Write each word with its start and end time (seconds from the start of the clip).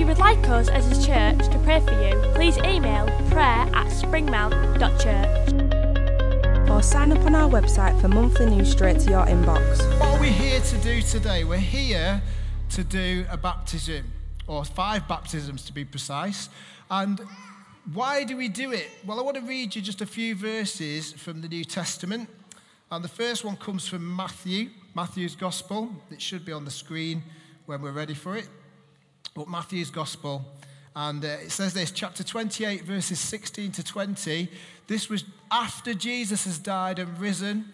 If 0.00 0.04
you 0.04 0.14
would 0.14 0.18
like 0.18 0.48
us 0.48 0.70
as 0.70 0.86
a 0.86 1.06
church 1.06 1.50
to 1.50 1.58
pray 1.58 1.78
for 1.80 1.92
you, 1.92 2.18
please 2.32 2.56
email 2.56 3.04
prayer 3.28 3.68
at 3.74 3.88
springmount.church. 3.88 6.70
or 6.70 6.82
sign 6.82 7.12
up 7.12 7.22
on 7.26 7.34
our 7.34 7.50
website 7.50 8.00
for 8.00 8.08
monthly 8.08 8.46
news 8.46 8.70
straight 8.70 8.98
to 9.00 9.10
your 9.10 9.26
inbox. 9.26 9.76
What 10.00 10.08
are 10.08 10.18
we 10.18 10.30
here 10.30 10.58
to 10.58 10.78
do 10.78 11.02
today? 11.02 11.44
We're 11.44 11.58
here 11.58 12.22
to 12.70 12.82
do 12.82 13.26
a 13.30 13.36
baptism, 13.36 14.10
or 14.46 14.64
five 14.64 15.06
baptisms 15.06 15.66
to 15.66 15.72
be 15.74 15.84
precise. 15.84 16.48
And 16.90 17.20
why 17.92 18.24
do 18.24 18.38
we 18.38 18.48
do 18.48 18.72
it? 18.72 18.88
Well, 19.04 19.20
I 19.20 19.22
want 19.22 19.36
to 19.36 19.42
read 19.42 19.76
you 19.76 19.82
just 19.82 20.00
a 20.00 20.06
few 20.06 20.34
verses 20.34 21.12
from 21.12 21.42
the 21.42 21.48
New 21.48 21.64
Testament. 21.64 22.30
And 22.90 23.04
the 23.04 23.08
first 23.08 23.44
one 23.44 23.56
comes 23.56 23.86
from 23.86 24.16
Matthew, 24.16 24.70
Matthew's 24.94 25.36
Gospel. 25.36 25.90
It 26.10 26.22
should 26.22 26.46
be 26.46 26.52
on 26.52 26.64
the 26.64 26.70
screen 26.70 27.22
when 27.66 27.82
we're 27.82 27.92
ready 27.92 28.14
for 28.14 28.38
it. 28.38 28.48
But 29.34 29.48
Matthew's 29.48 29.90
Gospel. 29.90 30.44
And 30.94 31.24
uh, 31.24 31.28
it 31.28 31.50
says 31.50 31.72
this, 31.72 31.90
chapter 31.90 32.24
28, 32.24 32.84
verses 32.84 33.20
16 33.20 33.72
to 33.72 33.84
20. 33.84 34.48
This 34.86 35.08
was 35.08 35.24
after 35.50 35.94
Jesus 35.94 36.44
has 36.44 36.58
died 36.58 36.98
and 36.98 37.18
risen, 37.18 37.66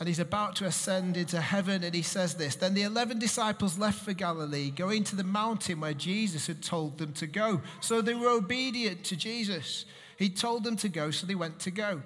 and 0.00 0.08
he's 0.08 0.18
about 0.18 0.56
to 0.56 0.64
ascend 0.64 1.16
into 1.16 1.40
heaven. 1.40 1.84
And 1.84 1.94
he 1.94 2.02
says 2.02 2.34
this 2.34 2.56
Then 2.56 2.74
the 2.74 2.82
11 2.82 3.18
disciples 3.18 3.78
left 3.78 4.04
for 4.04 4.14
Galilee, 4.14 4.70
going 4.70 5.04
to 5.04 5.16
the 5.16 5.24
mountain 5.24 5.80
where 5.80 5.94
Jesus 5.94 6.46
had 6.46 6.62
told 6.62 6.98
them 6.98 7.12
to 7.14 7.26
go. 7.26 7.60
So 7.80 8.00
they 8.00 8.14
were 8.14 8.30
obedient 8.30 9.04
to 9.04 9.16
Jesus. 9.16 9.84
He 10.16 10.30
told 10.30 10.64
them 10.64 10.76
to 10.76 10.88
go, 10.88 11.10
so 11.10 11.26
they 11.26 11.34
went 11.34 11.58
to 11.60 11.70
go. 11.70 12.02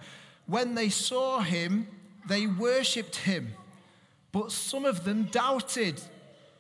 When 0.46 0.74
they 0.74 0.88
saw 0.88 1.41
him, 1.41 1.86
they 2.26 2.46
worshipped 2.46 3.16
him, 3.16 3.52
but 4.32 4.52
some 4.52 4.84
of 4.84 5.04
them 5.04 5.24
doubted. 5.24 6.00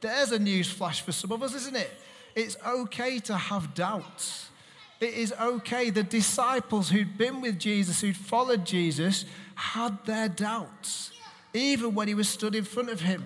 There's 0.00 0.32
a 0.32 0.38
news 0.38 0.70
flash 0.70 1.00
for 1.00 1.12
some 1.12 1.32
of 1.32 1.42
us, 1.42 1.54
isn't 1.54 1.76
it? 1.76 1.90
It's 2.36 2.58
okay 2.64 3.18
to 3.20 3.36
have 3.36 3.74
doubts. 3.74 4.50
It 5.00 5.14
is 5.14 5.32
okay. 5.40 5.88
The 5.88 6.02
disciples 6.02 6.90
who'd 6.90 7.16
been 7.16 7.40
with 7.40 7.58
Jesus, 7.58 8.02
who'd 8.02 8.16
followed 8.16 8.66
Jesus, 8.66 9.24
had 9.54 10.04
their 10.04 10.28
doubts, 10.28 11.12
even 11.54 11.94
when 11.94 12.08
he 12.08 12.14
was 12.14 12.28
stood 12.28 12.54
in 12.54 12.64
front 12.64 12.90
of 12.90 13.00
him. 13.00 13.24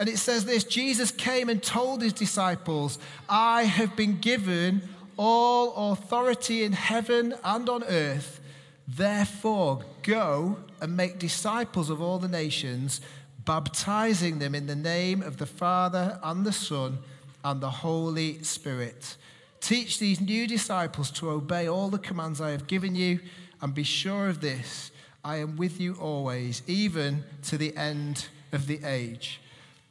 And 0.00 0.08
it 0.08 0.18
says 0.18 0.44
this 0.44 0.64
Jesus 0.64 1.12
came 1.12 1.48
and 1.48 1.62
told 1.62 2.02
his 2.02 2.12
disciples, 2.12 2.98
I 3.28 3.62
have 3.62 3.94
been 3.94 4.18
given 4.18 4.82
all 5.16 5.92
authority 5.92 6.64
in 6.64 6.72
heaven 6.72 7.32
and 7.44 7.68
on 7.68 7.84
earth. 7.84 8.40
Therefore, 8.88 9.82
go 10.02 10.58
and 10.80 10.96
make 10.96 11.18
disciples 11.18 11.90
of 11.90 12.02
all 12.02 12.18
the 12.18 12.28
nations, 12.28 13.00
baptizing 13.44 14.40
them 14.40 14.54
in 14.54 14.66
the 14.66 14.76
name 14.76 15.22
of 15.22 15.38
the 15.38 15.46
Father 15.46 16.18
and 16.22 16.44
the 16.44 16.52
Son 16.52 16.98
and 17.46 17.60
the 17.60 17.70
Holy 17.70 18.42
Spirit. 18.42 19.16
Teach 19.60 20.00
these 20.00 20.20
new 20.20 20.48
disciples 20.48 21.12
to 21.12 21.30
obey 21.30 21.68
all 21.68 21.88
the 21.88 21.98
commands 21.98 22.40
I 22.40 22.50
have 22.50 22.66
given 22.66 22.96
you, 22.96 23.20
and 23.62 23.72
be 23.72 23.84
sure 23.84 24.28
of 24.28 24.40
this 24.40 24.90
I 25.24 25.36
am 25.36 25.56
with 25.56 25.80
you 25.80 25.94
always, 25.94 26.62
even 26.66 27.22
to 27.44 27.56
the 27.56 27.74
end 27.76 28.26
of 28.50 28.66
the 28.66 28.80
age. 28.84 29.40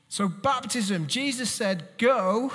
So, 0.09 0.27
baptism, 0.27 1.07
Jesus 1.07 1.49
said, 1.49 1.87
Go, 1.97 2.51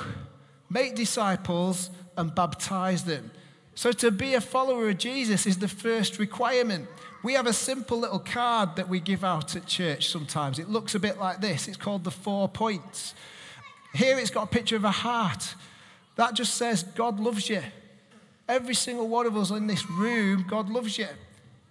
make 0.68 0.96
disciples, 0.96 1.88
and 2.18 2.34
baptize 2.34 3.04
them. 3.04 3.30
So, 3.74 3.92
to 3.92 4.10
be 4.10 4.34
a 4.34 4.40
follower 4.42 4.90
of 4.90 4.98
Jesus 4.98 5.46
is 5.46 5.56
the 5.56 5.68
first 5.68 6.18
requirement. 6.18 6.88
We 7.22 7.32
have 7.34 7.46
a 7.46 7.54
simple 7.54 7.98
little 7.98 8.18
card 8.18 8.76
that 8.76 8.88
we 8.88 9.00
give 9.00 9.24
out 9.24 9.56
at 9.56 9.64
church 9.64 10.08
sometimes. 10.08 10.58
It 10.58 10.68
looks 10.68 10.94
a 10.94 11.00
bit 11.00 11.18
like 11.18 11.40
this 11.40 11.68
it's 11.68 11.78
called 11.78 12.04
the 12.04 12.10
four 12.10 12.50
points. 12.50 13.14
Here 13.94 14.18
it's 14.18 14.30
got 14.30 14.44
a 14.44 14.46
picture 14.46 14.76
of 14.76 14.84
a 14.84 14.90
heart. 14.90 15.54
That 16.16 16.34
just 16.34 16.54
says, 16.54 16.82
God 16.82 17.18
loves 17.18 17.48
you. 17.48 17.62
Every 18.48 18.74
single 18.74 19.08
one 19.08 19.26
of 19.26 19.36
us 19.36 19.50
in 19.50 19.66
this 19.66 19.88
room, 19.88 20.44
God 20.48 20.68
loves 20.68 20.98
you. 20.98 21.08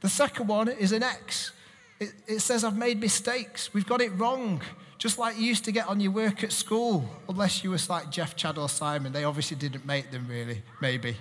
The 0.02 0.10
second 0.10 0.48
one 0.48 0.70
is 0.70 0.92
an 0.92 1.04
X. 1.04 1.52
It, 2.00 2.14
it 2.28 2.40
says, 2.40 2.64
I've 2.64 2.78
made 2.78 3.00
mistakes. 3.00 3.74
We've 3.74 3.86
got 3.86 4.02
it 4.02 4.10
wrong. 4.12 4.62
Just 4.98 5.18
like 5.18 5.38
you 5.38 5.46
used 5.46 5.66
to 5.66 5.72
get 5.72 5.88
on 5.88 6.00
your 6.00 6.12
work 6.12 6.44
at 6.44 6.52
school, 6.52 7.10
unless 7.28 7.64
you 7.64 7.72
were 7.72 7.78
like 7.90 8.10
Jeff, 8.10 8.36
Chad, 8.36 8.58
or 8.58 8.68
Simon. 8.68 9.14
They 9.14 9.24
obviously 9.24 9.56
didn't 9.56 9.86
make 9.86 10.12
them, 10.12 10.28
really, 10.28 10.62
maybe. 10.82 11.16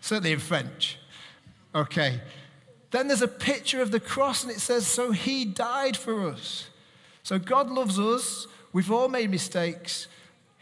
Certainly 0.00 0.32
in 0.32 0.38
French. 0.38 0.98
Okay. 1.74 2.20
Then 2.90 3.08
there's 3.08 3.22
a 3.22 3.28
picture 3.28 3.80
of 3.80 3.90
the 3.90 4.00
cross, 4.00 4.42
and 4.42 4.52
it 4.52 4.60
says, 4.60 4.86
So 4.86 5.12
he 5.12 5.46
died 5.46 5.96
for 5.96 6.28
us. 6.28 6.68
So 7.22 7.38
God 7.38 7.70
loves 7.70 7.98
us. 7.98 8.46
We've 8.72 8.90
all 8.90 9.08
made 9.08 9.30
mistakes. 9.30 10.08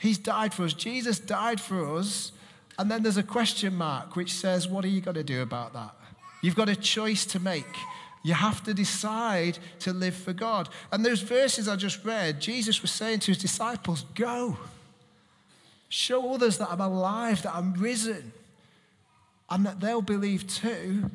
He's 0.00 0.19
died 0.19 0.55
for 0.55 0.65
us. 0.65 0.72
Jesus 0.72 1.19
died 1.19 1.61
for 1.61 1.97
us. 1.97 2.33
And 2.78 2.91
then 2.91 3.03
there's 3.03 3.19
a 3.19 3.22
question 3.22 3.77
mark 3.77 4.16
which 4.16 4.33
says, 4.33 4.66
What 4.66 4.84
are 4.84 4.88
you 4.88 5.03
going 5.03 5.16
to 5.16 5.22
do 5.22 5.43
about 5.43 5.75
that? 5.75 5.94
You've 6.41 6.56
got 6.56 6.71
a 6.71 6.77
choice 6.77 7.27
to 7.27 7.38
make. 7.38 7.66
You 8.22 8.33
have 8.33 8.65
to 8.65 8.72
decide 8.72 9.59
to 9.81 9.93
live 9.93 10.15
for 10.15 10.33
God. 10.33 10.71
And 10.91 11.05
those 11.05 11.21
verses 11.21 11.69
I 11.69 11.77
just 11.77 12.03
read, 12.03 12.41
Jesus 12.41 12.81
was 12.81 12.91
saying 12.91 13.21
to 13.21 13.27
his 13.33 13.39
disciples, 13.39 14.06
Go. 14.15 14.56
Show 15.91 16.33
others 16.33 16.56
that 16.59 16.71
I'm 16.71 16.81
alive, 16.81 17.43
that 17.43 17.55
I'm 17.55 17.75
risen, 17.75 18.33
and 19.50 19.66
that 19.66 19.81
they'll 19.81 20.00
believe 20.00 20.47
too 20.47 21.10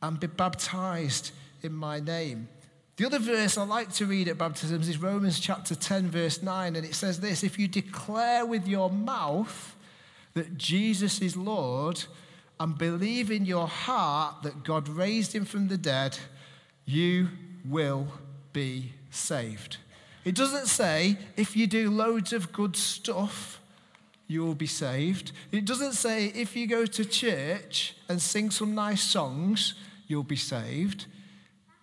and 0.00 0.18
be 0.18 0.28
baptized 0.28 1.32
in 1.62 1.74
my 1.74 2.00
name. 2.00 2.48
The 2.96 3.06
other 3.06 3.18
verse 3.18 3.58
I 3.58 3.64
like 3.64 3.92
to 3.94 4.06
read 4.06 4.28
at 4.28 4.38
baptisms 4.38 4.88
is 4.88 4.98
Romans 4.98 5.40
chapter 5.40 5.74
10, 5.74 6.10
verse 6.10 6.42
9, 6.42 6.76
and 6.76 6.86
it 6.86 6.94
says 6.94 7.18
this 7.18 7.42
If 7.42 7.58
you 7.58 7.66
declare 7.66 8.46
with 8.46 8.68
your 8.68 8.88
mouth 8.88 9.74
that 10.34 10.56
Jesus 10.56 11.20
is 11.20 11.36
Lord 11.36 12.04
and 12.60 12.78
believe 12.78 13.32
in 13.32 13.46
your 13.46 13.66
heart 13.66 14.44
that 14.44 14.62
God 14.62 14.88
raised 14.88 15.32
him 15.34 15.44
from 15.44 15.66
the 15.66 15.76
dead, 15.76 16.16
you 16.84 17.30
will 17.64 18.06
be 18.52 18.92
saved. 19.10 19.78
It 20.24 20.36
doesn't 20.36 20.66
say 20.66 21.18
if 21.36 21.56
you 21.56 21.66
do 21.66 21.90
loads 21.90 22.32
of 22.32 22.52
good 22.52 22.76
stuff, 22.76 23.60
you 24.28 24.44
will 24.44 24.54
be 24.54 24.68
saved. 24.68 25.32
It 25.50 25.64
doesn't 25.64 25.94
say 25.94 26.26
if 26.26 26.54
you 26.54 26.68
go 26.68 26.86
to 26.86 27.04
church 27.04 27.96
and 28.08 28.22
sing 28.22 28.50
some 28.50 28.74
nice 28.74 29.02
songs, 29.02 29.74
you'll 30.06 30.22
be 30.22 30.36
saved. 30.36 31.06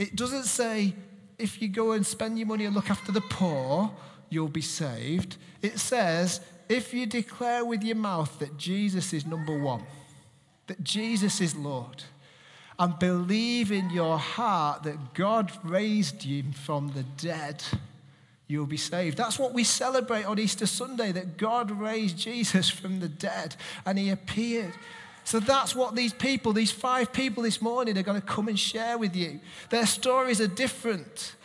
It 0.02 0.16
doesn't 0.16 0.46
say 0.46 0.96
if 1.38 1.62
you 1.62 1.68
go 1.68 1.92
and 1.92 2.04
spend 2.04 2.40
your 2.40 2.48
money 2.48 2.66
and 2.66 2.74
look 2.74 2.90
after 2.90 3.12
the 3.12 3.22
poor, 3.22 3.92
you'll 4.32 4.48
be 4.48 4.62
saved. 4.62 5.38
It 5.62 5.78
says 5.78 6.42
if 6.68 6.92
you 6.92 7.06
declare 7.06 7.64
with 7.64 7.84
your 7.84 7.98
mouth 7.98 8.40
that 8.40 8.58
Jesus 8.58 9.14
is 9.14 9.28
number 9.28 9.60
one, 9.60 9.84
that 10.66 10.84
Jesus 10.84 11.40
is 11.40 11.56
Lord, 11.56 12.04
and 12.80 12.98
believe 12.98 13.72
in 13.72 13.92
your 13.92 14.18
heart 14.18 14.82
that 14.84 15.14
God 15.14 15.52
raised 15.64 16.24
him 16.24 16.52
from 16.52 16.94
the 16.94 17.04
dead, 17.04 17.64
you'll 18.48 18.66
be 18.66 18.78
saved. 18.78 19.18
That's 19.18 19.38
what 19.38 19.54
we 19.54 19.64
celebrate 19.64 20.26
on 20.26 20.40
Easter 20.40 20.66
Sunday 20.66 21.12
that 21.12 21.38
God 21.38 21.70
raised 21.70 22.18
Jesus 22.18 22.72
from 22.72 23.02
the 23.02 23.08
dead 23.08 23.56
and 23.86 24.00
he 24.00 24.10
appeared. 24.10 24.74
So 25.24 25.40
that's 25.40 25.76
what 25.76 25.96
these 25.96 26.14
people, 26.14 26.52
these 26.54 26.72
five 26.72 27.14
people 27.14 27.44
this 27.44 27.62
morning, 27.62 27.98
are 27.98 28.04
going 28.04 28.20
to 28.20 28.26
come 28.26 28.48
and 28.48 28.60
share 28.60 28.98
with 28.98 29.16
you. 29.16 29.40
Their 29.70 29.86
stories 29.86 30.42
are 30.42 30.48
different, 30.48 31.36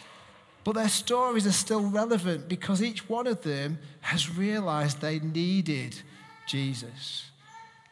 but 0.64 0.73
their 0.73 0.88
stories 0.88 1.46
are 1.46 1.52
still 1.52 1.88
relevant 1.88 2.49
because 2.49 2.82
each 2.82 3.08
one 3.08 3.26
of 3.26 3.43
them 3.43 3.78
has 4.00 4.31
realized 4.37 5.00
they 5.00 5.19
needed 5.20 6.00
Jesus. 6.46 7.26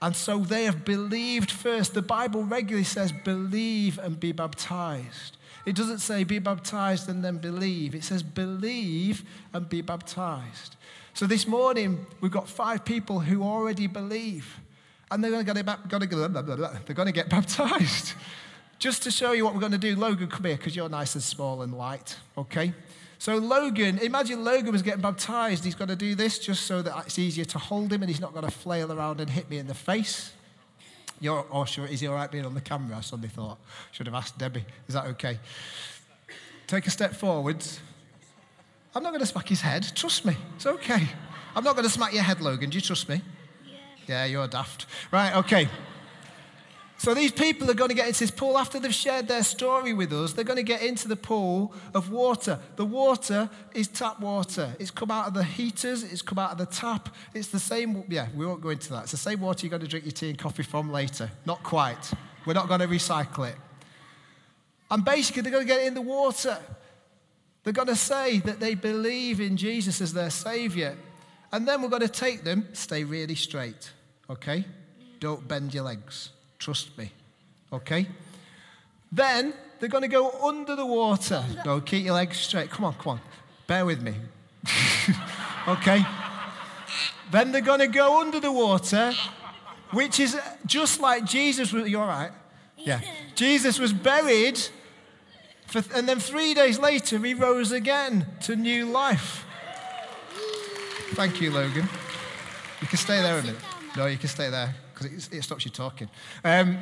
And 0.01 0.15
so 0.15 0.39
they 0.39 0.65
have 0.65 0.85
believed 0.85 1.51
first. 1.51 1.95
The 1.95 2.03
Bible 2.03 2.45
regularly 2.45 2.85
says, 2.85 3.13
believe 3.25 3.99
and 3.99 4.19
be 4.19 4.33
baptized. 4.33 5.37
It 5.65 5.75
doesn't 5.77 6.01
say 6.01 6.25
be 6.25 6.39
baptized 6.39 7.09
and 7.09 7.25
then 7.25 7.39
believe. 7.39 7.95
It 7.95 8.05
says 8.05 8.23
believe 8.23 9.25
and 9.53 9.69
be 9.69 9.81
baptized. 9.81 10.77
So 11.15 11.27
this 11.27 11.47
morning, 11.47 12.07
we've 12.21 12.33
got 12.33 12.49
five 12.49 12.85
people 12.85 13.21
who 13.21 13.43
already 13.43 13.87
believe. 13.87 14.59
And 15.11 15.23
they're 15.23 15.31
going 15.31 15.45
to 15.45 15.53
get, 15.53 15.67
they're 15.67 16.95
going 16.95 17.07
to 17.07 17.13
get 17.13 17.29
baptized. 17.31 18.15
Just 18.79 19.03
to 19.05 19.11
show 19.11 19.33
you 19.33 19.45
what 19.45 19.55
we're 19.55 19.61
going 19.61 19.73
to 19.73 19.79
do, 19.79 19.97
Logan, 19.97 20.29
come 20.29 20.45
here 20.45 20.57
because 20.57 20.75
you're 20.75 20.89
nice 20.89 21.15
and 21.15 21.23
small 21.23 21.63
and 21.63 21.73
light, 21.73 22.17
okay? 22.37 22.75
So, 23.19 23.37
Logan, 23.37 23.99
imagine 23.99 24.45
Logan 24.45 24.73
was 24.73 24.83
getting 24.83 25.01
baptized. 25.01 25.65
He's 25.65 25.75
got 25.75 25.89
to 25.89 25.97
do 25.97 26.15
this 26.15 26.39
just 26.39 26.67
so 26.67 26.83
that 26.83 27.07
it's 27.07 27.19
easier 27.19 27.45
to 27.47 27.59
hold 27.59 27.93
him 27.93 28.03
and 28.03 28.11
he's 28.11 28.21
not 28.21 28.33
going 28.33 28.45
to 28.45 28.51
flail 28.51 28.93
around 28.93 29.21
and 29.21 29.31
hit 29.31 29.49
me 29.49 29.59
in 29.59 29.67
the 29.67 29.75
face. 29.75 30.33
You're, 31.21 31.47
oh, 31.51 31.65
sure, 31.65 31.87
is 31.87 32.01
he 32.01 32.07
all 32.07 32.15
right 32.15 32.31
being 32.31 32.45
on 32.45 32.55
the 32.55 32.61
camera? 32.61 32.99
I 32.99 33.01
suddenly 33.01 33.29
thought, 33.29 33.59
should 33.93 34.07
have 34.07 34.15
asked 34.15 34.37
Debbie. 34.37 34.65
Is 34.89 34.95
that 34.95 35.07
okay? 35.07 35.39
Take 36.67 36.87
a 36.87 36.91
step 36.91 37.15
forwards. 37.15 37.81
I'm 38.95 39.03
not 39.03 39.11
going 39.11 39.21
to 39.21 39.27
smack 39.27 39.49
his 39.49 39.61
head. 39.61 39.91
Trust 39.95 40.25
me. 40.25 40.37
It's 40.57 40.67
okay. 40.67 41.09
I'm 41.57 41.65
not 41.65 41.77
going 41.77 41.87
to 41.87 41.93
smack 41.93 42.13
your 42.13 42.23
head, 42.23 42.41
Logan. 42.41 42.71
Do 42.71 42.77
you 42.77 42.83
trust 42.83 43.09
me? 43.09 43.23
Yeah. 44.07 44.25
You're 44.25 44.49
daft. 44.49 44.87
Right, 45.11 45.35
okay. 45.37 45.69
So 46.97 47.13
these 47.13 47.33
people 47.33 47.71
are 47.71 47.75
going 47.75 47.91
to 47.91 47.95
get 47.95 48.07
into 48.07 48.21
this 48.21 48.31
pool 48.31 48.57
after 48.57 48.81
they've 48.81 48.95
shared 48.95 49.29
their 49.29 49.43
story 49.43 49.93
with 49.93 50.11
us. 50.13 50.33
They're 50.33 50.45
going 50.45 50.57
to 50.57 50.63
get 50.63 50.81
into 50.81 51.07
the 51.07 51.17
pool 51.17 51.75
of 51.93 52.11
water. 52.11 52.59
The 52.77 52.85
water 52.87 53.51
is 53.75 53.89
tap 53.89 54.21
water. 54.21 54.75
It's 54.79 54.91
come 54.91 55.11
out 55.11 55.27
of 55.29 55.35
the 55.35 55.45
heaters. 55.45 56.03
It's 56.03 56.23
come 56.23 56.39
out 56.39 56.53
of 56.53 56.59
the 56.59 56.67
tap. 56.67 57.15
It's 57.35 57.49
the 57.49 57.59
same. 57.59 58.05
Yeah, 58.09 58.29
we 58.35 58.47
won't 58.47 58.63
go 58.63 58.71
into 58.71 58.91
that. 58.93 59.03
It's 59.03 59.11
the 59.11 59.19
same 59.19 59.41
water 59.41 59.67
you're 59.67 59.71
going 59.71 59.83
to 59.83 59.89
drink 59.89 60.07
your 60.07 60.13
tea 60.13 60.31
and 60.31 60.39
coffee 60.39 60.63
from 60.63 60.91
later. 60.91 61.31
Not 61.45 61.63
quite. 61.63 62.13
We're 62.47 62.55
not 62.55 62.69
going 62.69 62.81
to 62.81 62.89
recycle 62.89 63.51
it. 63.51 63.57
And 64.91 65.05
basically, 65.05 65.43
they're 65.43 65.53
going 65.53 65.67
to 65.67 65.73
get 65.73 65.85
in 65.85 65.95
the 65.95 66.01
water. 66.01 66.57
They're 67.65 67.73
going 67.73 67.89
to 67.89 67.97
say 67.97 68.39
that 68.41 68.61
they 68.61 68.75
believe 68.75 69.41
in 69.41 69.57
Jesus 69.57 70.01
as 70.01 70.15
their 70.15 70.31
Savior. 70.31 70.97
And 71.55 71.69
then 71.69 71.83
we're 71.83 71.89
going 71.89 72.03
to 72.03 72.09
take 72.09 72.43
them, 72.43 72.67
stay 72.73 73.05
really 73.05 73.37
straight, 73.37 73.93
okay? 74.29 74.65
Don't 75.21 75.47
bend 75.47 75.73
your 75.73 75.85
legs. 75.85 76.31
Trust 76.59 76.99
me, 76.99 77.13
okay? 77.73 78.09
Then 79.13 79.55
they're 79.79 79.89
going 79.89 80.03
to 80.03 80.09
go 80.09 80.33
under 80.43 80.75
the 80.75 80.85
water. 80.85 81.45
No, 81.65 81.81
keep 81.81 82.05
your 82.05 82.15
legs 82.15 82.39
straight. 82.39 82.71
Come 82.71 82.87
on, 82.87 82.95
come 82.95 83.13
on. 83.13 83.21
Bear 83.69 83.87
with 83.87 84.03
me. 84.03 84.15
okay? 85.69 86.05
Then 87.31 87.53
they're 87.53 87.61
going 87.61 87.79
to 87.79 87.87
go 87.87 88.21
under 88.21 88.41
the 88.41 88.51
water, 88.51 89.13
which 89.93 90.19
is 90.19 90.37
just 90.67 90.99
like 90.99 91.25
Jesus 91.25 91.73
was. 91.73 91.89
You 91.89 92.01
all 92.01 92.09
right? 92.09 92.33
Yeah. 92.77 93.01
Jesus 93.37 93.79
was 93.79 93.93
buried 93.93 94.61
for, 95.69 95.85
and 95.95 96.09
then 96.09 96.19
three 96.19 96.53
days 96.53 96.81
later, 96.81 97.17
he 97.19 97.33
rose 97.33 97.71
again 97.71 98.27
to 98.43 98.57
new 98.57 98.87
life. 98.87 99.44
Thank 101.13 101.41
you, 101.41 101.51
Logan. 101.51 101.89
You 102.81 102.87
can 102.87 102.99
stay 102.99 103.23
there 103.23 103.39
a 103.39 103.43
minute. 103.43 103.61
No, 103.97 104.07
you 104.07 104.19
can 104.19 104.29
stay 104.29 104.51
there 104.51 104.75
because 104.93 105.29
it, 105.29 105.37
it, 105.39 105.43
stops 105.43 105.65
you 105.65 105.71
talking. 105.71 106.09
Um, 106.43 106.79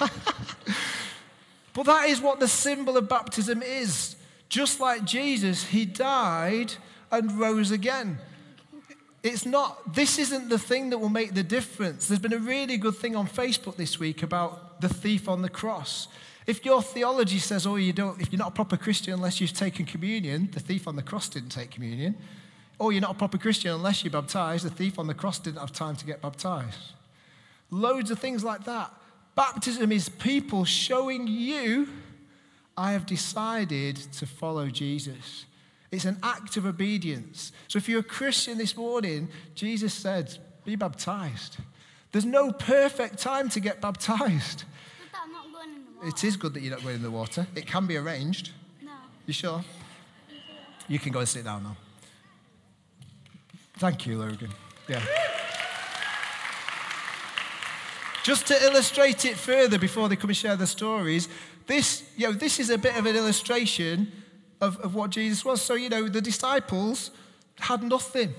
but 1.74 1.84
that 1.84 2.08
is 2.08 2.20
what 2.20 2.40
the 2.40 2.48
symbol 2.48 2.96
of 2.96 3.08
baptism 3.08 3.62
is. 3.62 4.16
Just 4.48 4.80
like 4.80 5.04
Jesus, 5.04 5.64
he 5.64 5.84
died 5.84 6.72
and 7.10 7.32
rose 7.38 7.70
again. 7.70 8.18
It's 9.26 9.44
not, 9.44 9.94
this 9.94 10.18
isn't 10.18 10.48
the 10.48 10.58
thing 10.58 10.90
that 10.90 10.98
will 10.98 11.08
make 11.08 11.34
the 11.34 11.42
difference. 11.42 12.06
There's 12.06 12.20
been 12.20 12.32
a 12.32 12.38
really 12.38 12.76
good 12.76 12.94
thing 12.94 13.16
on 13.16 13.26
Facebook 13.26 13.76
this 13.76 13.98
week 13.98 14.22
about 14.22 14.80
the 14.80 14.88
thief 14.88 15.28
on 15.28 15.42
the 15.42 15.48
cross. 15.48 16.08
If 16.46 16.64
your 16.64 16.80
theology 16.80 17.40
says, 17.40 17.66
oh, 17.66 17.74
you 17.74 17.92
don't, 17.92 18.20
if 18.20 18.30
you're 18.30 18.38
not 18.38 18.48
a 18.48 18.54
proper 18.54 18.76
Christian 18.76 19.14
unless 19.14 19.40
you've 19.40 19.52
taken 19.52 19.84
communion, 19.84 20.48
the 20.52 20.60
thief 20.60 20.86
on 20.86 20.94
the 20.94 21.02
cross 21.02 21.28
didn't 21.28 21.48
take 21.48 21.72
communion. 21.72 22.16
Or 22.78 22.92
you're 22.92 23.00
not 23.00 23.12
a 23.12 23.18
proper 23.18 23.36
Christian 23.36 23.72
unless 23.72 24.04
you're 24.04 24.12
baptized, 24.12 24.64
the 24.64 24.70
thief 24.70 24.98
on 24.98 25.08
the 25.08 25.14
cross 25.14 25.40
didn't 25.40 25.58
have 25.58 25.72
time 25.72 25.96
to 25.96 26.06
get 26.06 26.22
baptized. 26.22 26.78
Loads 27.70 28.12
of 28.12 28.20
things 28.20 28.44
like 28.44 28.64
that. 28.64 28.92
Baptism 29.34 29.90
is 29.90 30.08
people 30.08 30.64
showing 30.64 31.26
you, 31.26 31.88
I 32.76 32.92
have 32.92 33.06
decided 33.06 33.96
to 33.96 34.26
follow 34.26 34.68
Jesus. 34.68 35.46
It's 35.96 36.04
an 36.04 36.18
act 36.22 36.58
of 36.58 36.66
obedience. 36.66 37.52
So 37.68 37.78
if 37.78 37.88
you're 37.88 38.00
a 38.00 38.04
Christian 38.04 38.58
this 38.58 38.76
morning, 38.76 39.30
Jesus 39.54 39.94
said, 39.94 40.36
be 40.66 40.76
baptized. 40.76 41.56
There's 42.12 42.26
no 42.26 42.52
perfect 42.52 43.18
time 43.18 43.48
to 43.48 43.60
get 43.60 43.80
baptized. 43.80 44.64
It 46.04 46.22
is 46.22 46.36
good 46.36 46.52
that 46.52 46.60
you're 46.60 46.74
not 46.74 46.82
going 46.82 46.96
in 46.96 47.02
the 47.02 47.10
water. 47.10 47.46
It 47.54 47.66
can 47.66 47.86
be 47.86 47.96
arranged. 47.96 48.50
No. 48.84 48.92
You 49.24 49.32
sure? 49.32 49.64
You 50.86 50.98
can 50.98 51.12
go 51.12 51.20
and 51.20 51.28
sit 51.28 51.44
down 51.44 51.62
now. 51.62 51.76
Thank 53.78 54.06
you, 54.06 54.18
Logan. 54.18 54.50
Yeah. 54.88 55.02
Just 58.22 58.46
to 58.48 58.64
illustrate 58.64 59.24
it 59.24 59.38
further 59.38 59.78
before 59.78 60.10
they 60.10 60.16
come 60.16 60.28
and 60.28 60.36
share 60.36 60.56
their 60.56 60.66
stories, 60.66 61.30
this, 61.66 62.02
you 62.18 62.26
know, 62.26 62.34
this 62.34 62.60
is 62.60 62.68
a 62.68 62.76
bit 62.76 62.98
of 62.98 63.06
an 63.06 63.16
illustration 63.16 64.12
of, 64.60 64.78
of 64.80 64.94
what 64.94 65.10
Jesus 65.10 65.44
was. 65.44 65.62
So, 65.62 65.74
you 65.74 65.88
know, 65.88 66.08
the 66.08 66.20
disciples 66.20 67.10
had 67.58 67.82
nothing. 67.82 68.34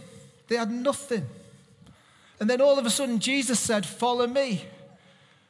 They 0.47 0.55
had 0.55 0.71
nothing. 0.71 1.25
And 2.39 2.49
then 2.49 2.61
all 2.61 2.77
of 2.77 2.85
a 2.85 2.89
sudden, 2.89 3.19
Jesus 3.19 3.59
said, 3.59 3.85
Follow 3.85 4.27
me. 4.27 4.65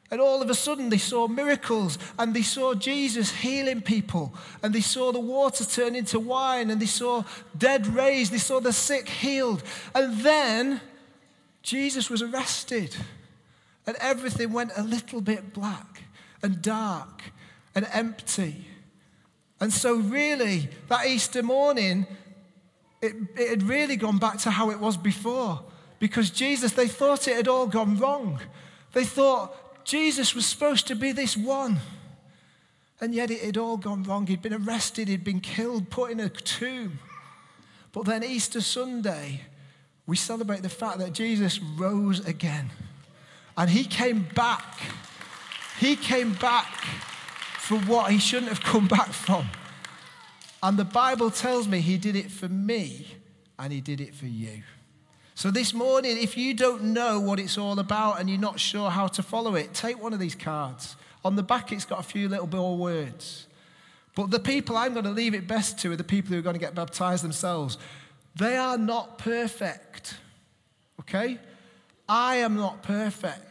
And 0.10 0.22
all 0.22 0.42
of 0.42 0.50
a 0.50 0.56
sudden, 0.56 0.90
they 0.90 0.98
saw 0.98 1.28
miracles 1.28 1.98
and 2.18 2.34
they 2.34 2.42
saw 2.42 2.74
Jesus 2.74 3.30
healing 3.30 3.82
people. 3.82 4.34
And 4.64 4.74
they 4.74 4.82
saw 4.82 5.12
the 5.12 5.20
water 5.20 5.66
turn 5.66 5.96
into 5.96 6.18
wine 6.18 6.70
and 6.70 6.82
they 6.82 6.86
saw 6.86 7.26
dead 7.58 7.88
raised. 7.88 8.32
They 8.32 8.38
saw 8.38 8.62
the 8.62 8.72
sick 8.72 9.10
healed. 9.10 9.64
And 9.94 10.18
then 10.22 10.80
Jesus 11.62 12.10
was 12.10 12.22
arrested. 12.22 12.96
And 13.86 13.98
everything 14.00 14.54
went 14.54 14.72
a 14.78 14.84
little 14.84 15.20
bit 15.20 15.54
black 15.54 16.04
and 16.42 16.62
dark 16.62 17.24
and 17.76 17.86
empty. 17.92 18.66
And 19.60 19.74
so, 19.74 19.96
really, 19.96 20.70
that 20.88 21.08
Easter 21.08 21.42
morning, 21.42 22.06
it, 23.02 23.16
it 23.36 23.50
had 23.50 23.64
really 23.64 23.96
gone 23.96 24.18
back 24.18 24.38
to 24.40 24.52
how 24.52 24.70
it 24.70 24.80
was 24.80 24.98
before. 24.98 25.62
Because 26.00 26.30
Jesus, 26.30 26.74
they 26.74 26.88
thought 26.88 27.28
it 27.28 27.36
had 27.36 27.48
all 27.48 27.68
gone 27.68 27.98
wrong. 27.98 28.40
They 28.94 29.04
thought 29.04 29.84
Jesus 29.84 30.36
was 30.36 30.46
supposed 30.46 30.88
to 30.88 30.96
be 30.96 31.12
this 31.12 31.36
one. 31.36 31.80
And 33.02 33.14
yet 33.14 33.32
it 33.32 33.42
had 33.42 33.58
all 33.58 33.78
gone 33.78 34.04
wrong. 34.04 34.28
He'd 34.28 34.42
been 34.42 34.54
arrested, 34.54 35.08
he'd 35.08 35.24
been 35.24 35.40
killed, 35.40 35.90
put 35.90 36.12
in 36.12 36.20
a 36.20 36.30
tomb. 36.30 37.00
But 37.92 38.06
then 38.06 38.24
Easter 38.24 38.62
Sunday, 38.62 39.42
we 40.06 40.16
celebrate 40.16 40.62
the 40.62 40.70
fact 40.70 41.00
that 41.00 41.14
Jesus 41.14 41.60
rose 41.60 42.26
again. 42.26 42.70
And 43.56 43.70
he 43.70 43.86
came 43.86 44.28
back. 44.36 44.80
He 45.80 45.96
came 45.96 46.34
back 46.34 46.68
for 47.68 47.78
what 47.80 48.12
he 48.12 48.18
shouldn't 48.18 48.48
have 48.48 48.62
come 48.62 48.88
back 48.88 49.10
from. 49.10 49.46
And 50.64 50.78
the 50.78 50.86
Bible 50.86 51.30
tells 51.30 51.68
me 51.68 51.82
he 51.82 51.98
did 51.98 52.16
it 52.16 52.32
for 52.32 52.48
me 52.48 53.08
and 53.60 53.74
he 53.74 53.82
did 53.82 54.00
it 54.00 54.16
for 54.16 54.26
you. 54.26 54.64
So, 55.36 55.52
this 55.52 55.74
morning, 55.74 56.18
if 56.18 56.38
you 56.38 56.54
don't 56.54 56.82
know 56.86 57.20
what 57.20 57.40
it's 57.40 57.58
all 57.58 57.78
about 57.78 58.20
and 58.20 58.30
you're 58.30 58.40
not 58.40 58.60
sure 58.60 58.90
how 58.90 59.08
to 59.08 59.22
follow 59.22 59.56
it, 59.56 59.74
take 59.74 60.02
one 60.02 60.14
of 60.14 60.20
these 60.20 60.34
cards. 60.34 60.96
On 61.26 61.36
the 61.36 61.44
back, 61.44 61.72
it's 61.72 61.86
got 61.86 62.00
a 62.00 62.04
few 62.04 62.30
little 62.30 62.48
more 62.48 62.78
words. 62.78 63.48
But 64.16 64.32
the 64.32 64.40
people 64.40 64.78
I'm 64.78 64.94
going 64.94 65.06
to 65.06 65.12
leave 65.12 65.36
it 65.36 65.48
best 65.48 65.78
to 65.80 65.92
are 65.92 65.96
the 65.96 66.04
people 66.04 66.32
who 66.32 66.40
are 66.40 66.42
going 66.42 66.56
to 66.56 66.60
get 66.60 66.74
baptized 66.74 67.24
themselves. 67.24 67.78
They 68.36 68.56
are 68.56 68.78
not 68.78 69.18
perfect. 69.18 70.16
Okay? 71.02 71.38
I 72.08 72.38
am 72.38 72.56
not 72.56 72.82
perfect. 72.82 73.47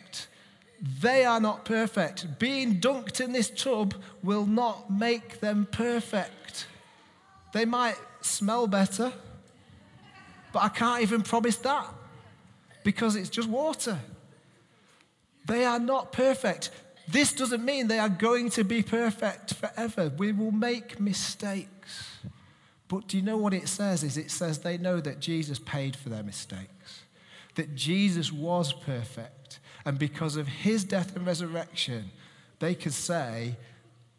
They 0.81 1.25
are 1.25 1.41
not 1.41 1.65
perfect. 1.65 2.39
Being 2.39 2.81
dunked 2.81 3.21
in 3.21 3.33
this 3.33 3.51
tub 3.51 3.95
will 4.23 4.47
not 4.47 4.91
make 4.91 5.41
them 5.41 5.67
perfect. 5.71 6.67
They 7.53 7.65
might 7.65 7.97
smell 8.21 8.67
better. 8.67 9.13
But 10.53 10.63
I 10.63 10.69
can't 10.69 11.03
even 11.03 11.23
promise 11.23 11.57
that 11.57 11.87
because 12.85 13.17
it's 13.17 13.31
just 13.31 13.49
water. 13.49 13.99
They 15.47 15.65
are 15.65 15.79
not 15.79 16.13
perfect. 16.13 16.71
This 17.09 17.33
doesn't 17.33 17.65
mean 17.65 17.89
they 17.89 17.99
are 17.99 18.09
going 18.09 18.51
to 18.51 18.65
be 18.65 18.83
perfect 18.83 19.55
forever. 19.55 20.13
We 20.17 20.33
will 20.33 20.51
make 20.51 20.99
mistakes. 20.99 22.17
But 22.89 23.09
do 23.09 23.17
you 23.17 23.23
know 23.23 23.37
what 23.37 23.55
it 23.55 23.69
says? 23.69 24.03
Is 24.03 24.17
it 24.17 24.31
says 24.31 24.59
they 24.59 24.79
know 24.79 25.01
that 25.01 25.21
Jesus 25.21 25.59
paid 25.59 25.97
for 25.97 26.09
their 26.09 26.23
mistakes. 26.23 27.03
That 27.55 27.75
Jesus 27.75 28.33
was 28.33 28.73
perfect. 28.73 29.46
And 29.87 29.99
because 30.01 30.37
of 30.37 30.49
his 30.49 30.85
death 30.85 31.17
and 31.17 31.25
resurrection, 31.25 32.11
they 32.59 32.75
could 32.75 32.93
say, 32.93 33.55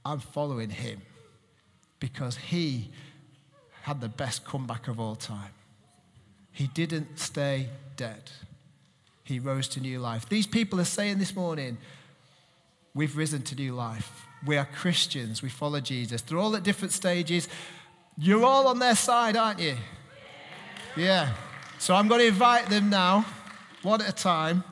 I'm 0.06 0.20
following 0.20 0.70
him. 0.70 1.02
Because 2.00 2.38
he 2.38 2.90
had 3.82 4.00
the 4.00 4.08
best 4.08 4.46
comeback 4.46 4.88
of 4.88 5.00
all 5.00 5.16
time. 5.16 5.52
He 6.52 6.68
didn't 6.68 7.20
stay 7.20 7.68
dead. 7.98 8.32
He 9.24 9.40
rose 9.40 9.68
to 9.70 9.82
new 9.82 10.00
life. 10.00 10.30
These 10.30 10.48
people 10.48 10.80
are 10.80 10.86
saying 10.86 11.18
this 11.18 11.36
morning, 11.36 11.78
we've 12.94 13.18
risen 13.18 13.42
to 13.44 13.56
new 13.56 13.74
life. 13.76 14.26
We 14.46 14.56
are 14.56 14.66
Christians. 14.66 15.42
We 15.42 15.50
follow 15.50 15.82
Jesus. 15.82 16.22
They're 16.22 16.38
all 16.38 16.56
at 16.56 16.64
different 16.64 16.94
stages. 16.94 17.50
You're 18.18 18.46
all 18.46 18.68
on 18.68 18.80
their 18.80 18.96
side, 18.96 19.36
aren't 19.36 19.60
you? 19.60 19.76
Yeah. 20.96 21.34
So 21.78 21.94
I'm 21.94 22.08
going 22.08 22.22
to 22.22 22.28
invite 22.28 22.70
them 22.70 22.90
now, 22.90 23.26
one 23.82 24.02
at 24.02 24.10
a 24.10 24.14
time, 24.14 24.64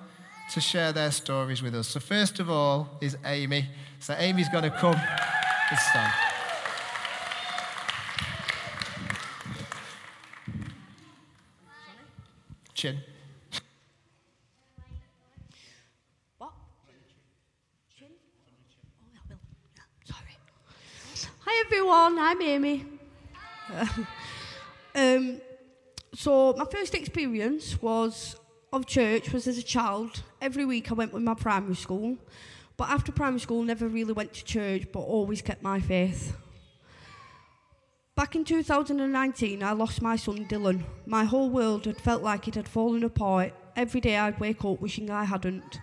to 0.51 0.61
share 0.61 0.93
their 0.93 1.11
stories 1.11 1.61
with 1.61 1.75
us. 1.75 1.87
So, 1.87 1.99
first 1.99 2.39
of 2.39 2.49
all, 2.49 2.97
is 3.01 3.17
Amy. 3.25 3.67
So, 3.99 4.15
Amy's 4.17 4.49
going 4.49 4.63
to 4.63 4.69
come 4.69 4.99
this 5.69 5.85
time. 5.91 6.11
Chin. 12.73 12.97
What? 16.37 16.51
Chin? 17.97 18.07
Oh, 18.07 19.03
I 19.15 19.21
will. 19.29 19.37
Yeah, 19.75 19.81
sorry. 20.03 20.37
Hi, 21.39 21.63
everyone. 21.65 22.19
I'm 22.19 22.41
Amy. 22.41 22.85
um, 24.95 25.41
so, 26.13 26.53
my 26.53 26.65
first 26.65 26.93
experience 26.93 27.81
was 27.81 28.35
of 28.75 28.85
church 28.85 29.31
was 29.31 29.47
as 29.47 29.57
a 29.57 29.63
child. 29.63 30.21
Every 30.41 30.65
week 30.65 30.91
I 30.91 30.95
went 30.95 31.13
with 31.13 31.23
my 31.23 31.33
primary 31.33 31.75
school, 31.75 32.17
but 32.75 32.89
after 32.89 33.11
primary 33.11 33.39
school 33.39 33.63
never 33.63 33.87
really 33.87 34.11
went 34.11 34.33
to 34.33 34.43
church, 34.43 34.83
but 34.91 34.99
always 34.99 35.41
kept 35.41 35.63
my 35.63 35.79
faith. 35.79 36.35
Back 38.15 38.35
in 38.35 38.43
2019, 38.43 39.63
I 39.63 39.71
lost 39.71 40.01
my 40.01 40.17
son 40.17 40.45
Dylan. 40.45 40.83
My 41.05 41.23
whole 41.23 41.49
world 41.49 41.85
had 41.85 42.01
felt 42.01 42.21
like 42.21 42.49
it 42.49 42.55
had 42.55 42.67
fallen 42.67 43.03
apart. 43.03 43.53
Every 43.77 44.01
day 44.01 44.17
I'd 44.17 44.41
wake 44.41 44.65
up 44.65 44.81
wishing 44.81 45.09
I 45.09 45.23
hadn't. 45.23 45.79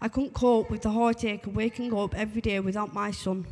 I 0.00 0.08
couldn't 0.08 0.32
cope 0.32 0.70
with 0.70 0.82
the 0.82 0.90
heartache 0.90 1.46
of 1.46 1.54
waking 1.54 1.94
up 1.94 2.14
every 2.14 2.40
day 2.40 2.60
without 2.60 2.94
my 2.94 3.10
son. 3.10 3.46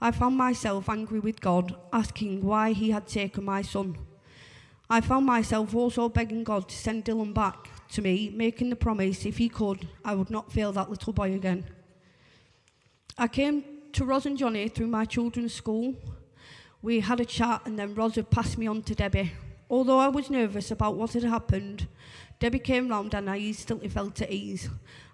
I 0.00 0.10
found 0.10 0.36
myself 0.36 0.88
angry 0.88 1.20
with 1.20 1.40
God, 1.40 1.76
asking 1.92 2.44
why 2.44 2.72
he 2.72 2.90
had 2.90 3.06
taken 3.06 3.44
my 3.44 3.62
son. 3.62 3.96
I 4.90 5.00
found 5.00 5.26
myself 5.26 5.74
also 5.74 6.08
begging 6.08 6.44
God 6.44 6.68
to 6.68 6.76
send 6.76 7.04
Dylan 7.04 7.32
back 7.32 7.70
to 7.90 8.02
me, 8.02 8.30
making 8.34 8.70
the 8.70 8.76
promise 8.76 9.24
if 9.24 9.38
he 9.38 9.48
could, 9.48 9.88
I 10.04 10.14
would 10.14 10.30
not 10.30 10.52
fail 10.52 10.72
that 10.72 10.90
little 10.90 11.12
boy 11.12 11.34
again. 11.34 11.64
I 13.18 13.28
came 13.28 13.64
to 13.92 14.04
Ros 14.04 14.26
and 14.26 14.36
Johnny 14.36 14.68
through 14.68 14.88
my 14.88 15.04
children's 15.04 15.54
school. 15.54 15.94
We 16.82 17.00
had 17.00 17.20
a 17.20 17.24
chat 17.24 17.62
and 17.64 17.78
then 17.78 17.94
Ros 17.94 18.16
had 18.16 18.30
passed 18.30 18.58
me 18.58 18.66
on 18.66 18.82
to 18.82 18.94
Debbie. 18.94 19.32
Although 19.70 19.98
I 19.98 20.08
was 20.08 20.30
nervous 20.30 20.70
about 20.70 20.96
what 20.96 21.14
had 21.14 21.24
happened, 21.24 21.88
Debbie 22.38 22.58
came 22.58 22.88
round 22.88 23.14
and 23.14 23.30
I 23.30 23.38
instantly 23.38 23.88
felt 23.88 24.20
at 24.20 24.30
ease. 24.30 24.68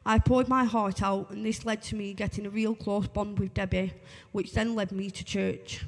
I 0.04 0.18
poured 0.18 0.48
my 0.48 0.64
heart 0.64 1.02
out 1.02 1.30
and 1.30 1.46
this 1.46 1.64
led 1.64 1.82
to 1.82 1.94
me 1.94 2.12
getting 2.12 2.44
a 2.44 2.50
real 2.50 2.74
close 2.74 3.06
bond 3.06 3.38
with 3.38 3.54
Debbie, 3.54 3.94
which 4.32 4.52
then 4.52 4.74
led 4.74 4.90
me 4.90 5.10
to 5.10 5.24
church. 5.24 5.84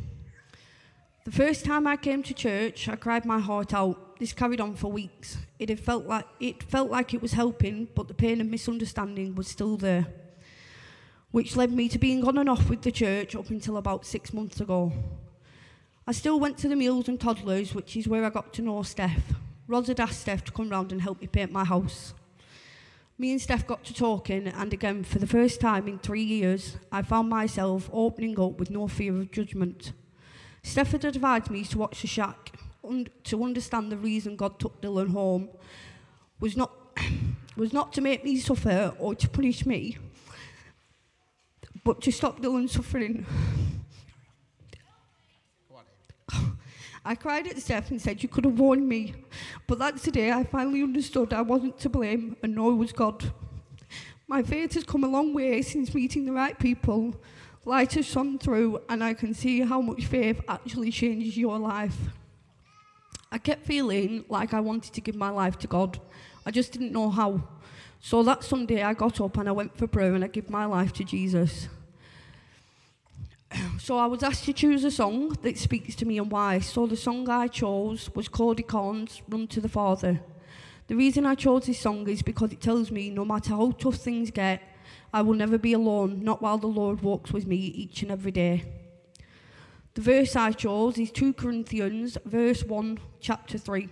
The 1.24 1.32
first 1.32 1.64
time 1.64 1.86
I 1.86 1.96
came 1.96 2.22
to 2.22 2.34
church, 2.34 2.88
I 2.88 2.96
cried 2.96 3.24
my 3.24 3.40
heart 3.40 3.74
out. 3.74 4.13
This 4.24 4.32
carried 4.32 4.58
on 4.58 4.74
for 4.74 4.90
weeks. 4.90 5.36
It 5.58 5.68
had 5.68 5.78
felt 5.78 6.06
like 6.06 6.24
it 6.40 6.62
felt 6.62 6.90
like 6.90 7.12
it 7.12 7.20
was 7.20 7.34
helping, 7.34 7.88
but 7.94 8.08
the 8.08 8.14
pain 8.14 8.40
of 8.40 8.46
misunderstanding 8.46 9.34
was 9.34 9.48
still 9.48 9.76
there. 9.76 10.06
Which 11.30 11.56
led 11.56 11.70
me 11.70 11.90
to 11.90 11.98
being 11.98 12.26
on 12.26 12.38
and 12.38 12.48
off 12.48 12.70
with 12.70 12.80
the 12.80 12.90
church 12.90 13.36
up 13.36 13.50
until 13.50 13.76
about 13.76 14.06
six 14.06 14.32
months 14.32 14.62
ago. 14.62 14.94
I 16.06 16.12
still 16.12 16.40
went 16.40 16.56
to 16.56 16.70
the 16.70 16.74
meals 16.74 17.06
and 17.06 17.20
toddlers, 17.20 17.74
which 17.74 17.98
is 17.98 18.08
where 18.08 18.24
I 18.24 18.30
got 18.30 18.54
to 18.54 18.62
know 18.62 18.82
Steph. 18.82 19.34
Ros 19.68 19.88
had 19.88 20.00
asked 20.00 20.22
Steph 20.22 20.44
to 20.44 20.52
come 20.52 20.70
round 20.70 20.90
and 20.90 21.02
help 21.02 21.20
me 21.20 21.26
paint 21.26 21.52
my 21.52 21.64
house. 21.64 22.14
Me 23.18 23.30
and 23.30 23.42
Steph 23.42 23.66
got 23.66 23.84
to 23.84 23.92
talking, 23.92 24.46
and 24.46 24.72
again, 24.72 25.04
for 25.04 25.18
the 25.18 25.26
first 25.26 25.60
time 25.60 25.86
in 25.86 25.98
three 25.98 26.24
years, 26.24 26.78
I 26.90 27.02
found 27.02 27.28
myself 27.28 27.90
opening 27.92 28.40
up 28.40 28.58
with 28.58 28.70
no 28.70 28.88
fear 28.88 29.14
of 29.18 29.30
judgment. 29.30 29.92
Steph 30.62 30.92
had 30.92 31.04
advised 31.04 31.50
me 31.50 31.62
to 31.64 31.76
watch 31.76 32.00
The 32.00 32.06
Shack 32.06 32.53
to 33.24 33.44
understand 33.44 33.90
the 33.90 33.96
reason 33.96 34.36
God 34.36 34.58
took 34.58 34.80
Dylan 34.80 35.10
home 35.10 35.48
was 36.40 36.56
not, 36.56 36.72
was 37.56 37.72
not 37.72 37.92
to 37.94 38.00
make 38.00 38.24
me 38.24 38.36
suffer 38.38 38.94
or 38.98 39.14
to 39.14 39.28
punish 39.28 39.64
me, 39.66 39.98
but 41.84 42.00
to 42.02 42.12
stop 42.12 42.40
Dylan 42.40 42.68
suffering. 42.68 43.26
I 47.04 47.14
cried 47.14 47.46
at 47.46 47.58
Steph 47.58 47.90
and 47.90 48.00
said, 48.00 48.22
You 48.22 48.28
could 48.28 48.44
have 48.44 48.58
warned 48.58 48.88
me. 48.88 49.14
But 49.66 49.78
that's 49.78 50.02
the 50.02 50.10
day 50.10 50.30
I 50.30 50.44
finally 50.44 50.82
understood 50.82 51.32
I 51.32 51.42
wasn't 51.42 51.78
to 51.80 51.88
blame 51.88 52.36
and 52.42 52.54
nor 52.54 52.74
was 52.74 52.92
God. 52.92 53.32
My 54.26 54.42
faith 54.42 54.74
has 54.74 54.84
come 54.84 55.04
a 55.04 55.08
long 55.08 55.34
way 55.34 55.60
since 55.62 55.94
meeting 55.94 56.24
the 56.24 56.32
right 56.32 56.58
people. 56.58 57.14
Light 57.66 57.94
has 57.94 58.04
shone 58.04 58.38
through, 58.38 58.80
and 58.88 59.02
I 59.02 59.14
can 59.14 59.32
see 59.32 59.60
how 59.60 59.80
much 59.80 60.04
faith 60.04 60.40
actually 60.48 60.90
changes 60.90 61.36
your 61.36 61.58
life. 61.58 61.96
I 63.34 63.38
kept 63.38 63.66
feeling 63.66 64.24
like 64.28 64.54
I 64.54 64.60
wanted 64.60 64.92
to 64.92 65.00
give 65.00 65.16
my 65.16 65.28
life 65.28 65.58
to 65.58 65.66
God. 65.66 65.98
I 66.46 66.52
just 66.52 66.70
didn't 66.70 66.92
know 66.92 67.10
how. 67.10 67.42
So 68.00 68.22
that 68.22 68.44
Sunday, 68.44 68.80
I 68.80 68.94
got 68.94 69.20
up 69.20 69.36
and 69.38 69.48
I 69.48 69.52
went 69.52 69.76
for 69.76 69.88
prayer 69.88 70.14
and 70.14 70.22
I 70.22 70.28
gave 70.28 70.48
my 70.48 70.66
life 70.66 70.92
to 70.92 71.04
Jesus. 71.04 71.66
So 73.80 73.98
I 73.98 74.06
was 74.06 74.22
asked 74.22 74.44
to 74.44 74.52
choose 74.52 74.84
a 74.84 74.90
song 74.92 75.36
that 75.42 75.58
speaks 75.58 75.96
to 75.96 76.06
me 76.06 76.18
and 76.18 76.30
why. 76.30 76.60
So 76.60 76.86
the 76.86 76.96
song 76.96 77.28
I 77.28 77.48
chose 77.48 78.08
was 78.14 78.28
Cody 78.28 78.62
Carnes 78.62 79.20
Run 79.28 79.48
to 79.48 79.60
the 79.60 79.68
Father. 79.68 80.20
The 80.86 80.94
reason 80.94 81.26
I 81.26 81.34
chose 81.34 81.66
this 81.66 81.80
song 81.80 82.08
is 82.08 82.22
because 82.22 82.52
it 82.52 82.60
tells 82.60 82.92
me 82.92 83.10
no 83.10 83.24
matter 83.24 83.50
how 83.50 83.72
tough 83.72 83.96
things 83.96 84.30
get, 84.30 84.62
I 85.12 85.22
will 85.22 85.34
never 85.34 85.58
be 85.58 85.72
alone, 85.72 86.22
not 86.22 86.40
while 86.40 86.58
the 86.58 86.68
Lord 86.68 87.02
walks 87.02 87.32
with 87.32 87.48
me 87.48 87.56
each 87.56 88.00
and 88.02 88.12
every 88.12 88.30
day. 88.30 88.83
The 89.94 90.02
verse 90.02 90.34
I 90.34 90.50
chose 90.50 90.98
is 90.98 91.12
2 91.12 91.34
Corinthians, 91.34 92.18
verse 92.24 92.64
1, 92.64 92.98
chapter 93.20 93.56
3. 93.58 93.88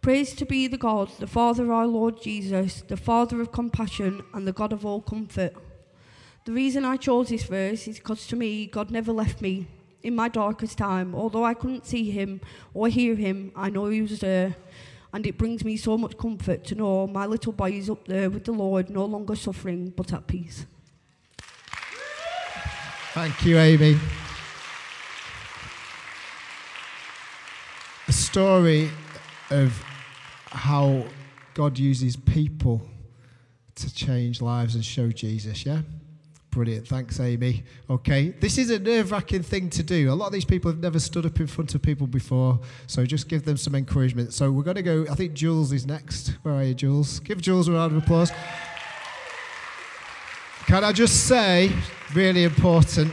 Praise 0.00 0.32
to 0.36 0.46
be 0.46 0.68
the 0.68 0.78
God, 0.78 1.10
the 1.18 1.26
Father 1.26 1.64
of 1.64 1.70
our 1.70 1.88
Lord 1.88 2.22
Jesus, 2.22 2.82
the 2.82 2.96
Father 2.96 3.40
of 3.40 3.50
compassion 3.50 4.22
and 4.32 4.46
the 4.46 4.52
God 4.52 4.72
of 4.72 4.86
all 4.86 5.00
comfort. 5.00 5.52
The 6.44 6.52
reason 6.52 6.84
I 6.84 6.98
chose 6.98 7.30
this 7.30 7.42
verse 7.42 7.88
is 7.88 7.98
because 7.98 8.28
to 8.28 8.36
me, 8.36 8.66
God 8.66 8.92
never 8.92 9.10
left 9.10 9.42
me 9.42 9.66
in 10.04 10.14
my 10.14 10.28
darkest 10.28 10.78
time. 10.78 11.16
Although 11.16 11.44
I 11.44 11.54
couldn't 11.54 11.86
see 11.86 12.12
him 12.12 12.40
or 12.72 12.86
hear 12.86 13.16
him, 13.16 13.50
I 13.56 13.70
know 13.70 13.86
he 13.86 14.02
was 14.02 14.20
there. 14.20 14.54
And 15.12 15.26
it 15.26 15.36
brings 15.36 15.64
me 15.64 15.76
so 15.76 15.98
much 15.98 16.16
comfort 16.16 16.62
to 16.66 16.76
know 16.76 17.08
my 17.08 17.26
little 17.26 17.52
boy 17.52 17.72
is 17.72 17.90
up 17.90 18.06
there 18.06 18.30
with 18.30 18.44
the 18.44 18.52
Lord, 18.52 18.88
no 18.88 19.04
longer 19.04 19.34
suffering, 19.34 19.92
but 19.96 20.12
at 20.12 20.28
peace. 20.28 20.64
Thank 23.14 23.44
you, 23.44 23.58
Amy. 23.58 23.98
Story 28.34 28.90
of 29.50 29.80
how 30.46 31.04
God 31.54 31.78
uses 31.78 32.16
people 32.16 32.82
to 33.76 33.94
change 33.94 34.42
lives 34.42 34.74
and 34.74 34.84
show 34.84 35.12
Jesus, 35.12 35.64
yeah? 35.64 35.82
Brilliant. 36.50 36.88
Thanks, 36.88 37.20
Amy. 37.20 37.62
Okay. 37.88 38.30
This 38.30 38.58
is 38.58 38.70
a 38.70 38.80
nerve 38.80 39.12
wracking 39.12 39.44
thing 39.44 39.70
to 39.70 39.84
do. 39.84 40.10
A 40.12 40.14
lot 40.14 40.26
of 40.26 40.32
these 40.32 40.44
people 40.44 40.68
have 40.68 40.80
never 40.80 40.98
stood 40.98 41.24
up 41.24 41.38
in 41.38 41.46
front 41.46 41.76
of 41.76 41.82
people 41.82 42.08
before, 42.08 42.58
so 42.88 43.06
just 43.06 43.28
give 43.28 43.44
them 43.44 43.56
some 43.56 43.76
encouragement. 43.76 44.32
So 44.32 44.50
we're 44.50 44.64
going 44.64 44.74
to 44.74 44.82
go. 44.82 45.06
I 45.08 45.14
think 45.14 45.34
Jules 45.34 45.70
is 45.70 45.86
next. 45.86 46.30
Where 46.42 46.54
are 46.54 46.64
you, 46.64 46.74
Jules? 46.74 47.20
Give 47.20 47.40
Jules 47.40 47.68
a 47.68 47.72
round 47.72 47.96
of 47.96 48.02
applause. 48.02 48.32
Can 50.66 50.82
I 50.82 50.90
just 50.90 51.28
say, 51.28 51.70
really 52.14 52.42
important, 52.42 53.12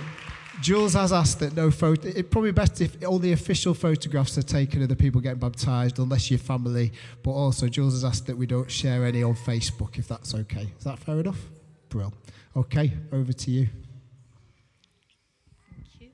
Jules 0.62 0.94
has 0.94 1.12
asked 1.12 1.40
that 1.40 1.56
no 1.56 1.72
photo. 1.72 2.08
It's 2.08 2.30
probably 2.30 2.52
best 2.52 2.82
if 2.82 2.96
all 3.04 3.18
the 3.18 3.32
official 3.32 3.74
photographs 3.74 4.38
are 4.38 4.44
taken 4.44 4.84
of 4.84 4.90
the 4.90 4.96
people 4.96 5.20
getting 5.20 5.40
baptised, 5.40 5.98
unless 5.98 6.30
you're 6.30 6.38
family. 6.38 6.94
But 7.24 7.32
also, 7.32 7.68
Jules 7.68 7.94
has 7.94 8.06
asked 8.06 8.28
that 8.28 8.38
we 8.38 8.46
don't 8.46 8.70
share 8.70 9.04
any 9.06 9.24
on 9.24 9.34
Facebook, 9.34 9.98
if 9.98 10.08
that's 10.08 10.36
okay. 10.36 10.72
Is 10.78 10.84
that 10.84 11.00
fair 11.00 11.20
enough? 11.20 11.40
Brill. 11.90 12.14
Okay, 12.56 12.94
over 13.12 13.34
to 13.34 13.52
you. 13.52 13.70
Thank 16.00 16.00
you. 16.00 16.10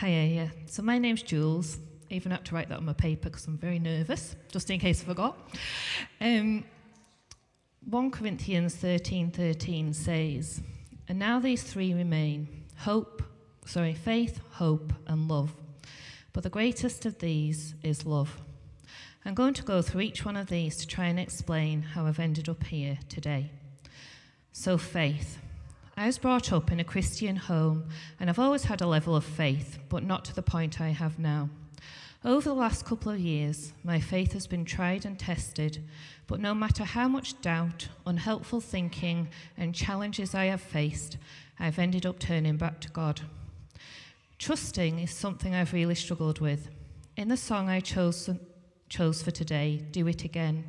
Hiya, 0.00 0.24
yeah. 0.24 0.48
So 0.66 0.82
my 0.82 0.98
name's 0.98 1.22
Jules. 1.22 1.78
I 2.10 2.14
even 2.14 2.32
had 2.32 2.44
to 2.46 2.54
write 2.54 2.68
that 2.70 2.78
on 2.78 2.84
my 2.84 2.92
paper 2.92 3.28
because 3.28 3.46
I'm 3.46 3.58
very 3.58 3.78
nervous, 3.78 4.36
just 4.50 4.70
in 4.70 4.80
case 4.80 5.02
I 5.02 5.06
forgot. 5.06 5.38
Um, 6.20 6.64
1 7.88 8.10
Corinthians 8.10 8.74
13:13 8.76 9.30
13 9.30 9.92
says, 9.92 10.62
"And 11.08 11.18
now 11.18 11.38
these 11.38 11.62
three 11.62 11.94
remain: 11.94 12.64
hope, 12.78 13.22
sorry, 13.66 13.94
faith, 13.94 14.40
hope, 14.52 14.92
and 15.06 15.28
love. 15.28 15.54
But 16.32 16.42
the 16.42 16.50
greatest 16.50 17.04
of 17.04 17.18
these 17.18 17.74
is 17.82 18.06
love. 18.06 18.40
I'm 19.24 19.34
going 19.34 19.54
to 19.54 19.62
go 19.62 19.82
through 19.82 20.02
each 20.02 20.24
one 20.24 20.36
of 20.36 20.46
these 20.46 20.76
to 20.76 20.86
try 20.86 21.06
and 21.06 21.18
explain 21.18 21.82
how 21.82 22.06
I've 22.06 22.18
ended 22.18 22.48
up 22.48 22.64
here 22.64 22.98
today. 23.08 23.50
So, 24.52 24.78
faith. 24.78 25.38
I 25.96 26.06
was 26.06 26.16
brought 26.16 26.52
up 26.52 26.70
in 26.70 26.78
a 26.78 26.84
Christian 26.84 27.36
home, 27.36 27.88
and 28.20 28.30
I've 28.30 28.38
always 28.38 28.64
had 28.64 28.80
a 28.80 28.86
level 28.86 29.16
of 29.16 29.24
faith, 29.24 29.78
but 29.88 30.04
not 30.04 30.24
to 30.26 30.34
the 30.34 30.42
point 30.42 30.80
I 30.80 30.90
have 30.90 31.18
now. 31.18 31.50
Over 32.24 32.48
the 32.48 32.54
last 32.54 32.84
couple 32.84 33.12
of 33.12 33.20
years, 33.20 33.72
my 33.84 34.00
faith 34.00 34.32
has 34.32 34.48
been 34.48 34.64
tried 34.64 35.06
and 35.06 35.16
tested, 35.16 35.84
but 36.26 36.40
no 36.40 36.52
matter 36.52 36.82
how 36.82 37.06
much 37.06 37.40
doubt, 37.40 37.88
unhelpful 38.04 38.60
thinking, 38.60 39.28
and 39.56 39.72
challenges 39.72 40.34
I 40.34 40.46
have 40.46 40.60
faced, 40.60 41.16
I've 41.60 41.78
ended 41.78 42.04
up 42.04 42.18
turning 42.18 42.56
back 42.56 42.80
to 42.80 42.90
God. 42.90 43.20
Trusting 44.36 44.98
is 44.98 45.12
something 45.12 45.54
I've 45.54 45.72
really 45.72 45.94
struggled 45.94 46.40
with. 46.40 46.70
In 47.16 47.28
the 47.28 47.36
song 47.36 47.68
I 47.68 47.78
chose, 47.78 48.28
chose 48.88 49.22
for 49.22 49.30
today, 49.30 49.84
Do 49.92 50.08
It 50.08 50.24
Again, 50.24 50.64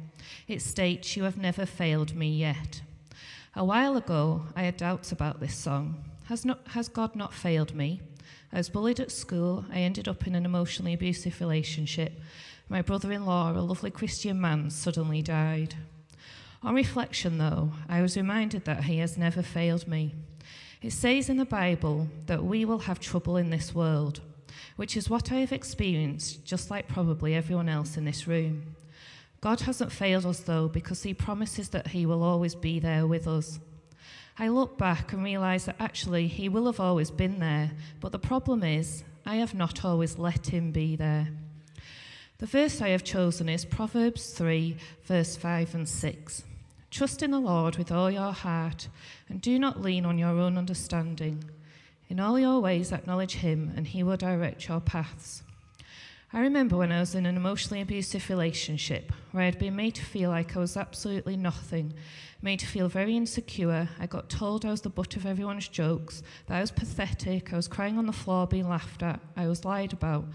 it 0.47 0.61
states, 0.61 1.17
You 1.17 1.23
have 1.23 1.37
never 1.37 1.65
failed 1.65 2.15
me 2.15 2.29
yet. 2.29 2.83
A 3.55 3.65
while 3.65 3.97
ago, 3.97 4.43
I 4.55 4.63
had 4.63 4.77
doubts 4.77 5.11
about 5.11 5.39
this 5.39 5.55
song. 5.55 6.03
Has, 6.25 6.45
not, 6.45 6.59
has 6.69 6.89
God 6.89 7.15
not 7.15 7.33
failed 7.33 7.73
me? 7.73 8.01
I 8.51 8.57
was 8.57 8.69
bullied 8.69 8.99
at 8.99 9.11
school. 9.11 9.65
I 9.71 9.79
ended 9.79 10.07
up 10.07 10.25
in 10.25 10.35
an 10.35 10.45
emotionally 10.45 10.93
abusive 10.93 11.39
relationship. 11.39 12.19
My 12.67 12.81
brother 12.81 13.11
in 13.11 13.25
law, 13.25 13.51
a 13.51 13.59
lovely 13.59 13.91
Christian 13.91 14.41
man, 14.41 14.69
suddenly 14.69 15.21
died. 15.21 15.75
On 16.61 16.75
reflection, 16.75 17.37
though, 17.37 17.71
I 17.87 18.01
was 18.01 18.17
reminded 18.17 18.65
that 18.65 18.85
he 18.85 18.97
has 18.97 19.17
never 19.17 19.41
failed 19.41 19.87
me. 19.87 20.15
It 20.81 20.91
says 20.91 21.29
in 21.29 21.37
the 21.37 21.45
Bible 21.45 22.07
that 22.25 22.43
we 22.43 22.65
will 22.65 22.79
have 22.79 22.99
trouble 22.99 23.37
in 23.37 23.49
this 23.49 23.75
world, 23.75 24.21
which 24.75 24.97
is 24.97 25.09
what 25.09 25.31
I 25.31 25.35
have 25.35 25.51
experienced, 25.51 26.43
just 26.43 26.71
like 26.71 26.87
probably 26.87 27.35
everyone 27.35 27.69
else 27.69 27.97
in 27.97 28.05
this 28.05 28.27
room. 28.27 28.75
God 29.41 29.61
hasn't 29.61 29.91
failed 29.91 30.25
us, 30.25 30.39
though, 30.41 30.67
because 30.67 31.03
He 31.03 31.13
promises 31.13 31.69
that 31.69 31.87
He 31.87 32.05
will 32.05 32.23
always 32.23 32.55
be 32.55 32.79
there 32.79 33.07
with 33.07 33.27
us. 33.27 33.59
I 34.41 34.47
look 34.47 34.77
back 34.77 35.11
and 35.11 35.21
realise 35.21 35.65
that 35.65 35.75
actually 35.81 36.27
He 36.27 36.47
will 36.47 36.65
have 36.67 36.79
always 36.79 37.11
been 37.11 37.39
there, 37.39 37.71
but 37.99 38.13
the 38.13 38.19
problem 38.19 38.63
is 38.63 39.03
I 39.25 39.35
have 39.35 39.53
not 39.53 39.83
always 39.83 40.17
let 40.17 40.47
Him 40.47 40.71
be 40.71 40.95
there. 40.95 41.27
The 42.37 42.45
verse 42.45 42.81
I 42.81 42.87
have 42.89 43.03
chosen 43.03 43.49
is 43.49 43.65
Proverbs 43.65 44.29
3, 44.29 44.77
verse 45.03 45.35
5 45.35 45.75
and 45.75 45.89
6. 45.89 46.43
Trust 46.89 47.21
in 47.21 47.31
the 47.31 47.39
Lord 47.39 47.75
with 47.75 47.91
all 47.91 48.09
your 48.09 48.31
heart, 48.31 48.87
and 49.27 49.41
do 49.41 49.59
not 49.59 49.81
lean 49.81 50.05
on 50.05 50.17
your 50.17 50.39
own 50.39 50.57
understanding. 50.57 51.43
In 52.07 52.21
all 52.21 52.39
your 52.39 52.61
ways, 52.61 52.93
acknowledge 52.93 53.35
Him, 53.35 53.73
and 53.75 53.87
He 53.87 54.03
will 54.03 54.15
direct 54.15 54.69
your 54.69 54.79
paths. 54.79 55.43
I 56.31 56.41
remember 56.41 56.77
when 56.77 56.91
I 56.91 56.99
was 56.99 57.15
in 57.15 57.25
an 57.25 57.35
emotionally 57.35 57.81
abusive 57.81 58.29
relationship 58.29 59.11
where 59.31 59.41
I 59.41 59.45
had 59.45 59.57
been 59.57 59.75
made 59.75 59.95
to 59.95 60.05
feel 60.05 60.29
like 60.29 60.55
I 60.55 60.59
was 60.59 60.77
absolutely 60.77 61.35
nothing, 61.35 61.91
made 62.39 62.59
to 62.59 62.67
feel 62.67 62.87
very 62.87 63.17
insecure. 63.17 63.89
I 63.99 64.05
got 64.05 64.29
told 64.29 64.63
I 64.63 64.69
was 64.69 64.81
the 64.81 64.91
butt 64.91 65.15
of 65.15 65.25
everyone's 65.25 65.67
jokes, 65.67 66.21
that 66.45 66.57
I 66.57 66.61
was 66.61 66.69
pathetic, 66.69 67.51
I 67.51 67.55
was 67.55 67.67
crying 67.67 67.97
on 67.97 68.05
the 68.05 68.13
floor 68.13 68.45
being 68.45 68.69
laughed 68.69 69.01
at, 69.01 69.19
I 69.35 69.47
was 69.47 69.65
lied 69.65 69.91
about. 69.91 70.25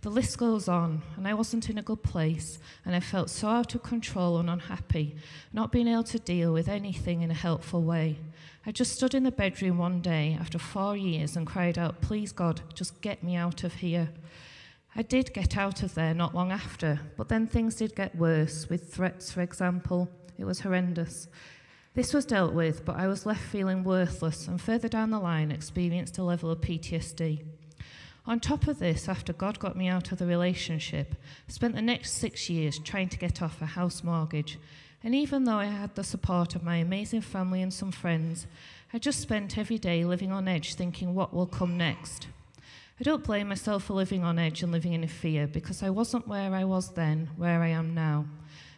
The 0.00 0.08
list 0.08 0.38
goes 0.38 0.68
on, 0.68 1.02
and 1.18 1.28
I 1.28 1.34
wasn't 1.34 1.68
in 1.68 1.76
a 1.76 1.82
good 1.82 2.02
place, 2.02 2.58
and 2.86 2.96
I 2.96 3.00
felt 3.00 3.28
so 3.28 3.48
out 3.48 3.74
of 3.74 3.82
control 3.82 4.38
and 4.38 4.48
unhappy, 4.48 5.16
not 5.52 5.70
being 5.70 5.86
able 5.86 6.04
to 6.04 6.18
deal 6.18 6.54
with 6.54 6.66
anything 6.66 7.20
in 7.20 7.30
a 7.30 7.34
helpful 7.34 7.82
way. 7.82 8.16
I 8.64 8.72
just 8.72 8.94
stood 8.94 9.12
in 9.12 9.24
the 9.24 9.30
bedroom 9.30 9.76
one 9.76 10.00
day 10.00 10.34
after 10.40 10.58
four 10.58 10.96
years 10.96 11.36
and 11.36 11.46
cried 11.46 11.76
out, 11.76 12.00
Please 12.00 12.32
God, 12.32 12.62
just 12.72 13.02
get 13.02 13.22
me 13.22 13.36
out 13.36 13.64
of 13.64 13.74
here. 13.74 14.08
I 14.94 15.00
did 15.02 15.32
get 15.32 15.56
out 15.56 15.82
of 15.82 15.94
there 15.94 16.12
not 16.12 16.34
long 16.34 16.52
after, 16.52 17.00
but 17.16 17.28
then 17.30 17.46
things 17.46 17.76
did 17.76 17.96
get 17.96 18.14
worse, 18.14 18.68
with 18.68 18.92
threats, 18.92 19.32
for 19.32 19.40
example. 19.40 20.10
It 20.38 20.44
was 20.44 20.60
horrendous. 20.60 21.28
This 21.94 22.12
was 22.12 22.26
dealt 22.26 22.52
with, 22.52 22.84
but 22.84 22.96
I 22.96 23.06
was 23.06 23.24
left 23.24 23.42
feeling 23.42 23.84
worthless 23.84 24.46
and 24.48 24.60
further 24.60 24.88
down 24.88 25.10
the 25.10 25.18
line 25.18 25.50
experienced 25.50 26.18
a 26.18 26.22
level 26.22 26.50
of 26.50 26.60
PTSD. 26.60 27.42
On 28.26 28.38
top 28.38 28.68
of 28.68 28.78
this, 28.78 29.08
after 29.08 29.32
God 29.32 29.58
got 29.58 29.76
me 29.76 29.88
out 29.88 30.12
of 30.12 30.18
the 30.18 30.26
relationship, 30.26 31.14
I 31.48 31.52
spent 31.52 31.74
the 31.74 31.82
next 31.82 32.12
six 32.12 32.50
years 32.50 32.78
trying 32.78 33.08
to 33.08 33.18
get 33.18 33.40
off 33.40 33.62
a 33.62 33.66
house 33.66 34.04
mortgage. 34.04 34.58
And 35.02 35.14
even 35.14 35.44
though 35.44 35.58
I 35.58 35.66
had 35.66 35.94
the 35.94 36.04
support 36.04 36.54
of 36.54 36.62
my 36.62 36.76
amazing 36.76 37.22
family 37.22 37.62
and 37.62 37.72
some 37.72 37.92
friends, 37.92 38.46
I 38.92 38.98
just 38.98 39.20
spent 39.20 39.56
every 39.56 39.78
day 39.78 40.04
living 40.04 40.32
on 40.32 40.48
edge 40.48 40.74
thinking 40.74 41.14
what 41.14 41.34
will 41.34 41.46
come 41.46 41.76
next. 41.76 42.28
I 43.00 43.04
don't 43.04 43.24
blame 43.24 43.48
myself 43.48 43.84
for 43.84 43.94
living 43.94 44.22
on 44.22 44.38
edge 44.38 44.62
and 44.62 44.70
living 44.70 44.92
in 44.92 45.02
a 45.02 45.08
fear 45.08 45.46
because 45.46 45.82
I 45.82 45.90
wasn't 45.90 46.28
where 46.28 46.54
I 46.54 46.64
was 46.64 46.90
then, 46.90 47.30
where 47.36 47.62
I 47.62 47.68
am 47.68 47.94
now. 47.94 48.26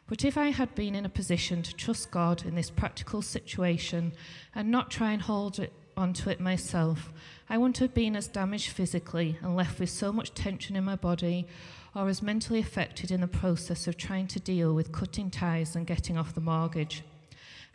But 0.06 0.24
if 0.24 0.36
I 0.36 0.48
had 0.48 0.74
been 0.74 0.94
in 0.94 1.04
a 1.04 1.10
position 1.10 1.62
to 1.62 1.74
trust 1.74 2.10
God 2.10 2.44
in 2.44 2.54
this 2.54 2.70
practical 2.70 3.22
situation 3.22 4.12
and 4.54 4.70
not 4.70 4.90
try 4.90 5.12
and 5.12 5.22
hold 5.22 5.58
it 5.58 5.72
onto 5.96 6.30
it 6.30 6.40
myself, 6.40 7.12
I 7.48 7.58
wouldn't 7.58 7.78
have 7.78 7.94
been 7.94 8.14
as 8.14 8.28
damaged 8.28 8.70
physically 8.70 9.38
and 9.42 9.56
left 9.56 9.80
with 9.80 9.90
so 9.90 10.12
much 10.12 10.34
tension 10.34 10.76
in 10.76 10.84
my 10.84 10.96
body 10.96 11.46
or 11.94 12.08
as 12.08 12.22
mentally 12.22 12.60
affected 12.60 13.10
in 13.10 13.20
the 13.20 13.28
process 13.28 13.86
of 13.86 13.96
trying 13.96 14.26
to 14.28 14.40
deal 14.40 14.74
with 14.74 14.92
cutting 14.92 15.30
ties 15.30 15.74
and 15.74 15.86
getting 15.86 16.18
off 16.18 16.34
the 16.34 16.40
mortgage. 16.40 17.02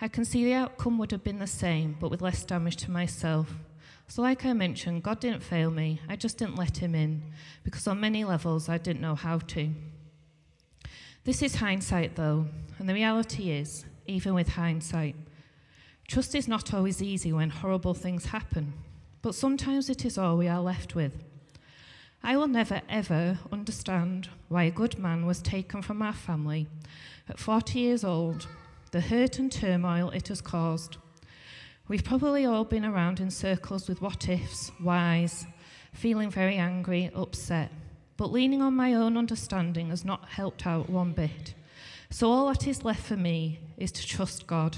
I 0.02 0.08
can 0.08 0.23
see 0.23 0.43
the 0.45 0.54
outcome 0.54 0.97
would 0.97 1.12
have 1.12 1.23
been 1.23 1.39
the 1.39 1.47
same, 1.47 1.97
but 1.99 2.10
with 2.10 2.21
less 2.21 2.43
damage 2.43 2.78
to 2.78 2.91
myself. 2.91 3.54
So, 4.10 4.24
like 4.24 4.43
I 4.43 4.54
mentioned, 4.54 5.04
God 5.04 5.19
didn't 5.19 5.43
fail 5.43 5.69
me. 5.69 6.02
I 6.10 6.15
just 6.15 6.39
didn't 6.39 6.58
let 6.58 6.78
Him 6.78 6.95
in 6.95 7.22
because 7.63 7.86
on 7.86 8.00
many 8.00 8.24
levels 8.26 8.67
I 8.67 8.80
didn't 8.80 9.02
know 9.02 9.13
how 9.13 9.38
to. 9.38 9.69
This 11.26 11.43
is 11.43 11.56
hindsight, 11.56 12.15
though, 12.15 12.48
and 12.80 12.89
the 12.89 12.95
reality 12.95 13.52
is, 13.52 13.86
even 14.08 14.34
with 14.34 14.50
hindsight, 14.50 15.15
trust 16.08 16.34
is 16.34 16.48
not 16.48 16.74
always 16.74 17.04
easy 17.04 17.32
when 17.32 17.52
horrible 17.52 17.93
things 17.93 18.26
happen, 18.26 18.74
but 19.22 19.36
sometimes 19.36 19.91
it 19.91 20.04
is 20.04 20.17
all 20.17 20.38
we 20.38 20.48
are 20.48 20.62
left 20.62 20.95
with. 20.95 21.24
I 22.24 22.36
will 22.36 22.48
never 22.48 22.82
ever 22.89 23.38
understand 23.52 24.30
why 24.48 24.63
a 24.63 24.72
good 24.72 24.98
man 24.98 25.28
was 25.28 25.39
taken 25.39 25.84
from 25.84 26.02
our 26.02 26.13
family 26.13 26.67
at 27.28 27.38
40 27.38 27.78
years 27.78 28.04
old, 28.04 28.48
the 28.89 29.02
hurt 29.02 29.38
and 29.38 29.52
turmoil 29.52 30.10
it 30.10 30.30
has 30.30 30.41
caused 30.41 30.98
We've 31.89 32.04
probably 32.04 32.45
all 32.45 32.65
been 32.65 32.86
around 32.86 33.19
in 33.19 33.32
circles 33.32 33.89
with 33.89 33.99
what 33.99 34.30
ifs, 34.30 34.69
whys, 34.80 35.47
feeling 35.91 36.30
very 36.30 36.56
angry, 36.56 37.10
upset. 37.15 37.71
But 38.15 38.32
leaning 38.32 38.62
on 38.62 38.75
my 38.75 38.93
own 38.93 39.17
understanding 39.17 39.89
has 39.89 40.06
not 40.06 40.30
helped 40.30 40.67
out 40.67 40.88
one 40.88 41.13
bit. 41.13 41.56
So 42.12 42.30
all 42.30 42.47
that 42.49 42.67
is 42.67 42.86
left 42.86 43.02
for 43.02 43.17
me 43.17 43.60
is 43.75 43.91
to 43.93 44.06
trust 44.06 44.45
God. 44.45 44.78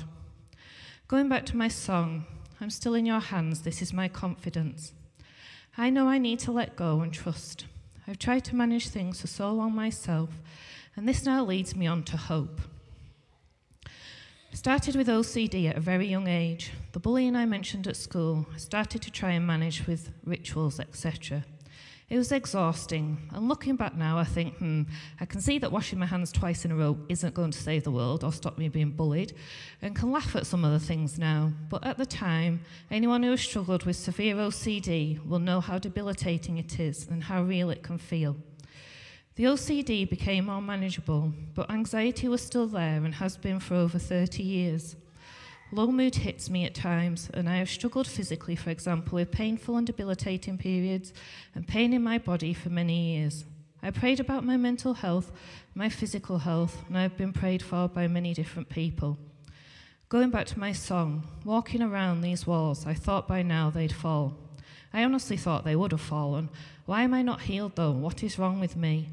Going 1.10 1.28
back 1.28 1.46
to 1.48 1.58
my 1.58 1.68
song, 1.68 2.28
I'm 2.62 2.70
still 2.70 2.94
in 2.94 3.06
your 3.06 3.20
hands, 3.20 3.64
this 3.64 3.82
is 3.82 3.92
my 3.92 4.08
confidence. 4.08 4.94
I 5.78 5.90
know 5.90 6.08
I 6.08 6.18
need 6.18 6.40
to 6.40 6.54
let 6.54 6.78
go 6.78 7.02
and 7.02 7.14
trust. 7.14 7.66
I've 8.08 8.20
tried 8.20 8.46
to 8.46 8.56
manage 8.56 8.88
things 8.88 9.20
for 9.20 9.28
so 9.28 9.52
long 9.52 9.76
myself, 9.76 10.30
and 10.96 11.10
this 11.10 11.26
now 11.26 11.44
leads 11.44 11.76
me 11.76 11.88
on 11.88 12.04
to 12.04 12.16
hope. 12.16 12.62
Started 14.54 14.98
with 14.98 15.08
OCD 15.08 15.70
at 15.70 15.78
a 15.78 15.80
very 15.80 16.08
young 16.08 16.28
age. 16.28 16.72
The 16.92 17.00
bullying 17.00 17.38
I 17.38 17.46
mentioned 17.46 17.88
at 17.88 17.96
school, 17.96 18.46
I 18.54 18.58
started 18.58 19.02
to 19.04 19.10
try 19.10 19.32
and 19.32 19.48
manage 19.48 19.88
with 19.88 20.12
rituals, 20.26 20.78
etc. 20.78 21.46
It 22.10 22.18
was 22.18 22.34
exhausting, 22.34 23.30
and 23.32 23.48
looking 23.48 23.78
back 23.78 23.96
now, 23.96 24.18
I 24.18 24.26
think, 24.26 24.58
hmm, 24.58 24.84
I 25.22 25.26
can 25.26 25.40
see 25.40 25.58
that 25.60 25.72
washing 25.72 25.98
my 25.98 26.06
hands 26.06 26.34
twice 26.34 26.66
in 26.66 26.72
a 26.72 26.76
row 26.76 26.98
isn't 27.08 27.34
going 27.34 27.52
to 27.52 27.58
save 27.58 27.86
the 27.86 27.92
world 27.92 28.26
or 28.26 28.34
stop 28.34 28.58
me 28.58 28.68
being 28.68 28.92
bullied, 28.92 29.34
and 29.82 29.96
can 29.96 30.12
laugh 30.12 30.36
at 30.36 30.46
some 30.46 30.66
of 30.66 30.74
the 30.74 30.86
things 30.86 31.18
now. 31.18 31.54
But 31.70 31.86
at 31.86 31.98
the 31.98 32.06
time, 32.06 32.60
anyone 32.92 33.24
who 33.24 33.32
has 33.32 33.40
struggled 33.40 33.86
with 33.86 33.96
severe 33.96 34.36
OCD 34.36 35.26
will 35.26 35.40
know 35.40 35.62
how 35.62 35.80
debilitating 35.80 36.58
it 36.58 36.78
is 36.78 37.08
and 37.08 37.24
how 37.24 37.42
real 37.42 37.70
it 37.70 37.84
can 37.84 37.98
feel. 37.98 38.36
The 39.36 39.46
OCD 39.46 40.10
became 40.10 40.48
more 40.48 40.62
manageable, 40.62 41.34
but 41.56 41.72
anxiety 41.72 42.28
was 42.28 42.42
still 42.42 42.68
there 42.68 43.04
and 43.06 43.16
has 43.16 43.38
been 43.38 43.60
for 43.62 43.76
over 43.76 43.98
30 43.98 44.44
years. 44.44 44.98
Low 45.72 45.88
mood 45.88 46.16
hits 46.16 46.50
me 46.50 46.66
at 46.66 46.76
times, 46.76 47.30
and 47.34 47.48
I 47.48 47.56
have 47.56 47.70
struggled 47.70 48.08
physically, 48.08 48.58
for 48.58 48.72
example, 48.72 49.16
with 49.16 49.32
painful 49.32 49.78
and 49.78 49.88
debilitating 49.88 50.58
periods 50.58 51.14
and 51.56 51.66
pain 51.66 51.94
in 51.94 52.04
my 52.04 52.18
body 52.18 52.54
for 52.54 52.70
many 52.70 53.16
years. 53.16 53.46
I 53.82 53.92
prayed 53.92 54.20
about 54.20 54.44
my 54.44 54.58
mental 54.58 54.96
health, 54.96 55.32
my 55.74 55.88
physical 55.88 56.40
health, 56.40 56.84
and 56.90 56.98
I 56.98 57.04
have 57.04 57.16
been 57.16 57.32
prayed 57.32 57.64
for 57.64 57.88
by 57.88 58.08
many 58.08 58.34
different 58.34 58.68
people. 58.68 59.18
Going 60.10 60.30
back 60.30 60.46
to 60.48 60.60
my 60.60 60.74
song, 60.74 61.26
walking 61.46 61.82
around 61.82 62.20
these 62.20 62.46
walls, 62.46 62.86
I 62.86 62.94
thought 62.94 63.30
by 63.30 63.42
now 63.42 63.70
they'd 63.70 63.94
fall. 63.94 64.38
I 64.94 65.06
honestly 65.06 65.38
thought 65.38 65.64
they 65.64 65.78
would 65.78 65.94
have 65.94 66.02
fallen. 66.02 66.50
Why 66.92 67.04
am 67.04 67.14
I 67.14 67.22
not 67.22 67.44
healed 67.44 67.78
though? 67.78 67.94
What 67.94 68.22
is 68.22 68.38
wrong 68.38 68.60
with 68.60 68.76
me? 68.76 69.08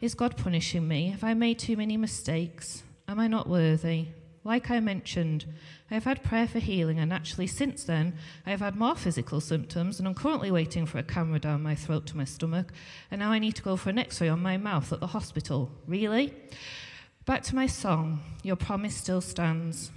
Is 0.00 0.14
God 0.14 0.36
punishing 0.36 0.86
me? 0.86 1.08
Have 1.08 1.24
I 1.24 1.34
made 1.34 1.58
too 1.58 1.76
many 1.76 1.96
mistakes? 1.96 2.84
Am 3.08 3.18
I 3.18 3.26
not 3.26 3.48
worthy? 3.48 4.06
Like 4.44 4.70
I 4.70 4.78
mentioned, 4.78 5.44
I 5.90 5.94
have 5.94 6.04
had 6.04 6.22
prayer 6.22 6.46
for 6.46 6.60
healing, 6.60 7.00
and 7.00 7.12
actually, 7.12 7.48
since 7.48 7.82
then, 7.82 8.14
I 8.46 8.50
have 8.50 8.60
had 8.60 8.76
more 8.76 8.94
physical 8.94 9.40
symptoms, 9.40 9.98
and 9.98 10.06
I'm 10.06 10.14
currently 10.14 10.52
waiting 10.52 10.86
for 10.86 10.98
a 10.98 11.02
camera 11.02 11.40
down 11.40 11.60
my 11.60 11.74
throat 11.74 12.06
to 12.06 12.16
my 12.16 12.22
stomach, 12.24 12.72
and 13.10 13.18
now 13.18 13.32
I 13.32 13.40
need 13.40 13.56
to 13.56 13.62
go 13.62 13.76
for 13.76 13.90
an 13.90 13.98
x 13.98 14.20
ray 14.20 14.28
on 14.28 14.40
my 14.40 14.56
mouth 14.56 14.92
at 14.92 15.00
the 15.00 15.08
hospital. 15.08 15.72
Really? 15.88 16.32
Back 17.26 17.42
to 17.44 17.56
my 17.56 17.66
song 17.66 18.20
Your 18.44 18.54
Promise 18.54 18.94
Still 18.94 19.20
Stands. 19.20 19.90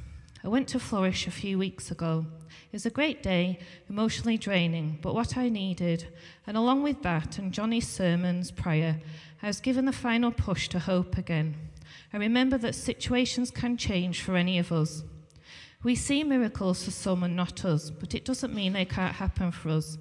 I 0.47 0.49
went 0.49 0.69
to 0.69 0.79
Flourish 0.79 1.27
a 1.27 1.31
few 1.31 1.60
weeks 1.60 1.91
ago. 1.91 2.25
It 2.47 2.71
was 2.71 2.86
a 2.86 2.89
great 2.89 3.21
day, 3.21 3.60
emotionally 3.89 4.38
draining, 4.38 4.97
but 5.01 5.13
what 5.13 5.36
I 5.36 5.49
needed. 5.49 6.07
And 6.47 6.55
along 6.55 6.83
with 6.83 7.01
that 7.03 7.38
and 7.38 7.51
Johnny's 7.51 7.86
sermons, 7.86 8.49
prayer, 8.49 9.01
I 9.43 9.47
was 9.47 9.60
given 9.60 9.83
the 9.83 9.91
final 9.91 10.31
push 10.31 10.69
to 10.69 10.79
hope 10.79 11.17
again. 11.17 11.57
I 12.13 12.17
remember 12.17 12.57
that 12.60 12.75
situations 12.75 13.51
can 13.51 13.75
change 13.75 14.21
for 14.21 14.38
any 14.38 14.57
of 14.57 14.71
us. 14.71 15.03
We 15.83 15.95
see 15.95 16.23
miracles 16.23 16.81
for 16.81 16.91
some 16.91 17.23
and 17.23 17.36
not 17.36 17.65
us, 17.65 17.89
but 17.89 18.15
it 18.15 18.23
doesn't 18.23 18.55
mean 18.55 18.71
they 18.71 18.86
can't 18.86 19.15
happen 19.15 19.51
for 19.51 19.67
us. 19.67 19.97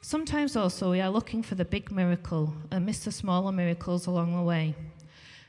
Sometimes 0.00 0.56
also 0.56 0.92
we 0.92 1.02
are 1.02 1.10
looking 1.10 1.42
for 1.42 1.56
the 1.56 1.64
big 1.66 1.92
miracle 1.92 2.54
and 2.70 2.86
miss 2.86 3.04
the 3.04 3.12
smaller 3.12 3.52
miracles 3.52 4.06
along 4.06 4.34
the 4.34 4.42
way. 4.42 4.74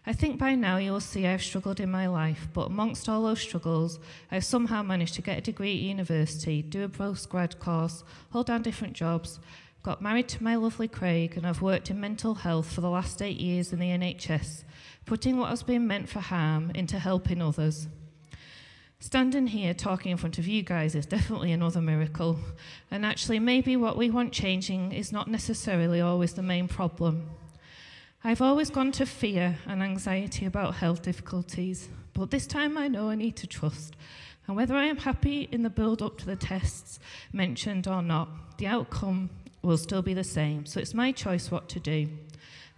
I 0.07 0.13
think 0.13 0.37
by 0.37 0.53
now 0.53 0.77
you'll 0.77 0.99
see 0.99 1.25
I've 1.25 1.41
struggled 1.41 1.79
in 1.79 1.89
my 1.89 2.05
life, 2.07 2.47
but 2.53 2.67
amongst 2.67 3.09
all 3.09 3.23
those 3.23 3.41
struggles, 3.41 3.99
I've 4.31 4.45
somehow 4.45 4.83
managed 4.83 5.15
to 5.15 5.23
get 5.23 5.39
a 5.39 5.41
degree 5.41 5.75
at 5.75 5.81
university, 5.81 6.61
do 6.61 6.83
a 6.83 6.89
postgrad 6.89 7.57
course, 7.57 8.03
hold 8.29 8.45
down 8.45 8.61
different 8.61 8.93
jobs, 8.93 9.39
got 9.81 10.03
married 10.03 10.27
to 10.29 10.43
my 10.43 10.57
lovely 10.57 10.87
Craig, 10.87 11.35
and 11.35 11.47
I've 11.47 11.63
worked 11.63 11.89
in 11.89 11.99
mental 11.99 12.35
health 12.35 12.71
for 12.71 12.81
the 12.81 12.89
last 12.89 13.19
eight 13.19 13.39
years 13.39 13.73
in 13.73 13.79
the 13.79 13.89
NHS, 13.89 14.63
putting 15.07 15.37
what 15.37 15.49
has 15.49 15.63
been 15.63 15.87
meant 15.87 16.07
for 16.07 16.19
harm 16.19 16.71
into 16.75 16.99
helping 16.99 17.41
others. 17.41 17.87
Standing 18.99 19.47
here 19.47 19.73
talking 19.73 20.11
in 20.11 20.17
front 20.17 20.37
of 20.37 20.47
you 20.47 20.61
guys 20.61 20.93
is 20.93 21.07
definitely 21.07 21.51
another 21.51 21.81
miracle, 21.81 22.39
and 22.91 23.03
actually, 23.03 23.39
maybe 23.39 23.75
what 23.75 23.97
we 23.97 24.11
want 24.11 24.31
changing 24.31 24.91
is 24.91 25.11
not 25.11 25.27
necessarily 25.27 25.99
always 25.99 26.33
the 26.33 26.43
main 26.43 26.67
problem. 26.67 27.27
I've 28.27 28.41
always 28.41 28.71
gone 28.71 28.91
to 28.93 29.05
fear 29.05 29.59
and 29.67 29.83
anxiety 29.83 30.47
about 30.47 30.73
health 30.73 31.03
difficulties, 31.03 31.89
but 32.15 32.31
this 32.31 32.47
time 32.47 32.75
I 32.75 32.87
know 32.87 33.09
I 33.09 33.13
need 33.15 33.35
to 33.35 33.45
trust. 33.45 33.95
And 34.47 34.55
whether 34.57 34.73
I 34.73 34.85
am 34.85 34.97
happy 34.97 35.47
in 35.51 35.61
the 35.61 35.69
build 35.69 36.01
up 36.01 36.17
to 36.17 36.25
the 36.25 36.35
tests 36.35 36.99
mentioned 37.31 37.87
or 37.87 38.01
not, 38.01 38.57
the 38.57 38.65
outcome 38.65 39.29
will 39.61 39.77
still 39.77 40.01
be 40.01 40.15
the 40.15 40.23
same. 40.23 40.65
So 40.65 40.79
it's 40.79 40.95
my 40.95 41.11
choice 41.11 41.51
what 41.51 41.69
to 41.69 41.79
do. 41.79 42.07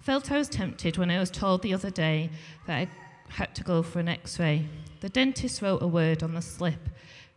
Felt 0.01 0.33
I 0.33 0.37
was 0.37 0.49
tempted 0.49 0.97
when 0.97 1.09
I 1.09 1.17
was 1.17 1.31
told 1.31 1.61
the 1.61 1.73
other 1.73 1.91
day 1.91 2.29
that 2.65 2.75
I 2.75 2.89
had 3.29 3.55
to 3.55 3.63
go 3.63 3.81
for 3.81 4.01
an 4.01 4.09
x 4.09 4.37
ray. 4.41 4.65
The 4.99 5.07
dentist 5.07 5.61
wrote 5.61 5.81
a 5.81 5.87
word 5.87 6.23
on 6.23 6.33
the 6.33 6.41
slip 6.41 6.89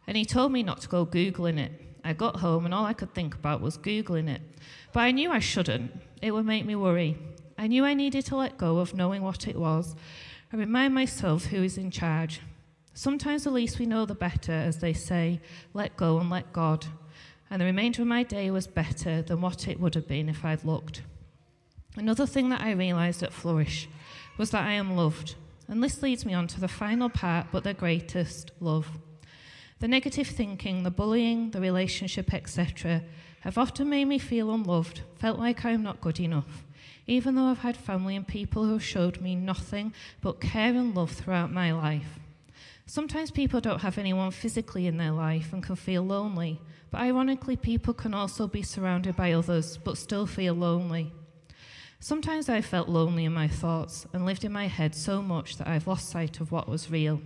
and 0.09 0.17
he 0.17 0.25
told 0.25 0.51
me 0.51 0.65
not 0.65 0.81
to 0.81 0.89
go 0.89 1.07
Googling 1.07 1.61
it. 1.61 1.71
I 2.03 2.15
got 2.15 2.41
home 2.41 2.65
and 2.65 2.75
all 2.75 2.87
I 2.87 2.93
could 2.93 3.15
think 3.15 3.37
about 3.37 3.61
was 3.61 3.79
Googling 3.79 4.29
it. 4.29 4.43
But 4.93 5.01
I 5.01 5.13
knew 5.13 5.31
I 5.31 5.39
shouldn't, 5.39 5.93
it 6.21 6.33
would 6.33 6.45
make 6.45 6.67
me 6.67 6.75
worry. 6.75 7.17
I 7.61 7.67
knew 7.67 7.85
I 7.85 7.93
needed 7.93 8.25
to 8.25 8.37
let 8.37 8.57
go 8.57 8.79
of 8.79 8.95
knowing 8.95 9.21
what 9.21 9.47
it 9.47 9.55
was 9.55 9.95
and 10.51 10.59
remind 10.59 10.95
myself 10.95 11.45
who 11.45 11.63
is 11.63 11.77
in 11.77 11.91
charge. 11.91 12.41
Sometimes 12.95 13.45
the 13.45 13.51
least 13.51 13.79
we 13.79 13.85
know, 13.85 14.07
the 14.07 14.15
better, 14.15 14.51
as 14.51 14.79
they 14.79 14.95
say, 14.95 15.43
let 15.75 15.95
go 15.95 16.19
and 16.19 16.31
let 16.31 16.55
God. 16.55 16.87
And 17.51 17.61
the 17.61 17.67
remainder 17.67 18.01
of 18.01 18.09
my 18.09 18.23
day 18.23 18.51
was 18.51 18.67
better 18.67 19.21
than 19.21 19.43
what 19.43 19.69
it 19.69 19.79
would 19.79 19.95
have 19.95 20.09
been 20.09 20.31
if 20.31 20.43
I'd 20.43 20.65
looked. 20.65 21.03
Another 21.97 22.25
thing 22.25 22.49
that 22.49 22.63
I 22.63 22.71
realised 22.71 23.23
at 23.23 23.31
Flourish 23.31 23.91
was 24.39 24.53
that 24.53 24.65
I 24.65 24.73
am 24.73 24.97
loved. 24.97 25.35
And 25.69 25.83
this 25.83 26.01
leads 26.01 26.25
me 26.25 26.33
on 26.33 26.47
to 26.47 26.61
the 26.61 26.67
final 26.67 27.11
part, 27.11 27.49
but 27.53 27.63
the 27.63 27.75
greatest 27.75 28.53
love. 28.59 28.89
The 29.81 29.89
negative 29.89 30.29
thinking, 30.29 30.83
the 30.83 30.91
bullying, 30.91 31.51
the 31.51 31.61
relationship, 31.61 32.33
etc., 32.33 33.03
have 33.41 33.59
often 33.59 33.91
made 33.91 34.07
me 34.07 34.19
feel 34.19 34.51
unloved, 34.51 35.03
felt 35.19 35.39
like 35.39 35.63
I'm 35.67 35.83
not 35.83 36.01
good 36.01 36.21
enough, 36.21 36.65
even 37.07 37.35
though 37.35 37.47
I've 37.47 37.59
had 37.59 37.77
family 37.77 38.17
and 38.17 38.27
people 38.27 38.65
who 38.65 38.73
have 38.73 38.85
showed 38.85 39.21
me 39.21 39.35
nothing 39.35 39.93
but 40.21 40.41
care 40.41 40.75
and 40.75 40.95
love 40.95 41.13
throughout 41.13 41.53
my 41.53 41.73
life. 41.73 42.19
Sometimes 42.87 43.31
people 43.31 43.61
don't 43.61 43.83
have 43.83 43.99
anyone 43.99 44.31
physically 44.31 44.87
in 44.87 44.97
their 44.97 45.13
life 45.13 45.53
and 45.53 45.63
can 45.63 45.77
feel 45.77 46.03
lonely, 46.03 46.61
but 46.91 47.01
ironically, 47.01 47.57
people 47.57 47.95
can 47.95 48.15
also 48.15 48.49
be 48.49 48.63
surrounded 48.63 49.15
by 49.15 49.33
others 49.33 49.77
but 49.77 49.97
still 49.97 50.27
feel 50.27 50.55
lonely. 50.55 51.13
Sometimes 52.01 52.49
I 52.49 52.63
felt 52.63 52.89
lonely 52.89 53.27
in 53.27 53.33
my 53.33 53.47
thoughts 53.47 54.07
and 54.13 54.25
lived 54.25 54.45
in 54.45 54.53
my 54.53 54.67
head 54.67 54.95
so 54.95 55.21
much 55.21 55.57
that 55.59 55.69
I've 55.69 55.87
lost 55.87 56.09
sight 56.09 56.41
of 56.41 56.51
what 56.51 56.69
was 56.69 56.91
real. 56.91 57.21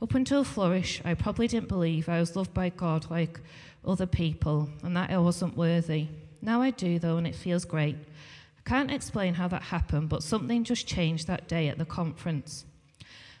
Up 0.00 0.14
until 0.14 0.44
Flourish, 0.44 1.00
I 1.04 1.14
probably 1.14 1.48
didn't 1.48 1.68
believe 1.68 2.08
I 2.08 2.20
was 2.20 2.36
loved 2.36 2.52
by 2.52 2.68
God 2.68 3.10
like 3.10 3.40
other 3.86 4.06
people 4.06 4.68
and 4.82 4.94
that 4.96 5.10
I 5.10 5.16
wasn't 5.16 5.56
worthy. 5.56 6.08
Now 6.42 6.60
I 6.60 6.70
do, 6.70 6.98
though, 6.98 7.16
and 7.16 7.26
it 7.26 7.34
feels 7.34 7.64
great. 7.64 7.96
Can't 8.66 8.90
explain 8.90 9.34
how 9.34 9.46
that 9.48 9.62
happened, 9.62 10.08
but 10.08 10.24
something 10.24 10.64
just 10.64 10.88
changed 10.88 11.28
that 11.28 11.46
day 11.46 11.68
at 11.68 11.78
the 11.78 11.84
conference. 11.84 12.64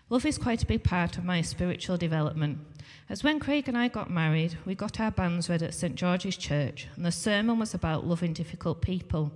Love 0.08 0.24
is 0.24 0.38
quite 0.38 0.62
a 0.62 0.66
big 0.66 0.84
part 0.84 1.18
of 1.18 1.24
my 1.24 1.42
spiritual 1.42 1.96
development. 1.96 2.60
As 3.08 3.24
when 3.24 3.40
Craig 3.40 3.66
and 3.66 3.76
I 3.76 3.88
got 3.88 4.08
married, 4.08 4.56
we 4.64 4.76
got 4.76 5.00
our 5.00 5.10
banns 5.10 5.48
read 5.48 5.64
at 5.64 5.74
St 5.74 5.96
George's 5.96 6.36
Church, 6.36 6.86
and 6.94 7.04
the 7.04 7.10
sermon 7.10 7.58
was 7.58 7.74
about 7.74 8.06
loving 8.06 8.32
difficult 8.32 8.80
people. 8.80 9.32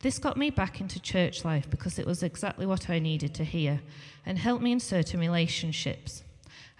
This 0.00 0.18
got 0.18 0.36
me 0.36 0.50
back 0.50 0.82
into 0.82 1.00
church 1.00 1.46
life 1.46 1.70
because 1.70 1.98
it 1.98 2.06
was 2.06 2.22
exactly 2.22 2.66
what 2.66 2.90
I 2.90 2.98
needed 2.98 3.34
to 3.36 3.44
hear 3.44 3.80
and 4.26 4.38
helped 4.38 4.62
me 4.62 4.72
in 4.72 4.80
certain 4.80 5.18
relationships. 5.18 6.24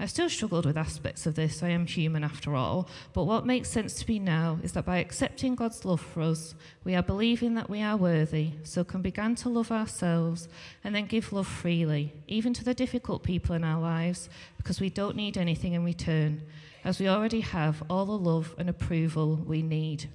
I've 0.02 0.10
still 0.10 0.28
struggled 0.28 0.66
with 0.66 0.76
aspects 0.76 1.26
of 1.26 1.36
this, 1.36 1.62
I 1.62 1.68
am 1.68 1.86
human 1.86 2.24
after 2.24 2.56
all, 2.56 2.88
but 3.12 3.22
what 3.22 3.46
makes 3.46 3.68
sense 3.68 3.94
to 3.94 4.10
me 4.10 4.18
now 4.18 4.58
is 4.60 4.72
that 4.72 4.84
by 4.84 4.98
accepting 4.98 5.54
God's 5.54 5.84
love 5.84 6.00
for 6.00 6.22
us, 6.22 6.56
we 6.82 6.96
are 6.96 7.04
believing 7.04 7.54
that 7.54 7.70
we 7.70 7.82
are 7.82 7.96
worthy, 7.96 8.50
so 8.64 8.82
can 8.82 9.00
begin 9.00 9.36
to 9.36 9.48
love 9.48 9.70
ourselves 9.70 10.48
and 10.82 10.92
then 10.92 11.06
give 11.06 11.32
love 11.32 11.46
freely, 11.46 12.12
even 12.26 12.52
to 12.52 12.64
the 12.64 12.74
difficult 12.74 13.22
people 13.22 13.54
in 13.54 13.62
our 13.62 13.80
lives, 13.80 14.28
because 14.56 14.80
we 14.80 14.90
don't 14.90 15.14
need 15.14 15.38
anything 15.38 15.74
in 15.74 15.84
return, 15.84 16.42
as 16.84 16.98
we 16.98 17.06
already 17.06 17.40
have 17.40 17.84
all 17.88 18.04
the 18.04 18.18
love 18.18 18.56
and 18.58 18.68
approval 18.68 19.36
we 19.36 19.62
need. 19.62 20.08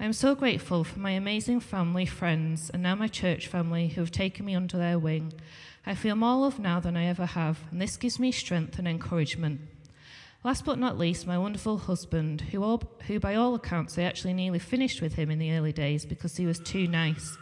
I 0.00 0.04
am 0.04 0.12
so 0.12 0.34
grateful 0.34 0.84
for 0.84 0.98
my 0.98 1.10
amazing 1.12 1.60
family, 1.60 2.06
friends, 2.06 2.70
and 2.70 2.82
now 2.82 2.94
my 2.94 3.08
church 3.08 3.46
family 3.46 3.88
who 3.88 4.00
have 4.00 4.10
taken 4.10 4.46
me 4.46 4.54
under 4.54 4.78
their 4.78 4.98
wing. 4.98 5.32
I 5.86 5.94
feel 5.94 6.16
more 6.16 6.40
loved 6.40 6.58
now 6.58 6.80
than 6.80 6.96
I 6.96 7.04
ever 7.06 7.26
have, 7.26 7.60
and 7.70 7.80
this 7.80 7.96
gives 7.96 8.18
me 8.18 8.32
strength 8.32 8.78
and 8.78 8.88
encouragement. 8.88 9.60
Last 10.44 10.64
but 10.64 10.78
not 10.78 10.98
least, 10.98 11.26
my 11.26 11.38
wonderful 11.38 11.78
husband, 11.78 12.40
who, 12.40 12.64
all, 12.64 12.82
who 13.06 13.20
by 13.20 13.36
all 13.36 13.54
accounts 13.54 13.96
I 13.96 14.02
actually 14.02 14.32
nearly 14.32 14.58
finished 14.58 15.00
with 15.00 15.14
him 15.14 15.30
in 15.30 15.38
the 15.38 15.52
early 15.52 15.72
days 15.72 16.04
because 16.04 16.36
he 16.36 16.46
was 16.46 16.58
too 16.58 16.88
nice. 16.88 17.36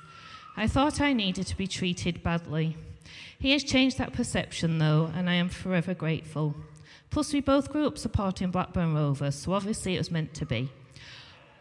I 0.56 0.66
thought 0.66 1.00
I 1.00 1.12
needed 1.12 1.46
to 1.46 1.56
be 1.56 1.66
treated 1.66 2.22
badly. 2.22 2.76
He 3.38 3.52
has 3.52 3.64
changed 3.64 3.96
that 3.98 4.12
perception 4.12 4.78
though, 4.78 5.10
and 5.14 5.30
I 5.30 5.34
am 5.34 5.48
forever 5.48 5.94
grateful. 5.94 6.54
Plus, 7.08 7.32
we 7.32 7.40
both 7.40 7.72
grew 7.72 7.86
up 7.86 7.96
supporting 7.96 8.50
Blackburn 8.50 8.94
Rovers, 8.94 9.36
so 9.36 9.52
obviously 9.52 9.94
it 9.94 9.98
was 9.98 10.10
meant 10.10 10.34
to 10.34 10.44
be. 10.44 10.70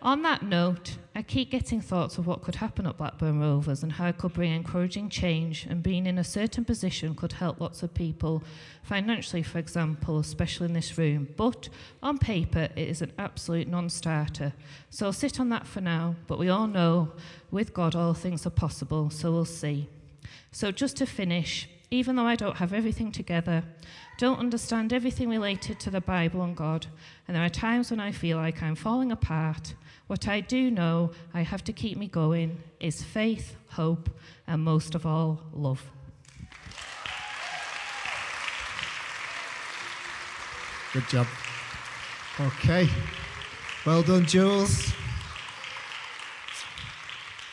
On 0.02 0.22
that 0.22 0.44
note, 0.44 0.98
I 1.14 1.22
keep 1.22 1.52
getting 1.52 1.82
thoughts 1.82 2.18
of 2.18 2.26
what 2.26 2.42
could 2.42 2.56
happen 2.56 2.88
at 2.88 2.96
Blackburn 2.96 3.42
Rovers 3.42 3.84
and 3.84 3.92
how 3.92 4.08
it 4.08 4.18
could 4.18 4.32
bring 4.32 4.54
encouraging 4.54 5.10
change 5.10 5.66
and 5.70 5.84
being 5.84 6.06
in 6.06 6.18
a 6.18 6.24
certain 6.24 6.64
position 6.64 7.16
could 7.16 7.34
help 7.34 7.60
lots 7.60 7.84
of 7.84 7.94
people 7.94 8.42
financially, 8.82 9.44
for 9.44 9.58
example, 9.58 10.18
especially 10.20 10.68
in 10.68 10.74
this 10.74 10.98
room. 10.98 11.28
But 11.36 11.68
on 12.02 12.18
paper, 12.18 12.70
it 12.78 12.88
is 12.88 13.02
an 13.02 13.12
absolute 13.18 13.68
non-starter. 13.68 14.54
So 14.90 15.08
I'll 15.08 15.14
sit 15.14 15.38
on 15.38 15.50
that 15.50 15.68
for 15.68 15.82
now, 15.82 16.16
but 16.28 16.40
we 16.40 16.48
all 16.48 16.68
know 16.68 17.12
with 17.52 17.74
God 17.74 17.94
all 17.94 18.14
things 18.14 18.46
are 18.46 18.52
possible, 18.52 19.10
so 19.10 19.34
we'll 19.34 19.44
see. 19.44 19.90
So 20.54 20.72
just 20.72 20.96
to 20.98 21.06
finish, 21.06 21.68
even 21.92 22.16
though 22.16 22.26
I 22.26 22.38
don't 22.38 22.58
have 22.58 22.72
everything 22.72 23.12
together, 23.12 23.64
don't 24.18 24.40
understand 24.40 24.94
everything 24.94 25.28
related 25.28 25.80
to 25.82 25.90
the 25.90 26.02
Bible 26.02 26.42
and 26.44 26.56
God, 26.56 26.88
and 27.28 27.36
there 27.36 27.44
are 27.44 27.50
times 27.50 27.92
when 27.92 28.00
I 28.00 28.14
feel 28.14 28.38
like 28.38 28.64
I'm 28.64 28.76
falling 28.76 29.12
apart, 29.12 29.74
what 30.10 30.28
I 30.28 30.40
do 30.40 30.72
know 30.72 31.12
I 31.36 31.42
have 31.44 31.64
to 31.66 31.72
keep 31.72 31.96
me 31.96 32.08
going 32.08 32.58
is 32.80 33.04
faith, 33.04 33.56
hope, 33.70 34.10
and 34.48 34.64
most 34.64 34.96
of 34.96 35.06
all, 35.06 35.40
love. 35.54 35.84
Good 40.94 41.08
job. 41.10 41.28
Okay. 42.40 42.90
Well 43.86 44.02
done, 44.02 44.26
Jules. 44.26 44.92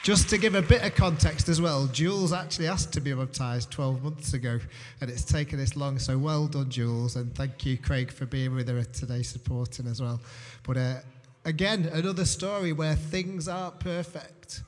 Just 0.03 0.31
to 0.31 0.39
give 0.39 0.55
a 0.55 0.63
bit 0.63 0.83
of 0.83 0.95
context 0.95 1.51
as 1.51 1.61
well, 1.61 1.89
Jules 1.89 2.33
actually 2.33 2.69
asked 2.69 2.93
to 2.95 3.03
be 3.03 3.13
baptised 3.13 3.71
12 3.71 4.03
months 4.03 4.33
ago, 4.33 4.61
and 5.03 5.11
it's 5.11 5.25
taken 5.25 5.59
this 5.59 5.77
long. 5.77 5.99
So 5.99 6.17
well 6.17 6.47
done, 6.47 6.71
Jules, 6.71 7.17
and 7.17 7.35
thank 7.35 7.67
you, 7.67 7.77
Craig, 7.77 8.11
for 8.11 8.25
being 8.25 8.55
with 8.55 8.69
her 8.69 8.83
today, 8.85 9.23
supporting 9.23 9.87
as 9.89 10.01
well. 10.01 10.21
But 10.63 10.77
uh, 10.79 10.95
Again, 11.47 11.89
another 11.93 12.25
story 12.25 12.73
where 12.73 12.97
things 12.97 13.47
aren't 13.47 13.79
perfect, 13.79 14.65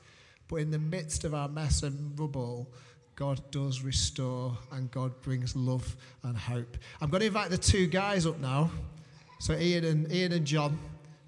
but 0.47 0.55
in 0.55 0.71
the 0.71 0.79
midst 0.79 1.25
of 1.25 1.33
our 1.33 1.49
mess 1.49 1.83
and 1.83 2.17
rubble, 2.17 2.71
God 3.17 3.41
does 3.51 3.81
restore 3.81 4.57
and 4.71 4.89
God 4.89 5.21
brings 5.21 5.57
love 5.57 5.97
and 6.23 6.37
hope. 6.37 6.77
I'm 7.01 7.09
going 7.09 7.19
to 7.19 7.27
invite 7.27 7.49
the 7.49 7.57
two 7.57 7.85
guys 7.85 8.25
up 8.25 8.39
now. 8.39 8.71
So 9.41 9.57
Ian 9.57 9.83
and 9.83 10.09
Ian 10.09 10.31
and 10.31 10.45
John, 10.45 10.79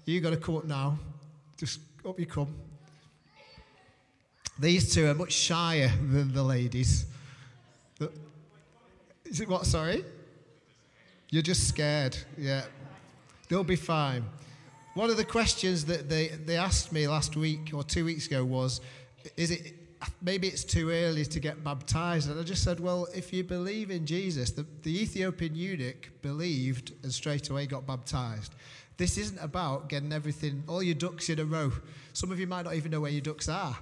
you 0.06 0.22
got 0.22 0.30
to 0.30 0.38
come 0.38 0.56
up 0.56 0.64
now. 0.64 0.98
Just 1.58 1.80
up 2.08 2.18
you 2.18 2.24
come. 2.24 2.54
These 4.58 4.94
two 4.94 5.06
are 5.06 5.14
much 5.14 5.32
shyer 5.32 5.88
than 5.88 6.32
the 6.32 6.42
ladies. 6.42 7.04
Is 9.26 9.42
it 9.42 9.48
what? 9.50 9.66
Sorry. 9.66 10.02
You're 11.28 11.42
just 11.42 11.68
scared. 11.68 12.16
Yeah. 12.38 12.62
They'll 13.50 13.64
be 13.64 13.76
fine. 13.76 14.24
One 14.94 15.08
of 15.08 15.16
the 15.16 15.24
questions 15.24 15.86
that 15.86 16.10
they, 16.10 16.28
they 16.28 16.58
asked 16.58 16.92
me 16.92 17.08
last 17.08 17.34
week 17.34 17.70
or 17.72 17.82
two 17.82 18.04
weeks 18.04 18.26
ago 18.26 18.44
was, 18.44 18.82
is 19.38 19.50
it 19.50 19.74
maybe 20.20 20.48
it's 20.48 20.64
too 20.64 20.90
early 20.90 21.24
to 21.24 21.40
get 21.40 21.64
baptized? 21.64 22.30
And 22.30 22.38
I 22.38 22.42
just 22.42 22.62
said, 22.62 22.78
well, 22.78 23.06
if 23.14 23.32
you 23.32 23.42
believe 23.42 23.90
in 23.90 24.04
Jesus, 24.04 24.50
the, 24.50 24.66
the 24.82 25.02
Ethiopian 25.02 25.54
eunuch 25.54 26.10
believed 26.20 26.92
and 27.02 27.12
straight 27.12 27.48
away 27.48 27.64
got 27.66 27.86
baptized. 27.86 28.54
This 28.98 29.16
isn't 29.16 29.38
about 29.38 29.88
getting 29.88 30.12
everything, 30.12 30.62
all 30.68 30.82
your 30.82 30.94
ducks 30.94 31.30
in 31.30 31.40
a 31.40 31.44
row. 31.44 31.72
Some 32.12 32.30
of 32.30 32.38
you 32.38 32.46
might 32.46 32.66
not 32.66 32.74
even 32.74 32.90
know 32.90 33.00
where 33.00 33.10
your 33.10 33.22
ducks 33.22 33.48
are, 33.48 33.76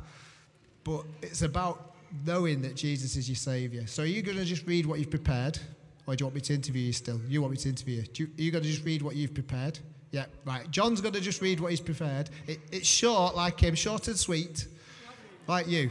but 0.84 1.04
it's 1.22 1.42
about 1.42 1.96
knowing 2.24 2.62
that 2.62 2.76
Jesus 2.76 3.16
is 3.16 3.28
your 3.28 3.36
Savior. 3.36 3.88
So 3.88 4.04
are 4.04 4.06
you 4.06 4.22
going 4.22 4.38
to 4.38 4.44
just 4.44 4.64
read 4.64 4.86
what 4.86 5.00
you've 5.00 5.10
prepared? 5.10 5.58
Or 6.06 6.14
do 6.14 6.22
you 6.22 6.26
want 6.26 6.36
me 6.36 6.40
to 6.42 6.54
interview 6.54 6.82
you 6.82 6.92
still? 6.92 7.20
You 7.28 7.42
want 7.42 7.50
me 7.50 7.56
to 7.58 7.68
interview 7.68 7.96
you? 7.96 8.04
you 8.14 8.26
are 8.26 8.42
you 8.42 8.50
going 8.52 8.62
to 8.62 8.70
just 8.70 8.84
read 8.84 9.02
what 9.02 9.16
you've 9.16 9.34
prepared? 9.34 9.80
Yeah, 10.10 10.26
right. 10.44 10.68
John's 10.70 11.00
going 11.00 11.14
to 11.14 11.20
just 11.20 11.40
read 11.40 11.60
what 11.60 11.70
he's 11.70 11.80
prepared. 11.80 12.30
It, 12.46 12.60
it's 12.72 12.88
short, 12.88 13.36
like 13.36 13.60
him, 13.60 13.74
short 13.76 14.08
and 14.08 14.18
sweet, 14.18 14.66
like 15.46 15.68
you. 15.68 15.90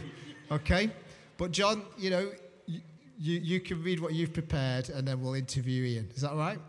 Okay? 0.51 0.89
But, 1.37 1.51
John, 1.51 1.83
you 1.97 2.09
know, 2.09 2.31
you, 2.67 2.81
you, 3.17 3.59
can 3.61 3.81
read 3.81 3.99
what 4.01 4.13
you've 4.13 4.33
prepared 4.33 4.89
and 4.89 5.07
then 5.07 5.21
we'll 5.21 5.35
interview 5.35 5.83
Ian. 5.85 6.09
Is 6.15 6.21
that 6.21 6.33
right? 6.35 6.59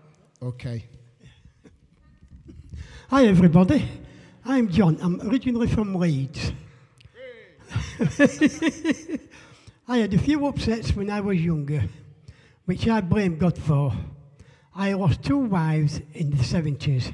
Okay. 0.43 0.85
Hi, 3.09 3.27
everybody. 3.27 3.89
I'm 4.45 4.69
John. 4.69 4.99
I'm 5.03 5.21
originally 5.29 5.67
from 5.67 5.95
Leeds. 5.95 6.53
I 9.89 9.99
had 9.99 10.15
a 10.15 10.19
few 10.19 10.47
upsets 10.47 10.95
when 10.95 11.11
I 11.11 11.21
was 11.21 11.41
younger, 11.41 11.83
which 12.65 12.87
I 12.87 13.01
blame 13.01 13.39
God 13.39 13.59
for. 13.59 13.93
I 14.75 14.93
lost 14.93 15.25
two 15.25 15.39
wives 15.39 16.01
in 16.15 16.31
the 16.31 16.37
70s. 16.37 17.13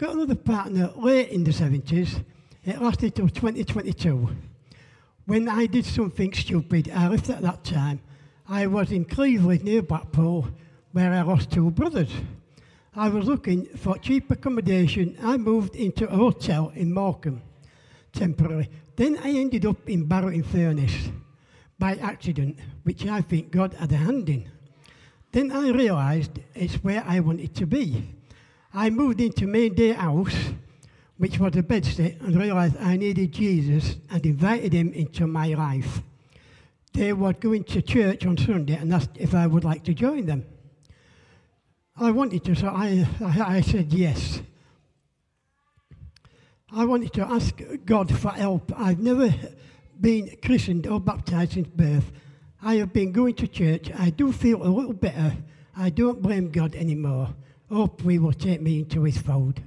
Got 0.00 0.14
another 0.14 0.34
partner 0.34 0.90
late 0.96 1.28
in 1.28 1.44
the 1.44 1.50
70s. 1.50 2.24
It 2.64 2.80
lasted 2.80 3.14
till 3.14 3.28
2022. 3.28 4.30
When 5.26 5.46
I 5.46 5.66
did 5.66 5.84
something 5.84 6.32
stupid, 6.32 6.90
I 6.90 7.08
left 7.08 7.28
at 7.28 7.42
that 7.42 7.64
time. 7.64 8.00
I 8.48 8.66
was 8.66 8.92
in 8.92 9.04
Cleveleys 9.04 9.62
near 9.62 9.82
Blackpool, 9.82 10.48
where 10.92 11.12
I 11.12 11.20
lost 11.20 11.50
two 11.50 11.70
brothers. 11.70 12.10
I 12.96 13.10
was 13.10 13.26
looking 13.26 13.66
for 13.76 13.98
cheap 13.98 14.30
accommodation. 14.30 15.18
I 15.22 15.36
moved 15.36 15.76
into 15.76 16.08
a 16.08 16.16
hotel 16.16 16.72
in 16.74 16.94
Morecambe 16.94 17.42
temporarily. 18.14 18.70
Then 18.96 19.18
I 19.22 19.28
ended 19.32 19.66
up 19.66 19.86
in 19.86 20.06
Barrow 20.06 20.28
in 20.28 20.44
Furness 20.44 21.10
by 21.78 21.96
accident, 21.96 22.58
which 22.84 23.04
I 23.04 23.20
think 23.20 23.50
God 23.50 23.74
had 23.74 23.92
a 23.92 23.96
hand 23.96 24.30
in. 24.30 24.48
Then 25.32 25.52
I 25.52 25.68
realised 25.68 26.40
it's 26.54 26.76
where 26.76 27.04
I 27.06 27.20
wanted 27.20 27.54
to 27.56 27.66
be. 27.66 28.14
I 28.72 28.90
moved 28.90 29.20
into 29.20 29.46
Main 29.46 29.74
Day 29.74 29.92
House, 29.92 30.36
which 31.18 31.38
was 31.38 31.56
a 31.56 31.62
bedstead, 31.62 32.20
and 32.20 32.38
realised 32.38 32.76
I 32.78 32.96
needed 32.96 33.32
Jesus 33.32 33.96
and 34.10 34.24
invited 34.24 34.72
him 34.72 34.92
into 34.92 35.26
my 35.26 35.48
life. 35.48 36.02
They 36.92 37.12
were 37.12 37.32
going 37.32 37.64
to 37.64 37.82
church 37.82 38.26
on 38.26 38.36
Sunday 38.36 38.76
and 38.76 38.94
asked 38.94 39.16
if 39.16 39.34
I 39.34 39.46
would 39.46 39.64
like 39.64 39.82
to 39.84 39.94
join 39.94 40.26
them. 40.26 40.44
I 41.96 42.12
wanted 42.12 42.44
to, 42.44 42.54
so 42.54 42.68
I, 42.68 43.06
I, 43.20 43.56
I 43.56 43.60
said 43.60 43.92
yes. 43.92 44.40
I 46.72 46.84
wanted 46.84 47.12
to 47.14 47.26
ask 47.26 47.60
God 47.84 48.16
for 48.16 48.30
help. 48.30 48.72
I've 48.76 49.00
never 49.00 49.34
been 50.00 50.36
christened 50.42 50.86
or 50.86 51.00
baptized 51.00 51.52
since 51.52 51.68
birth. 51.68 52.12
I 52.62 52.76
have 52.76 52.92
been 52.92 53.10
going 53.10 53.34
to 53.34 53.48
church. 53.48 53.90
I 53.98 54.10
do 54.10 54.30
feel 54.32 54.62
a 54.62 54.68
little 54.68 54.92
better. 54.92 55.36
I 55.76 55.90
don't 55.90 56.22
blame 56.22 56.50
God 56.50 56.76
anymore. 56.76 57.34
Hope 57.70 58.02
we 58.02 58.18
will 58.18 58.32
take 58.32 58.60
me 58.60 58.80
into 58.80 59.04
his 59.04 59.18
fold. 59.18 59.60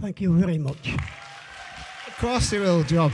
Thank 0.00 0.20
you 0.20 0.32
very 0.38 0.58
much. 0.58 0.94
Of 2.06 2.16
course 2.18 2.50
he 2.50 2.58
will, 2.58 2.84
John. 2.84 3.10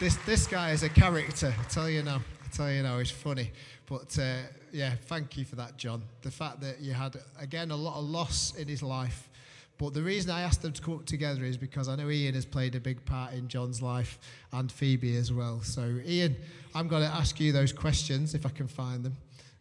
This, 0.00 0.16
this 0.26 0.48
guy 0.48 0.72
is 0.72 0.82
a 0.82 0.88
character, 0.88 1.54
I 1.56 1.62
tell 1.64 1.88
you 1.88 2.02
now. 2.02 2.16
I 2.16 2.48
tell 2.50 2.68
you 2.68 2.82
now, 2.82 2.98
he's 2.98 3.12
funny. 3.12 3.52
But 3.86 4.18
uh, 4.18 4.38
yeah, 4.72 4.94
thank 5.06 5.36
you 5.36 5.44
for 5.44 5.54
that, 5.54 5.76
John. 5.76 6.02
The 6.22 6.32
fact 6.32 6.60
that 6.62 6.80
you 6.80 6.94
had, 6.94 7.16
again, 7.38 7.70
a 7.70 7.76
lot 7.76 7.96
of 7.96 8.06
loss 8.06 8.56
in 8.56 8.66
his 8.66 8.82
life. 8.82 9.30
But 9.78 9.94
the 9.94 10.02
reason 10.02 10.32
I 10.32 10.42
asked 10.42 10.62
them 10.62 10.72
to 10.72 10.82
come 10.82 11.04
together 11.04 11.44
is 11.44 11.56
because 11.56 11.88
I 11.88 11.94
know 11.94 12.10
Ian 12.10 12.34
has 12.34 12.44
played 12.44 12.74
a 12.74 12.80
big 12.80 13.04
part 13.04 13.34
in 13.34 13.46
John's 13.46 13.80
life 13.80 14.18
and 14.52 14.70
Phoebe 14.70 15.16
as 15.16 15.32
well. 15.32 15.60
So, 15.60 16.00
Ian, 16.04 16.34
I'm 16.74 16.88
going 16.88 17.02
to 17.02 17.14
ask 17.14 17.38
you 17.38 17.52
those 17.52 17.72
questions, 17.72 18.34
if 18.34 18.44
I 18.44 18.50
can 18.50 18.66
find 18.66 19.04
them, 19.04 19.16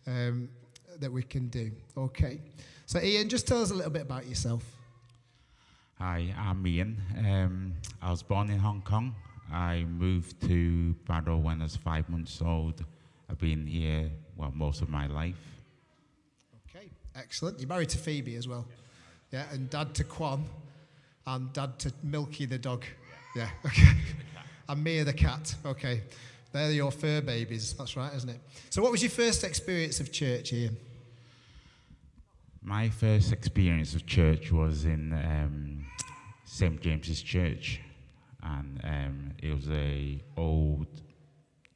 um, 0.07 0.49
that 0.99 1.11
we 1.11 1.23
can 1.23 1.47
do. 1.47 1.71
Okay. 1.97 2.39
So, 2.85 2.99
Ian, 2.99 3.29
just 3.29 3.47
tell 3.47 3.61
us 3.61 3.71
a 3.71 3.73
little 3.73 3.91
bit 3.91 4.03
about 4.03 4.27
yourself. 4.27 4.63
Hi, 5.99 6.33
I'm 6.37 6.65
Ian. 6.67 7.01
Um, 7.17 7.73
I 8.01 8.11
was 8.11 8.23
born 8.23 8.49
in 8.49 8.59
Hong 8.59 8.81
Kong. 8.81 9.15
I 9.51 9.83
moved 9.83 10.41
to 10.47 10.93
Barrow 11.07 11.37
when 11.37 11.61
I 11.61 11.63
was 11.63 11.75
five 11.75 12.09
months 12.09 12.41
old. 12.41 12.83
I've 13.29 13.39
been 13.39 13.65
here, 13.65 14.09
well, 14.35 14.51
most 14.53 14.81
of 14.81 14.89
my 14.89 15.07
life. 15.07 15.61
Okay, 16.67 16.89
excellent. 17.15 17.59
You're 17.59 17.69
married 17.69 17.89
to 17.89 17.97
Phoebe 17.97 18.35
as 18.35 18.47
well. 18.47 18.65
Yeah, 19.31 19.45
and 19.51 19.69
dad 19.69 19.95
to 19.95 20.03
Quan, 20.03 20.45
and 21.25 21.53
dad 21.53 21.79
to 21.79 21.93
Milky 22.03 22.45
the 22.45 22.57
dog. 22.57 22.83
Yeah, 23.35 23.49
okay. 23.65 23.93
and 24.67 24.83
Mia 24.83 25.03
the 25.03 25.13
cat. 25.13 25.55
Okay, 25.65 26.01
they're 26.53 26.71
your 26.71 26.91
fur 26.91 27.21
babies. 27.21 27.73
That's 27.73 27.97
right, 27.97 28.13
isn't 28.13 28.29
it? 28.29 28.39
So, 28.69 28.81
what 28.81 28.91
was 28.91 29.01
your 29.01 29.11
first 29.11 29.43
experience 29.43 29.99
of 29.99 30.11
church, 30.11 30.53
Ian? 30.53 30.77
My 32.61 32.89
first 32.89 33.33
experience 33.33 33.93
of 33.93 34.05
church 34.05 34.51
was 34.51 34.85
in 34.85 35.11
um, 35.11 35.85
St 36.45 36.79
James's 36.79 37.21
Church, 37.21 37.81
and 38.41 38.79
um, 38.83 39.31
it 39.41 39.53
was 39.53 39.67
a 39.69 40.21
old 40.37 40.87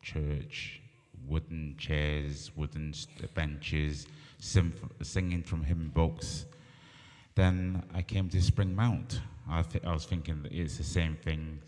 church, 0.01 0.81
wooden 1.27 1.75
chairs, 1.77 2.51
wooden 2.55 2.93
benches, 3.33 4.07
singing 4.39 5.43
from 5.43 5.63
hymn 5.63 5.91
books. 5.93 6.45
Then 7.35 7.83
I 7.93 8.01
came 8.01 8.29
to 8.29 8.41
Spring 8.41 8.73
Mount. 8.75 9.21
I, 9.49 9.61
th- 9.63 9.83
I 9.85 9.91
was 9.91 10.05
thinking 10.05 10.45
it's 10.49 10.77
the 10.77 10.83
same 10.83 11.17
thing, 11.17 11.59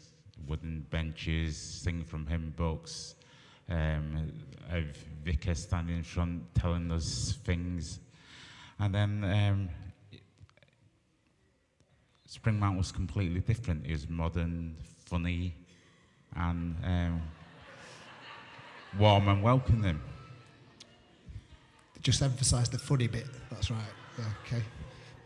wooden 0.47 0.85
benches, 0.89 1.57
singing 1.57 2.03
from 2.03 2.25
hymn 2.27 2.53
books, 2.55 3.15
um, 3.69 4.31
a 4.71 4.83
vicar 5.23 5.55
standing 5.55 5.97
in 5.97 6.03
front 6.03 6.43
telling 6.55 6.91
us 6.91 7.37
things. 7.43 7.99
And 8.79 8.95
then 8.95 9.23
um, 9.23 9.69
Spring 12.25 12.59
Mount 12.59 12.77
was 12.77 12.91
completely 12.91 13.41
different. 13.41 13.85
It 13.85 13.91
was 13.91 14.07
modern, 14.09 14.75
funny, 15.05 15.55
and 16.35 16.75
um, 16.83 17.21
warm 18.97 19.27
and 19.27 19.43
welcoming. 19.43 19.99
Just 22.01 22.21
emphasise 22.21 22.69
the 22.69 22.77
funny 22.79 23.07
bit. 23.07 23.25
That's 23.49 23.69
right. 23.69 23.79
Yeah, 24.17 24.25
okay. 24.45 24.63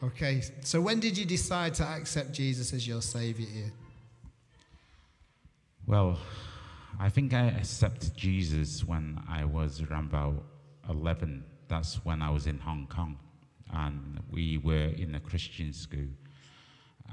Okay. 0.03 0.41
So, 0.61 0.81
when 0.81 0.99
did 0.99 1.17
you 1.17 1.25
decide 1.25 1.73
to 1.75 1.83
accept 1.83 2.33
Jesus 2.33 2.73
as 2.73 2.87
your 2.87 3.01
saviour? 3.01 3.71
Well, 5.85 6.17
I 6.97 7.09
think 7.09 7.33
I 7.33 7.47
accepted 7.47 8.15
Jesus 8.15 8.85
when 8.85 9.21
I 9.27 9.43
was 9.43 9.81
around 9.81 10.05
about 10.05 10.43
11. 10.89 11.43
That's 11.67 11.95
when 12.05 12.21
I 12.21 12.29
was 12.29 12.47
in 12.47 12.57
Hong 12.59 12.87
Kong. 12.87 13.17
And 13.73 14.21
we 14.31 14.59
were 14.59 14.87
in 14.97 15.15
a 15.15 15.19
Christian 15.19 15.73
school. 15.73 16.07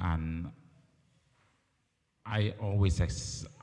And 0.00 0.52
I 2.24 2.54
always, 2.61 3.00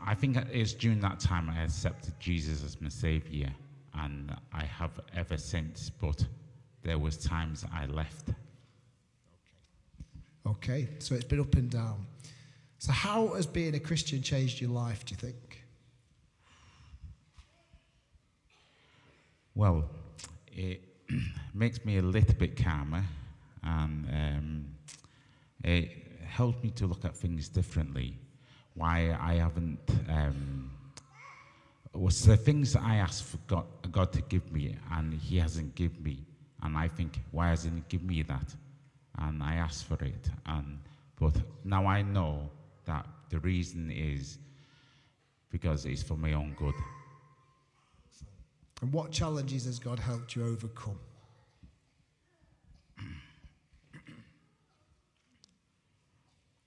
I 0.06 0.14
think 0.14 0.38
it's 0.52 0.74
during 0.74 1.00
that 1.02 1.22
time 1.22 1.50
I 1.50 1.64
accepted 1.64 2.20
Jesus 2.20 2.64
as 2.66 2.82
my 2.82 2.90
savior. 2.90 3.54
And 3.94 4.36
I 4.52 4.66
have 4.66 5.00
ever 5.16 5.38
since, 5.38 5.90
but 5.90 6.26
there 6.84 7.00
was 7.00 7.18
times 7.18 7.64
I 7.74 7.86
left. 7.86 8.30
Okay. 10.46 10.90
So, 11.00 11.16
it's 11.16 11.24
been 11.24 11.40
up 11.40 11.56
and 11.56 11.70
down. 11.70 12.06
So, 12.80 12.92
how 12.92 13.30
has 13.30 13.48
being 13.48 13.74
a 13.74 13.80
Christian 13.80 14.22
changed 14.22 14.62
your 14.62 14.70
life, 14.70 15.04
do 15.04 15.14
you 15.14 15.18
think? 15.18 15.64
Well, 19.56 19.90
it 20.52 20.82
makes 21.54 21.84
me 21.84 21.98
a 21.98 22.02
little 22.04 22.36
bit 22.36 22.56
calmer 22.56 23.04
and 23.64 24.08
um, 24.14 24.66
it 25.64 25.90
helps 26.24 26.62
me 26.64 26.70
to 26.72 26.86
look 26.86 27.04
at 27.04 27.16
things 27.16 27.50
differently. 27.50 28.20
Why 28.76 29.18
I 29.20 29.36
haven't, 29.36 29.80
um, 30.08 30.70
was 31.94 32.24
the 32.24 32.38
things 32.38 32.74
that 32.74 32.84
I 32.84 32.98
asked 32.98 33.24
for 33.24 33.38
God, 33.48 33.66
God 33.92 34.14
to 34.14 34.22
give 34.22 34.52
me 34.52 34.78
and 34.92 35.16
He 35.16 35.38
hasn't 35.38 35.74
given 35.74 36.04
me. 36.04 36.28
And 36.62 36.78
I 36.78 36.88
think, 36.88 37.20
why 37.32 37.50
hasn't 37.50 37.74
He 37.74 37.84
given 37.90 38.06
me 38.06 38.22
that? 38.22 38.56
And 39.18 39.42
I 39.42 39.56
asked 39.56 39.86
for 39.86 39.98
it. 40.04 40.30
And, 40.46 40.78
but 41.20 41.36
now 41.64 41.88
I 41.88 42.04
know 42.04 42.52
that 42.88 43.06
the 43.30 43.40
reason 43.40 43.92
is 43.92 44.40
because 45.50 45.86
it's 45.86 46.04
for 46.04 46.18
my 46.18 46.34
own 46.34 46.56
good. 46.58 46.74
And 48.82 48.92
what 48.92 49.12
challenges 49.12 49.66
has 49.66 49.80
God 49.80 50.00
helped 50.00 50.36
you 50.36 50.46
overcome? 50.46 51.00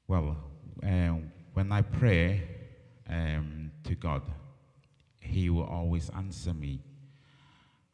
Well, 0.08 0.36
um, 0.82 1.30
when 1.54 1.70
I 1.70 1.82
pray 1.82 2.42
um, 3.08 3.70
to 3.84 3.94
God, 3.94 4.22
He 5.20 5.50
will 5.50 5.66
always 5.66 6.10
answer 6.10 6.52
me 6.52 6.80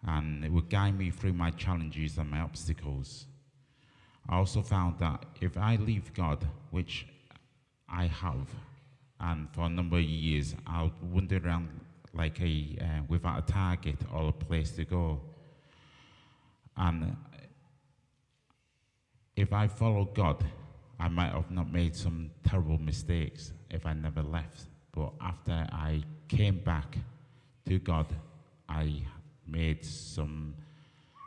and 0.07 0.45
it 0.45 0.53
will 0.53 0.63
guide 0.63 0.97
me 0.97 1.11
through 1.11 1.33
my 1.33 1.51
challenges 1.51 2.17
and 2.17 2.31
my 2.31 2.41
obstacles. 2.41 3.27
I 4.29 4.37
also 4.37 4.63
found 4.63 4.99
that 5.01 5.25
if 5.41 5.57
I 5.57 5.77
leave 5.77 6.15
God, 6.15 6.47
which 6.71 7.07
I 7.97 8.09
have, 8.09 8.47
and 9.21 9.49
for 9.55 9.63
a 9.63 9.69
number 9.71 9.97
of 9.97 10.03
years, 10.03 10.55
I'll 10.67 10.93
wander 11.03 11.41
around 11.43 11.69
like 12.13 12.39
a 12.43 12.77
uh, 12.79 13.03
without 13.09 13.39
a 13.39 13.53
target 13.53 13.97
or 14.13 14.29
a 14.29 14.33
place 14.33 14.73
to 14.73 14.85
go. 14.85 15.23
And 16.77 17.17
if 19.35 19.51
I 19.55 19.67
followed 19.67 20.15
God, 20.15 20.45
I 21.01 21.09
might 21.09 21.33
have 21.33 21.51
not 21.51 21.73
made 21.73 21.97
some 21.97 22.31
terrible 22.47 22.79
mistakes 22.79 23.53
if 23.71 23.87
I 23.87 23.95
never 23.95 24.23
left. 24.23 24.67
But 24.93 25.13
after 25.21 25.67
I 25.73 26.03
came 26.29 26.59
back 26.59 26.99
to 27.67 27.79
God, 27.79 28.15
I 28.69 29.03
made 29.47 29.85
some. 29.87 30.55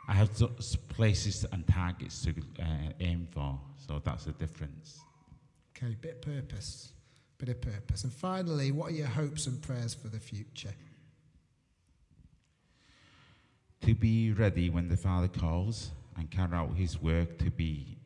I 0.08 0.12
have 0.14 0.30
places 0.88 1.44
and 1.52 1.66
targets 1.66 2.22
to 2.24 2.30
uh, 2.60 2.92
aim 3.00 3.26
for, 3.32 3.58
so 3.76 4.00
that's 4.04 4.24
the 4.26 4.32
difference. 4.32 5.00
Okay, 5.82 5.96
bit 6.00 6.16
of 6.16 6.22
purpose. 6.22 6.92
Bit 7.38 7.48
of 7.48 7.60
purpose. 7.60 8.04
And 8.04 8.12
finally, 8.12 8.70
what 8.70 8.90
are 8.90 8.94
your 8.94 9.06
hopes 9.06 9.46
and 9.46 9.62
prayers 9.62 9.94
for 9.94 10.08
the 10.08 10.20
future? 10.20 10.74
To 13.82 13.94
be 13.94 14.32
ready 14.32 14.68
when 14.68 14.88
the 14.88 14.96
Father 14.96 15.28
calls 15.28 15.90
and 16.16 16.30
carry 16.30 16.52
out 16.52 16.76
His 16.76 17.00
work 17.00 17.38
to 17.38 17.50
be 17.50 17.96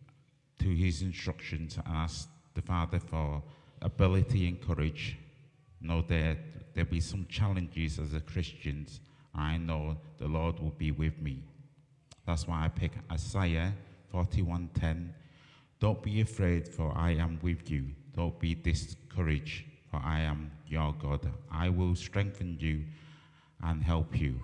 to 0.61 0.69
His 0.69 1.03
instructions 1.03 1.77
and 1.77 1.85
ask 1.89 2.29
the 2.55 2.63
Father 2.63 3.01
for 3.01 3.43
ability 3.83 4.47
and 4.47 4.61
courage. 4.61 5.19
Know 5.81 6.03
that 6.03 6.39
there'll 6.75 6.89
be 6.89 7.01
some 7.01 7.27
challenges 7.29 7.99
as 7.99 8.15
a 8.15 8.21
Christian. 8.21 8.87
I 9.35 9.57
know 9.57 9.97
the 10.19 10.29
Lord 10.29 10.61
will 10.61 10.71
be 10.79 10.93
with 10.93 11.19
me. 11.21 11.43
That's 12.25 12.47
why 12.47 12.65
I 12.65 12.69
pick 12.69 12.93
Isaiah 13.11 13.75
41:10. 14.13 15.13
Don't 15.85 16.03
be 16.03 16.23
afraid, 16.23 16.67
for 16.67 16.97
I 16.97 17.11
am 17.11 17.39
with 17.43 17.71
you. 17.71 17.85
Don't 18.17 18.41
be 18.41 18.55
discouraged, 18.55 19.65
for 19.91 20.01
I 20.03 20.21
am 20.21 20.51
your 20.67 20.95
God. 20.95 21.31
I 21.53 21.69
will 21.69 21.95
strengthen 21.95 22.57
you 22.59 22.87
and 23.63 23.83
help 23.83 24.19
you. 24.19 24.41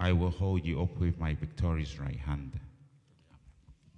I 0.00 0.12
will 0.12 0.30
hold 0.30 0.64
you 0.64 0.80
up 0.80 0.98
with 0.98 1.20
my 1.20 1.34
victorious 1.34 2.00
right 2.00 2.16
hand. 2.16 2.58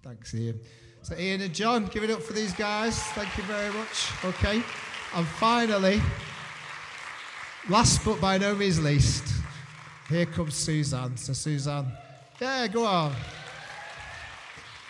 Thanks, 0.02 0.34
Ian. 0.34 0.58
So, 1.02 1.16
Ian 1.16 1.42
and 1.42 1.54
John, 1.54 1.86
give 1.86 2.02
it 2.02 2.10
up 2.10 2.20
for 2.20 2.32
these 2.32 2.52
guys. 2.52 3.00
Thank 3.14 3.36
you 3.36 3.44
very 3.44 3.72
much. 3.72 4.24
Okay. 4.24 4.60
And 5.14 5.24
finally, 5.24 6.02
last 7.68 8.04
but 8.04 8.20
by 8.20 8.38
no 8.38 8.56
means 8.56 8.82
least, 8.82 9.22
here 10.08 10.26
comes 10.26 10.54
Suzanne. 10.54 11.16
So, 11.16 11.32
Suzanne, 11.32 11.92
yeah, 12.40 12.66
go 12.66 12.84
on. 12.84 13.12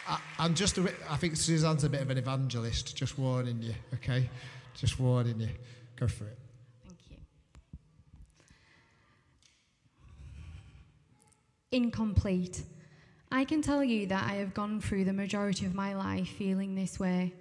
I, 0.09 0.19
I'm 0.38 0.55
just 0.55 0.79
a 0.79 0.83
bit, 0.83 0.95
I 1.09 1.16
think 1.16 1.37
Suzanne's 1.37 1.85
a 1.85 1.88
bit 1.88 2.01
of 2.01 2.11
an 2.11 2.19
evangelist, 2.19 2.97
just 2.97 3.19
warning 3.19 3.62
you, 3.62 3.75
okay? 3.95 4.29
Just 4.75 5.01
warning 5.01 5.40
you. 5.40 5.49
Go 5.97 6.07
for 6.07 6.25
it. 6.27 6.38
Thank 6.87 6.99
you. 7.11 7.16
Incomplete. 11.73 12.62
I 13.33 13.45
can 13.45 13.62
tell 13.62 13.83
you 13.83 14.07
that 14.07 14.31
I 14.31 14.35
have 14.35 14.55
gone 14.55 14.81
through 14.81 15.05
the 15.05 15.12
majority 15.12 15.66
of 15.66 15.75
my 15.75 15.95
life 15.95 16.29
feeling 16.29 16.75
this 16.75 17.01
way. 17.01 17.35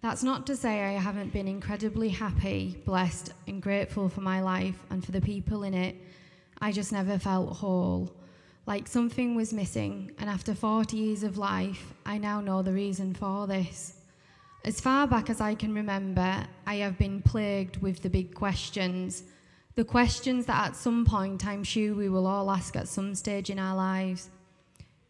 That's 0.00 0.22
not 0.22 0.46
to 0.46 0.56
say 0.56 0.82
I 0.82 0.92
haven't 0.92 1.32
been 1.32 1.48
incredibly 1.48 2.08
happy, 2.08 2.80
blessed, 2.86 3.32
and 3.46 3.60
grateful 3.60 4.08
for 4.08 4.20
my 4.20 4.40
life 4.40 4.78
and 4.90 5.04
for 5.04 5.10
the 5.10 5.20
people 5.20 5.64
in 5.64 5.74
it. 5.74 5.96
I 6.60 6.72
just 6.72 6.92
never 6.92 7.18
felt 7.18 7.56
whole. 7.56 8.12
Like 8.68 8.86
something 8.86 9.34
was 9.34 9.54
missing, 9.54 10.12
and 10.18 10.28
after 10.28 10.54
40 10.54 10.94
years 10.94 11.22
of 11.22 11.38
life, 11.38 11.94
I 12.04 12.18
now 12.18 12.42
know 12.42 12.60
the 12.60 12.74
reason 12.74 13.14
for 13.14 13.46
this. 13.46 13.94
As 14.62 14.78
far 14.78 15.06
back 15.06 15.30
as 15.30 15.40
I 15.40 15.54
can 15.54 15.72
remember, 15.72 16.46
I 16.66 16.74
have 16.74 16.98
been 16.98 17.22
plagued 17.22 17.78
with 17.78 18.02
the 18.02 18.10
big 18.10 18.34
questions. 18.34 19.22
The 19.74 19.86
questions 19.86 20.44
that 20.44 20.66
at 20.66 20.76
some 20.76 21.06
point 21.06 21.46
I'm 21.46 21.64
sure 21.64 21.94
we 21.94 22.10
will 22.10 22.26
all 22.26 22.50
ask 22.50 22.76
at 22.76 22.88
some 22.88 23.14
stage 23.14 23.48
in 23.48 23.58
our 23.58 23.74
lives. 23.74 24.28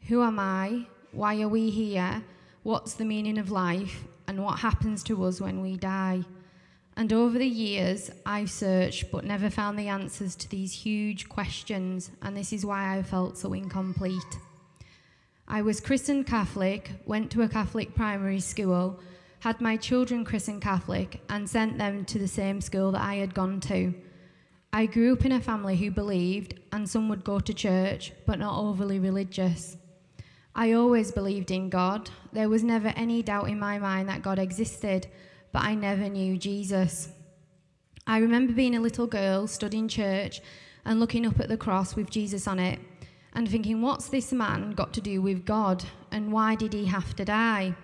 Who 0.06 0.22
am 0.22 0.38
I? 0.38 0.86
Why 1.10 1.42
are 1.42 1.48
we 1.48 1.68
here? 1.68 2.22
What's 2.62 2.94
the 2.94 3.04
meaning 3.04 3.38
of 3.38 3.50
life? 3.50 4.04
And 4.28 4.44
what 4.44 4.60
happens 4.60 5.02
to 5.02 5.24
us 5.24 5.40
when 5.40 5.60
we 5.60 5.76
die? 5.76 6.22
And 6.98 7.12
over 7.12 7.38
the 7.38 7.46
years, 7.46 8.10
I've 8.26 8.50
searched 8.50 9.12
but 9.12 9.24
never 9.24 9.50
found 9.50 9.78
the 9.78 9.86
answers 9.86 10.34
to 10.34 10.50
these 10.50 10.72
huge 10.72 11.28
questions, 11.28 12.10
and 12.22 12.36
this 12.36 12.52
is 12.52 12.66
why 12.66 12.98
I 12.98 13.04
felt 13.04 13.38
so 13.38 13.52
incomplete. 13.52 14.38
I 15.46 15.62
was 15.62 15.80
christened 15.80 16.26
Catholic, 16.26 16.90
went 17.06 17.30
to 17.30 17.42
a 17.42 17.48
Catholic 17.48 17.94
primary 17.94 18.40
school, 18.40 18.98
had 19.38 19.60
my 19.60 19.76
children 19.76 20.24
christened 20.24 20.60
Catholic, 20.60 21.20
and 21.28 21.48
sent 21.48 21.78
them 21.78 22.04
to 22.06 22.18
the 22.18 22.26
same 22.26 22.60
school 22.60 22.90
that 22.90 23.02
I 23.02 23.14
had 23.14 23.32
gone 23.32 23.60
to. 23.60 23.94
I 24.72 24.86
grew 24.86 25.12
up 25.12 25.24
in 25.24 25.30
a 25.30 25.40
family 25.40 25.76
who 25.76 25.92
believed, 25.92 26.58
and 26.72 26.90
some 26.90 27.08
would 27.10 27.22
go 27.22 27.38
to 27.38 27.54
church, 27.54 28.12
but 28.26 28.40
not 28.40 28.58
overly 28.58 28.98
religious. 28.98 29.76
I 30.52 30.72
always 30.72 31.12
believed 31.12 31.52
in 31.52 31.68
God. 31.68 32.10
There 32.32 32.48
was 32.48 32.64
never 32.64 32.88
any 32.88 33.22
doubt 33.22 33.48
in 33.48 33.60
my 33.60 33.78
mind 33.78 34.08
that 34.08 34.22
God 34.22 34.40
existed, 34.40 35.06
but 35.52 35.62
I 35.62 35.74
never 35.74 36.08
knew 36.08 36.36
Jesus. 36.36 37.08
I 38.06 38.18
remember 38.18 38.52
being 38.52 38.74
a 38.74 38.80
little 38.80 39.06
girl, 39.06 39.46
studying 39.46 39.88
church, 39.88 40.40
and 40.84 41.00
looking 41.00 41.26
up 41.26 41.40
at 41.40 41.48
the 41.48 41.56
cross 41.56 41.94
with 41.94 42.10
Jesus 42.10 42.48
on 42.48 42.58
it, 42.58 42.78
and 43.34 43.48
thinking, 43.48 43.82
what's 43.82 44.08
this 44.08 44.32
man 44.32 44.72
got 44.72 44.92
to 44.94 45.00
do 45.00 45.20
with 45.20 45.44
God, 45.44 45.84
and 46.10 46.32
why 46.32 46.54
did 46.54 46.72
he 46.72 46.86
have 46.86 47.14
to 47.16 47.24
die? 47.24 47.74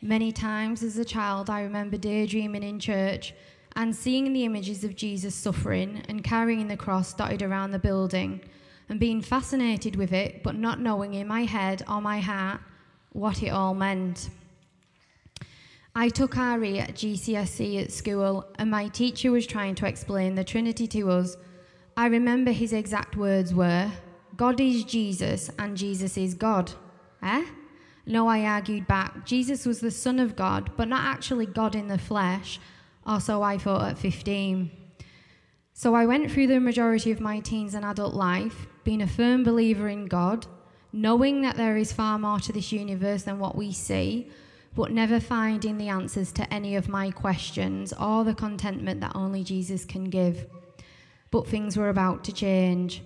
Many 0.00 0.32
times 0.32 0.82
as 0.82 0.98
a 0.98 1.04
child, 1.04 1.48
I 1.48 1.62
remember 1.62 1.96
daydreaming 1.96 2.62
in 2.62 2.78
church 2.80 3.34
and 3.76 3.94
seeing 3.94 4.32
the 4.32 4.44
images 4.44 4.84
of 4.84 4.96
Jesus 4.96 5.34
suffering 5.34 6.02
and 6.08 6.22
carrying 6.22 6.68
the 6.68 6.76
cross 6.76 7.12
dotted 7.12 7.42
around 7.42 7.70
the 7.70 7.78
building 7.78 8.40
and 8.88 9.00
being 9.00 9.22
fascinated 9.22 9.96
with 9.96 10.12
it, 10.12 10.42
but 10.42 10.56
not 10.56 10.80
knowing 10.80 11.14
in 11.14 11.26
my 11.26 11.44
head 11.44 11.82
or 11.88 12.00
my 12.00 12.20
heart 12.20 12.60
what 13.12 13.42
it 13.42 13.48
all 13.48 13.74
meant. 13.74 14.28
I 15.96 16.08
took 16.08 16.36
RE 16.36 16.80
at 16.80 16.94
GCSE 16.94 17.80
at 17.84 17.92
school, 17.92 18.48
and 18.58 18.68
my 18.68 18.88
teacher 18.88 19.30
was 19.30 19.46
trying 19.46 19.76
to 19.76 19.86
explain 19.86 20.34
the 20.34 20.42
Trinity 20.42 20.88
to 20.88 21.10
us. 21.10 21.36
I 21.96 22.06
remember 22.06 22.50
his 22.50 22.72
exact 22.72 23.16
words 23.16 23.54
were 23.54 23.92
God 24.36 24.60
is 24.60 24.82
Jesus, 24.82 25.50
and 25.56 25.76
Jesus 25.76 26.16
is 26.16 26.34
God. 26.34 26.72
Eh? 27.22 27.44
No, 28.06 28.26
I 28.26 28.44
argued 28.44 28.88
back. 28.88 29.24
Jesus 29.24 29.64
was 29.64 29.78
the 29.78 29.92
Son 29.92 30.18
of 30.18 30.34
God, 30.34 30.72
but 30.76 30.88
not 30.88 31.04
actually 31.04 31.46
God 31.46 31.76
in 31.76 31.86
the 31.86 31.96
flesh, 31.96 32.58
or 33.06 33.20
so 33.20 33.42
I 33.42 33.56
thought 33.56 33.88
at 33.88 33.98
15. 33.98 34.72
So 35.74 35.94
I 35.94 36.06
went 36.06 36.28
through 36.28 36.48
the 36.48 36.58
majority 36.58 37.12
of 37.12 37.20
my 37.20 37.38
teens 37.38 37.72
and 37.72 37.84
adult 37.84 38.14
life, 38.14 38.66
being 38.82 39.00
a 39.00 39.06
firm 39.06 39.44
believer 39.44 39.88
in 39.88 40.06
God, 40.06 40.48
knowing 40.92 41.42
that 41.42 41.56
there 41.56 41.76
is 41.76 41.92
far 41.92 42.18
more 42.18 42.40
to 42.40 42.52
this 42.52 42.72
universe 42.72 43.22
than 43.22 43.38
what 43.38 43.54
we 43.54 43.70
see, 43.70 44.28
but 44.74 44.90
never 44.90 45.20
finding 45.20 45.78
the 45.78 45.88
answers 45.88 46.32
to 46.32 46.52
any 46.52 46.76
of 46.76 46.88
my 46.88 47.10
questions 47.10 47.92
or 47.92 48.24
the 48.24 48.34
contentment 48.34 49.00
that 49.00 49.14
only 49.14 49.44
Jesus 49.44 49.84
can 49.84 50.04
give. 50.04 50.46
But 51.30 51.46
things 51.46 51.76
were 51.76 51.88
about 51.88 52.24
to 52.24 52.32
change. 52.32 53.02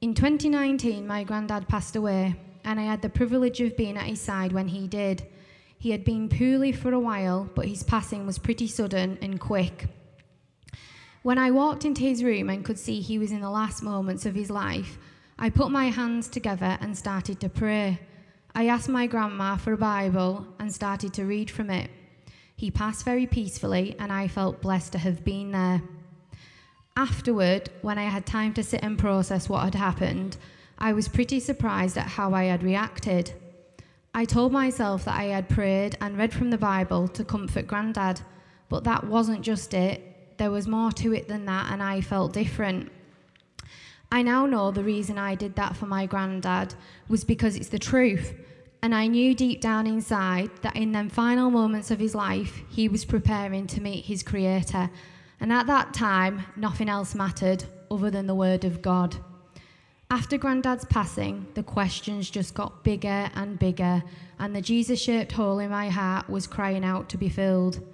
In 0.00 0.14
2019, 0.14 1.06
my 1.06 1.24
granddad 1.24 1.68
passed 1.68 1.96
away, 1.96 2.36
and 2.64 2.80
I 2.80 2.84
had 2.84 3.02
the 3.02 3.08
privilege 3.08 3.60
of 3.60 3.76
being 3.76 3.96
at 3.96 4.04
his 4.04 4.20
side 4.20 4.52
when 4.52 4.68
he 4.68 4.86
did. 4.86 5.26
He 5.78 5.90
had 5.90 6.04
been 6.04 6.28
poorly 6.28 6.72
for 6.72 6.92
a 6.92 6.98
while, 6.98 7.50
but 7.54 7.66
his 7.66 7.82
passing 7.82 8.26
was 8.26 8.38
pretty 8.38 8.66
sudden 8.66 9.18
and 9.20 9.38
quick. 9.38 9.86
When 11.22 11.38
I 11.38 11.50
walked 11.50 11.84
into 11.84 12.02
his 12.02 12.22
room 12.22 12.50
and 12.50 12.64
could 12.64 12.78
see 12.78 13.00
he 13.00 13.18
was 13.18 13.32
in 13.32 13.40
the 13.40 13.50
last 13.50 13.82
moments 13.82 14.26
of 14.26 14.34
his 14.34 14.50
life, 14.50 14.98
I 15.38 15.50
put 15.50 15.70
my 15.70 15.86
hands 15.86 16.28
together 16.28 16.78
and 16.80 16.96
started 16.96 17.40
to 17.40 17.48
pray. 17.48 17.98
I 18.56 18.68
asked 18.68 18.88
my 18.88 19.08
grandma 19.08 19.56
for 19.56 19.72
a 19.72 19.76
Bible 19.76 20.46
and 20.60 20.72
started 20.72 21.12
to 21.14 21.24
read 21.24 21.50
from 21.50 21.70
it. 21.70 21.90
He 22.54 22.70
passed 22.70 23.04
very 23.04 23.26
peacefully, 23.26 23.96
and 23.98 24.12
I 24.12 24.28
felt 24.28 24.62
blessed 24.62 24.92
to 24.92 24.98
have 24.98 25.24
been 25.24 25.50
there. 25.50 25.82
Afterward, 26.96 27.70
when 27.82 27.98
I 27.98 28.04
had 28.04 28.24
time 28.24 28.54
to 28.54 28.62
sit 28.62 28.84
and 28.84 28.96
process 28.96 29.48
what 29.48 29.64
had 29.64 29.74
happened, 29.74 30.36
I 30.78 30.92
was 30.92 31.08
pretty 31.08 31.40
surprised 31.40 31.98
at 31.98 32.06
how 32.06 32.32
I 32.32 32.44
had 32.44 32.62
reacted. 32.62 33.32
I 34.14 34.24
told 34.24 34.52
myself 34.52 35.04
that 35.06 35.18
I 35.18 35.24
had 35.24 35.48
prayed 35.48 35.98
and 36.00 36.16
read 36.16 36.32
from 36.32 36.50
the 36.50 36.58
Bible 36.58 37.08
to 37.08 37.24
comfort 37.24 37.66
Grandad, 37.66 38.20
but 38.68 38.84
that 38.84 39.04
wasn't 39.04 39.42
just 39.42 39.74
it. 39.74 40.36
There 40.38 40.52
was 40.52 40.68
more 40.68 40.92
to 40.92 41.12
it 41.12 41.26
than 41.26 41.46
that, 41.46 41.72
and 41.72 41.82
I 41.82 42.00
felt 42.00 42.32
different. 42.32 42.92
I 44.14 44.22
now 44.22 44.46
know 44.46 44.70
the 44.70 44.84
reason 44.84 45.18
I 45.18 45.34
did 45.34 45.56
that 45.56 45.74
for 45.74 45.86
my 45.86 46.06
granddad 46.06 46.72
was 47.08 47.24
because 47.24 47.56
it's 47.56 47.70
the 47.70 47.80
truth. 47.80 48.32
And 48.80 48.94
I 48.94 49.08
knew 49.08 49.34
deep 49.34 49.60
down 49.60 49.88
inside 49.88 50.52
that 50.62 50.76
in 50.76 50.92
them 50.92 51.08
final 51.08 51.50
moments 51.50 51.90
of 51.90 51.98
his 51.98 52.14
life, 52.14 52.62
he 52.68 52.86
was 52.86 53.04
preparing 53.04 53.66
to 53.66 53.80
meet 53.80 54.04
his 54.04 54.22
creator. 54.22 54.88
And 55.40 55.52
at 55.52 55.66
that 55.66 55.94
time, 55.94 56.44
nothing 56.54 56.88
else 56.88 57.16
mattered 57.16 57.64
other 57.90 58.08
than 58.08 58.28
the 58.28 58.36
word 58.36 58.64
of 58.64 58.82
God. 58.82 59.16
After 60.12 60.38
Grandad's 60.38 60.84
passing, 60.84 61.48
the 61.54 61.64
questions 61.64 62.30
just 62.30 62.54
got 62.54 62.84
bigger 62.84 63.28
and 63.34 63.58
bigger, 63.58 64.00
and 64.38 64.54
the 64.54 64.62
Jesus 64.62 65.02
shaped 65.02 65.32
hole 65.32 65.58
in 65.58 65.72
my 65.72 65.88
heart 65.88 66.30
was 66.30 66.46
crying 66.46 66.84
out 66.84 67.08
to 67.08 67.18
be 67.18 67.28
filled. 67.28 67.84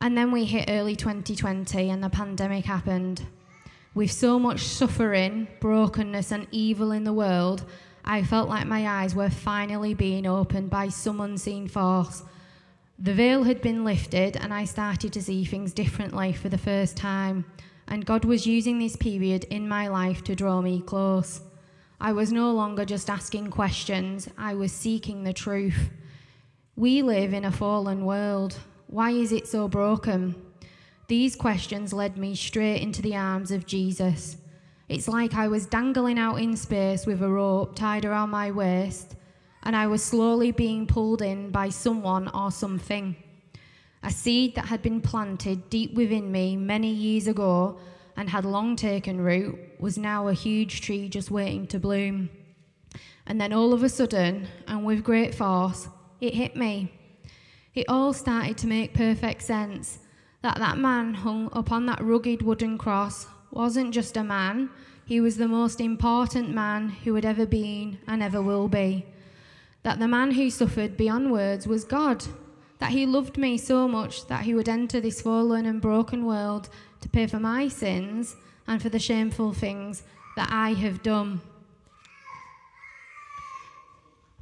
And 0.00 0.18
then 0.18 0.32
we 0.32 0.46
hit 0.46 0.68
early 0.68 0.96
2020, 0.96 1.90
and 1.90 2.02
the 2.02 2.10
pandemic 2.10 2.64
happened. 2.64 3.24
With 3.98 4.12
so 4.12 4.38
much 4.38 4.60
suffering, 4.60 5.48
brokenness, 5.58 6.30
and 6.30 6.46
evil 6.52 6.92
in 6.92 7.02
the 7.02 7.12
world, 7.12 7.64
I 8.04 8.22
felt 8.22 8.48
like 8.48 8.64
my 8.64 8.86
eyes 8.86 9.12
were 9.12 9.28
finally 9.28 9.92
being 9.92 10.24
opened 10.24 10.70
by 10.70 10.86
some 10.86 11.20
unseen 11.20 11.66
force. 11.66 12.22
The 13.00 13.12
veil 13.12 13.42
had 13.42 13.60
been 13.60 13.84
lifted, 13.84 14.36
and 14.36 14.54
I 14.54 14.66
started 14.66 15.12
to 15.14 15.20
see 15.20 15.44
things 15.44 15.72
differently 15.72 16.32
for 16.32 16.48
the 16.48 16.56
first 16.56 16.96
time. 16.96 17.44
And 17.88 18.06
God 18.06 18.24
was 18.24 18.46
using 18.46 18.78
this 18.78 18.94
period 18.94 19.42
in 19.50 19.68
my 19.68 19.88
life 19.88 20.22
to 20.24 20.36
draw 20.36 20.60
me 20.60 20.80
close. 20.80 21.40
I 22.00 22.12
was 22.12 22.30
no 22.30 22.52
longer 22.52 22.84
just 22.84 23.10
asking 23.10 23.50
questions, 23.50 24.28
I 24.38 24.54
was 24.54 24.70
seeking 24.70 25.24
the 25.24 25.32
truth. 25.32 25.90
We 26.76 27.02
live 27.02 27.32
in 27.34 27.44
a 27.44 27.50
fallen 27.50 28.04
world. 28.04 28.60
Why 28.86 29.10
is 29.10 29.32
it 29.32 29.48
so 29.48 29.66
broken? 29.66 30.36
These 31.08 31.36
questions 31.36 31.94
led 31.94 32.18
me 32.18 32.34
straight 32.34 32.82
into 32.82 33.00
the 33.00 33.16
arms 33.16 33.50
of 33.50 33.64
Jesus. 33.64 34.36
It's 34.90 35.08
like 35.08 35.32
I 35.32 35.48
was 35.48 35.64
dangling 35.64 36.18
out 36.18 36.36
in 36.36 36.54
space 36.54 37.06
with 37.06 37.22
a 37.22 37.28
rope 37.30 37.74
tied 37.74 38.04
around 38.04 38.28
my 38.28 38.50
waist, 38.50 39.16
and 39.62 39.74
I 39.74 39.86
was 39.86 40.04
slowly 40.04 40.50
being 40.50 40.86
pulled 40.86 41.22
in 41.22 41.50
by 41.50 41.70
someone 41.70 42.28
or 42.28 42.50
something. 42.50 43.16
A 44.02 44.10
seed 44.10 44.54
that 44.56 44.66
had 44.66 44.82
been 44.82 45.00
planted 45.00 45.70
deep 45.70 45.94
within 45.94 46.30
me 46.30 46.56
many 46.56 46.92
years 46.92 47.26
ago 47.26 47.78
and 48.14 48.28
had 48.28 48.44
long 48.44 48.76
taken 48.76 49.18
root 49.18 49.58
was 49.80 49.96
now 49.96 50.28
a 50.28 50.34
huge 50.34 50.82
tree 50.82 51.08
just 51.08 51.30
waiting 51.30 51.66
to 51.68 51.78
bloom. 51.78 52.28
And 53.26 53.40
then 53.40 53.54
all 53.54 53.72
of 53.72 53.82
a 53.82 53.88
sudden, 53.88 54.46
and 54.66 54.84
with 54.84 55.04
great 55.04 55.34
force, 55.34 55.88
it 56.20 56.34
hit 56.34 56.54
me. 56.54 56.92
It 57.74 57.86
all 57.88 58.12
started 58.12 58.58
to 58.58 58.66
make 58.66 58.92
perfect 58.92 59.40
sense 59.40 60.00
that 60.42 60.58
that 60.58 60.78
man 60.78 61.14
hung 61.14 61.48
upon 61.52 61.86
that 61.86 62.02
rugged 62.02 62.42
wooden 62.42 62.78
cross 62.78 63.26
wasn't 63.50 63.92
just 63.92 64.16
a 64.16 64.22
man, 64.22 64.70
he 65.04 65.20
was 65.20 65.36
the 65.36 65.48
most 65.48 65.80
important 65.80 66.50
man 66.50 66.90
who 66.90 67.14
had 67.14 67.24
ever 67.24 67.46
been 67.46 67.98
and 68.06 68.22
ever 68.22 68.42
will 68.42 68.68
be. 68.68 69.06
That 69.82 69.98
the 69.98 70.08
man 70.08 70.32
who 70.32 70.50
suffered 70.50 70.96
beyond 70.96 71.32
words 71.32 71.66
was 71.66 71.84
God 71.84 72.24
that 72.78 72.90
he 72.90 73.06
loved 73.06 73.36
me 73.36 73.58
so 73.58 73.88
much 73.88 74.26
that 74.26 74.42
he 74.42 74.54
would 74.54 74.68
enter 74.68 75.00
this 75.00 75.20
fallen 75.20 75.66
and 75.66 75.80
broken 75.80 76.24
world 76.24 76.68
to 77.00 77.08
pay 77.08 77.26
for 77.26 77.40
my 77.40 77.68
sins 77.68 78.36
and 78.66 78.80
for 78.80 78.88
the 78.88 78.98
shameful 78.98 79.52
things 79.52 80.02
that 80.36 80.48
I 80.52 80.74
have 80.74 81.02
done. 81.02 81.40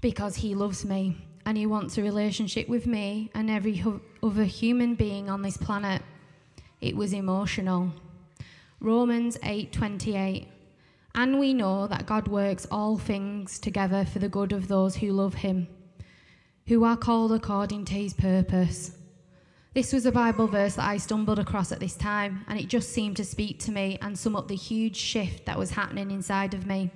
Because 0.00 0.36
he 0.36 0.54
loves 0.54 0.84
me 0.84 1.25
and 1.46 1.56
he 1.56 1.64
wants 1.64 1.96
a 1.96 2.02
relationship 2.02 2.68
with 2.68 2.86
me 2.86 3.30
and 3.34 3.48
every 3.48 3.82
other 4.22 4.44
human 4.44 4.94
being 4.94 5.30
on 5.30 5.40
this 5.40 5.56
planet. 5.56 6.02
It 6.82 6.94
was 6.94 7.14
emotional. 7.14 7.92
Romans 8.80 9.38
8:28 9.42 10.48
And 11.14 11.38
we 11.38 11.54
know 11.54 11.86
that 11.86 12.04
God 12.04 12.28
works 12.28 12.66
all 12.70 12.98
things 12.98 13.58
together 13.58 14.04
for 14.04 14.18
the 14.18 14.28
good 14.28 14.52
of 14.52 14.68
those 14.68 14.96
who 14.96 15.12
love 15.12 15.34
him 15.36 15.68
who 16.66 16.82
are 16.82 16.96
called 16.96 17.32
according 17.32 17.84
to 17.84 17.94
his 17.94 18.12
purpose. 18.12 18.96
This 19.74 19.92
was 19.92 20.06
a 20.06 20.12
Bible 20.12 20.48
verse 20.48 20.74
that 20.74 20.88
I 20.88 20.96
stumbled 20.96 21.38
across 21.38 21.70
at 21.70 21.80
this 21.80 21.94
time, 21.94 22.44
and 22.48 22.58
it 22.58 22.66
just 22.66 22.90
seemed 22.92 23.16
to 23.18 23.24
speak 23.24 23.60
to 23.60 23.70
me 23.70 23.98
and 24.02 24.18
sum 24.18 24.34
up 24.34 24.48
the 24.48 24.56
huge 24.56 24.96
shift 24.96 25.46
that 25.46 25.58
was 25.58 25.70
happening 25.70 26.10
inside 26.10 26.54
of 26.54 26.66
me. 26.66 26.90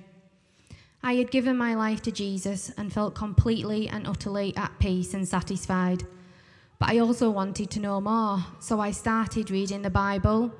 I 1.03 1.15
had 1.15 1.31
given 1.31 1.57
my 1.57 1.73
life 1.73 2.01
to 2.03 2.11
Jesus 2.11 2.71
and 2.77 2.93
felt 2.93 3.15
completely 3.15 3.89
and 3.89 4.05
utterly 4.05 4.55
at 4.55 4.77
peace 4.77 5.15
and 5.15 5.27
satisfied. 5.27 6.03
But 6.77 6.89
I 6.89 6.99
also 6.99 7.31
wanted 7.31 7.71
to 7.71 7.79
know 7.79 7.99
more, 7.99 8.45
so 8.59 8.79
I 8.79 8.91
started 8.91 9.49
reading 9.49 9.81
the 9.81 9.89
Bible, 9.89 10.53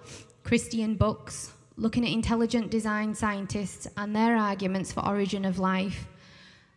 Christian 0.43 0.95
books, 0.95 1.51
looking 1.77 2.05
at 2.05 2.11
intelligent 2.11 2.71
design 2.71 3.13
scientists 3.13 3.87
and 3.97 4.15
their 4.15 4.35
arguments 4.35 4.91
for 4.91 5.05
origin 5.05 5.45
of 5.45 5.59
life, 5.59 6.07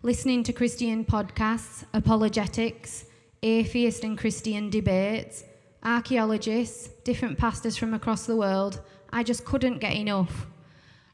listening 0.03 0.43
to 0.45 0.53
Christian 0.53 1.05
podcasts, 1.05 1.85
apologetics, 1.95 3.07
atheist 3.43 4.05
and 4.05 4.19
Christian 4.19 4.69
debates, 4.69 5.45
archaeologists, 5.83 6.89
different 7.05 7.39
pastors 7.39 7.77
from 7.77 7.95
across 7.95 8.27
the 8.27 8.37
world, 8.37 8.81
I 9.11 9.23
just 9.23 9.45
couldn't 9.45 9.79
get 9.79 9.95
enough. 9.95 10.47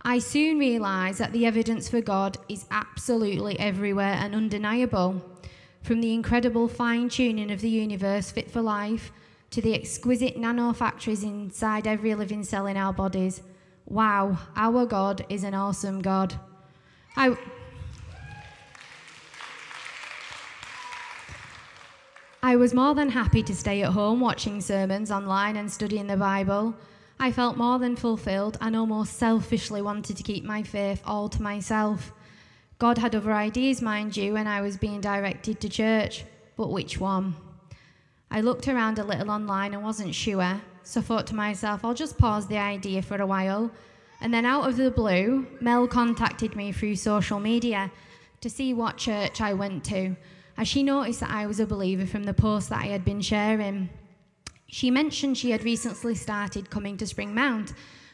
I 0.02 0.18
soon 0.18 0.58
realised 0.58 1.18
that 1.18 1.32
the 1.32 1.44
evidence 1.44 1.88
for 1.88 2.00
God 2.00 2.38
is 2.48 2.64
absolutely 2.70 3.58
everywhere 3.58 4.14
and 4.14 4.34
undeniable. 4.34 5.22
From 5.82 6.00
the 6.00 6.14
incredible 6.14 6.68
fine 6.68 7.10
tuning 7.10 7.50
of 7.50 7.60
the 7.60 7.68
universe 7.68 8.30
fit 8.30 8.50
for 8.50 8.62
life 8.62 9.12
to 9.50 9.60
the 9.60 9.74
exquisite 9.74 10.38
nano 10.38 10.72
factories 10.72 11.22
inside 11.22 11.86
every 11.86 12.14
living 12.14 12.44
cell 12.44 12.66
in 12.66 12.78
our 12.78 12.92
bodies. 12.94 13.42
Wow, 13.86 14.38
our 14.56 14.86
God 14.86 15.26
is 15.28 15.44
an 15.44 15.54
awesome 15.54 16.00
God. 16.00 16.34
I. 17.16 17.36
I 22.42 22.56
was 22.56 22.72
more 22.72 22.94
than 22.94 23.10
happy 23.10 23.42
to 23.42 23.54
stay 23.54 23.82
at 23.82 23.90
home 23.92 24.20
watching 24.20 24.62
sermons 24.62 25.10
online 25.10 25.56
and 25.56 25.70
studying 25.70 26.06
the 26.06 26.16
Bible. 26.16 26.74
I 27.22 27.32
felt 27.32 27.58
more 27.58 27.78
than 27.78 27.96
fulfilled 27.96 28.56
and 28.62 28.74
almost 28.74 29.18
selfishly 29.18 29.82
wanted 29.82 30.16
to 30.16 30.22
keep 30.22 30.42
my 30.42 30.62
faith 30.62 31.02
all 31.04 31.28
to 31.28 31.42
myself. 31.42 32.14
God 32.78 32.96
had 32.96 33.14
other 33.14 33.34
ideas, 33.34 33.82
mind 33.82 34.16
you, 34.16 34.32
when 34.32 34.46
I 34.46 34.62
was 34.62 34.78
being 34.78 35.02
directed 35.02 35.60
to 35.60 35.68
church, 35.68 36.24
but 36.56 36.70
which 36.70 36.98
one? 36.98 37.36
I 38.30 38.40
looked 38.40 38.68
around 38.68 38.98
a 38.98 39.04
little 39.04 39.30
online 39.30 39.74
and 39.74 39.84
wasn't 39.84 40.14
sure, 40.14 40.62
so 40.82 41.02
thought 41.02 41.26
to 41.26 41.34
myself, 41.34 41.84
I'll 41.84 41.92
just 41.92 42.16
pause 42.16 42.46
the 42.46 42.56
idea 42.56 43.02
for 43.02 43.20
a 43.20 43.26
while. 43.26 43.70
And 44.22 44.32
then 44.32 44.46
out 44.46 44.66
of 44.66 44.78
the 44.78 44.90
blue, 44.90 45.46
Mel 45.60 45.86
contacted 45.86 46.56
me 46.56 46.72
through 46.72 46.96
social 46.96 47.38
media 47.38 47.92
to 48.40 48.48
see 48.48 48.72
what 48.72 48.96
church 48.96 49.42
I 49.42 49.52
went 49.52 49.84
to 49.84 50.16
as 50.56 50.68
she 50.68 50.82
noticed 50.82 51.20
that 51.20 51.30
I 51.30 51.46
was 51.46 51.60
a 51.60 51.66
believer 51.66 52.06
from 52.06 52.24
the 52.24 52.32
post 52.32 52.70
that 52.70 52.82
I 52.82 52.86
had 52.86 53.04
been 53.04 53.20
sharing. 53.20 53.90
She 54.72 54.88
mentioned 54.88 55.36
she 55.36 55.50
had 55.50 55.64
recently 55.64 56.14
started 56.14 56.70
coming 56.70 56.96
to 56.98 57.06
Spring 57.06 57.34
Mount 57.34 57.72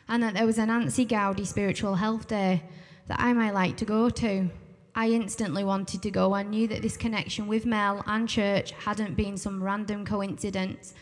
and 0.09 0.23
that 0.23 0.33
there 0.33 0.47
was 0.47 0.57
a 0.57 0.65
Nancy 0.65 1.05
Goudie 1.05 1.45
Spiritual 1.45 1.97
Health 1.97 2.29
Day 2.29 2.63
that 3.09 3.21
I 3.21 3.35
might 3.35 3.53
like 3.53 3.77
to 3.77 3.85
go 3.85 4.09
to. 4.09 4.49
I 4.95 5.11
instantly 5.11 5.65
wanted 5.65 6.03
to 6.03 6.11
go 6.11 6.35
and 6.35 6.51
knew 6.51 6.67
that 6.69 6.81
this 6.81 6.97
connection 6.97 7.47
with 7.47 7.67
Mel 7.67 8.03
and 8.07 8.27
church 8.27 8.71
hadn't 8.71 9.19
been 9.19 9.37
some 9.37 9.63
random 9.63 10.07
coincidence. 10.07 10.95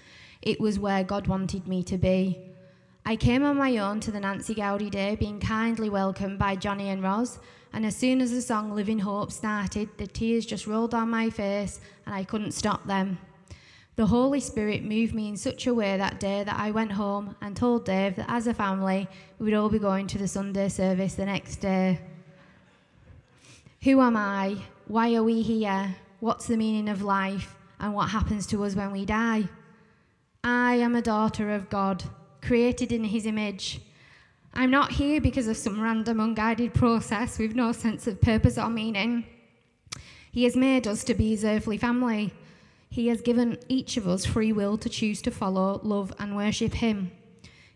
It 0.43 0.59
was 0.59 0.81
where 0.81 1.05
God 1.05 1.29
wanted 1.29 1.69
me 1.69 1.85
to 1.85 1.99
be. 1.99 2.51
I 3.07 3.15
came 3.15 3.45
on 3.45 3.57
my 3.57 3.79
own 3.79 4.01
to 4.01 4.11
the 4.11 4.19
Nancy 4.19 4.55
Goudie 4.55 4.91
Day, 4.91 5.15
being 5.15 5.39
kindly 5.39 5.89
welcomed 5.89 6.41
by 6.41 6.57
Johnny 6.57 6.89
and 6.89 7.01
Roz, 7.01 7.39
and 7.73 7.87
as 7.87 7.95
soon 7.95 8.21
as 8.21 8.33
the 8.33 8.43
song 8.43 8.73
Living 8.73 8.99
Hope 8.99 9.31
started, 9.31 9.89
the 9.99 10.09
tears 10.09 10.47
just 10.47 10.67
rolled 10.67 10.91
down 10.91 11.11
my 11.11 11.31
face 11.31 11.81
and 12.07 12.15
I 12.15 12.25
couldn't 12.25 12.53
stop 12.53 12.89
them. 12.89 13.19
The 13.97 14.07
Holy 14.07 14.41
Spirit 14.41 14.83
moved 14.83 15.15
me 15.15 15.29
in 15.29 15.37
such 15.37 15.67
a 15.67 15.75
way 15.75 15.97
that 15.97 16.19
day 16.19 16.43
that 16.43 16.59
I 16.59 16.73
went 16.73 16.93
home 16.93 17.37
and 17.41 17.57
told 17.57 17.85
Dave 17.85 18.17
that 18.17 18.29
as 18.29 18.47
a 18.49 18.55
family, 18.55 19.09
we 19.39 19.45
would 19.45 19.55
all 19.55 19.69
be 19.69 19.79
going 19.79 20.09
to 20.09 20.19
the 20.19 20.27
Sunday 20.27 20.69
service 20.69 21.15
the 21.15 21.27
next 21.27 21.57
day. 21.57 22.01
Who 23.85 24.01
am 24.01 24.17
I? 24.17 24.57
Why 24.89 25.15
are 25.15 25.23
we 25.23 25.43
here? 25.43 25.95
What's 26.19 26.47
the 26.47 26.57
meaning 26.57 26.89
of 26.89 27.03
life? 27.03 27.55
And 27.79 27.95
what 27.95 28.09
happens 28.09 28.47
to 28.49 28.65
us 28.65 28.75
when 28.75 28.91
we 28.91 29.05
die? 29.05 29.45
I 30.43 30.75
am 30.75 30.97
a 30.97 31.03
daughter 31.03 31.55
of 31.55 31.71
God, 31.71 32.03
created 32.43 32.91
in 32.91 33.05
His 33.05 33.27
image. 33.27 33.81
I'm 34.55 34.71
not 34.71 34.93
here 34.93 35.21
because 35.21 35.49
of 35.49 35.57
some 35.57 35.81
random 35.81 36.21
unguided 36.21 36.75
process 36.75 37.39
with 37.39 37.55
no 37.55 37.73
sense 37.73 38.07
of 38.07 38.21
purpose 38.21 38.59
or 38.59 38.71
meaning. 38.71 39.25
He 40.31 40.45
has 40.45 40.57
made 40.57 40.87
us 40.87 41.05
to 41.05 41.15
be 41.15 41.31
his 41.31 41.45
earthly 41.45 41.79
family. 41.79 42.33
He 42.95 43.09
has 43.09 43.23
given 43.23 43.59
each 43.69 43.97
of 43.97 44.07
us 44.07 44.25
free 44.25 44.53
will 44.53 44.79
to 44.79 44.89
choose 44.89 45.21
to 45.23 45.33
follow, 45.33 45.81
love, 45.83 46.13
and 46.21 46.37
worship 46.37 46.75
him. 46.75 47.11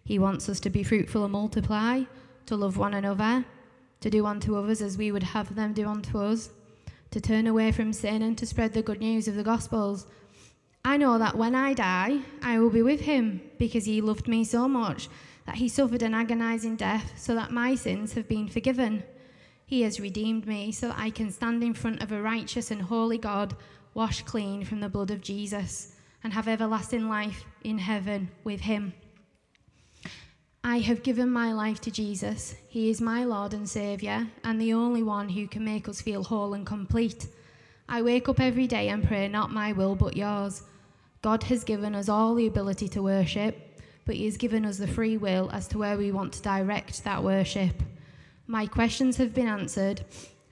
He 0.05 0.17
wants 0.17 0.49
us 0.49 0.61
to 0.61 0.71
be 0.71 0.85
fruitful 0.85 1.25
and 1.25 1.33
multiply, 1.33 2.05
to 2.47 2.55
love 2.55 2.77
one 2.77 2.95
another, 2.95 3.45
to 4.01 4.11
do 4.11 4.27
unto 4.27 4.55
others 4.55 4.81
as 4.81 4.97
we 4.97 5.11
would 5.11 5.25
have 5.25 5.57
them 5.57 5.73
do 5.73 5.89
unto 5.89 6.19
us, 6.21 6.51
to 7.11 7.21
turn 7.21 7.49
away 7.49 7.73
from 7.73 7.93
sin 7.93 8.23
and 8.23 8.39
to 8.39 8.47
spread 8.47 8.75
the 8.75 8.81
good 8.81 9.01
news 9.01 9.27
of 9.27 9.35
the 9.35 9.43
Gospels. 9.43 10.07
I 10.85 10.97
know 10.97 11.19
that 11.19 11.37
when 11.37 11.57
I 11.57 11.75
die, 11.75 12.21
I 12.41 12.61
will 12.61 12.71
be 12.71 12.83
with 12.83 13.01
him 13.01 13.41
because 13.59 13.87
he 13.87 14.01
loved 14.01 14.29
me 14.29 14.45
so 14.45 14.69
much 14.69 15.09
that 15.47 15.57
he 15.57 15.69
suffered 15.69 16.03
an 16.03 16.15
agonizing 16.15 16.77
death 16.77 17.15
so 17.17 17.35
that 17.35 17.51
my 17.51 17.75
sins 17.75 18.13
have 18.13 18.29
been 18.29 18.47
forgiven. 18.47 19.03
He 19.67 19.83
has 19.83 19.99
redeemed 19.99 20.47
me 20.47 20.71
so 20.71 20.87
that 20.87 20.99
I 21.01 21.11
can 21.11 21.33
stand 21.33 21.65
in 21.65 21.75
front 21.75 22.05
of 22.05 22.13
a 22.13 22.23
righteous 22.23 22.71
and 22.71 22.83
holy 22.83 23.19
God, 23.19 23.57
washed 23.99 24.25
clean 24.27 24.65
from 24.65 24.79
the 24.79 24.89
blood 24.89 25.11
of 25.11 25.21
Jesus, 25.21 25.97
and 26.23 26.33
have 26.33 26.47
everlasting 26.47 27.09
life 27.09 27.45
in 27.65 27.79
heaven 27.79 28.31
with 28.45 28.61
him. 28.61 28.93
I 30.63 30.79
have 30.79 31.03
given 31.03 31.29
my 31.29 31.53
life 31.53 31.81
to 31.81 31.91
Jesus. 31.91 32.55
He 32.69 32.91
is 32.91 33.01
my 33.01 33.25
Lord 33.25 33.55
and 33.55 33.69
Saviour, 33.69 34.29
and 34.45 34.61
the 34.61 34.73
only 34.73 35.03
one 35.03 35.29
who 35.29 35.49
can 35.49 35.65
make 35.65 35.89
us 35.89 36.01
feel 36.01 36.23
whole 36.23 36.55
and 36.55 36.65
complete. 36.65 37.27
I 37.89 38.03
wake 38.03 38.29
up 38.29 38.39
every 38.39 38.69
day 38.69 38.89
and 38.89 39.03
pray, 39.03 39.27
not 39.27 39.51
my 39.51 39.73
will, 39.73 39.97
but 39.97 40.17
yours. 40.17 40.63
God 41.21 41.43
has 41.45 41.65
given 41.65 41.97
us 41.97 42.09
all 42.09 42.37
the 42.37 42.47
ability 42.47 42.87
to 42.91 43.03
worship, 43.03 43.83
but 44.05 44.15
He 44.15 44.27
has 44.27 44.37
given 44.37 44.65
us 44.65 44.79
the 44.79 44.87
free 44.87 45.17
will 45.17 45.51
as 45.53 45.67
to 45.69 45.79
where 45.79 45.99
we 45.99 46.13
want 46.13 46.35
to 46.35 46.43
direct 46.43 47.03
that 47.03 47.25
worship. 47.25 47.83
My 48.47 48.69
questions 48.69 49.17
have 49.17 49.35
been 49.35 49.49
answered, 49.49 50.05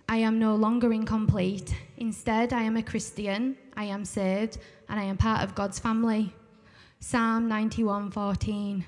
I 0.09 0.19
am 0.19 0.39
no 0.39 0.55
longer 0.55 0.93
incomplete. 0.93 1.75
Instead, 1.97 2.53
I 2.53 2.63
am 2.63 2.77
a 2.77 2.83
Christian, 2.83 3.57
I 3.77 3.85
am 3.85 4.05
saved, 4.05 4.59
and 4.89 5.01
I 5.01 5.03
am 5.03 5.17
part 5.17 5.43
of 5.43 5.57
God's 5.57 5.81
family. 5.81 6.33
Psalm 7.01 7.49
91:14. 7.49 8.85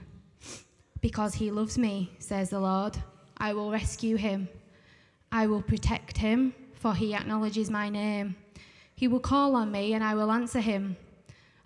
Because 1.00 1.34
he 1.34 1.50
loves 1.50 1.76
me, 1.76 2.12
says 2.18 2.50
the 2.50 2.60
Lord, 2.60 2.96
I 3.36 3.52
will 3.52 3.70
rescue 3.72 4.16
him. 4.16 4.48
I 5.32 5.46
will 5.48 5.62
protect 5.62 6.18
him, 6.18 6.54
for 6.74 6.94
he 6.94 7.14
acknowledges 7.14 7.68
my 7.68 7.88
name. 7.88 8.36
He 8.94 9.08
will 9.08 9.20
call 9.20 9.56
on 9.56 9.72
me, 9.72 9.94
and 9.94 10.04
I 10.04 10.14
will 10.14 10.30
answer 10.30 10.60
him. 10.60 10.96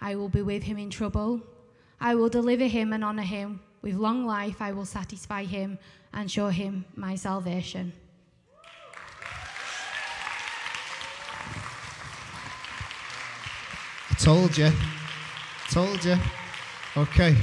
I 0.00 0.16
will 0.16 0.28
be 0.28 0.42
with 0.42 0.62
him 0.62 0.78
in 0.78 0.90
trouble. 0.90 1.40
I 2.00 2.14
will 2.14 2.28
deliver 2.28 2.66
him 2.66 2.92
and 2.92 3.05
honor 3.05 3.22
him. 3.22 3.61
With 3.82 3.94
long 3.96 4.24
life, 4.24 4.62
I 4.62 4.72
will 4.72 4.86
satisfy 4.86 5.44
him 5.44 5.78
and 6.12 6.30
show 6.30 6.48
him 6.48 6.84
my 6.96 7.14
salvation. 7.16 7.92
I 14.11 14.12
told 14.23 14.57
you. 14.57 14.70
Told 15.73 16.05
you. 16.05 16.16
Okay. 16.97 17.35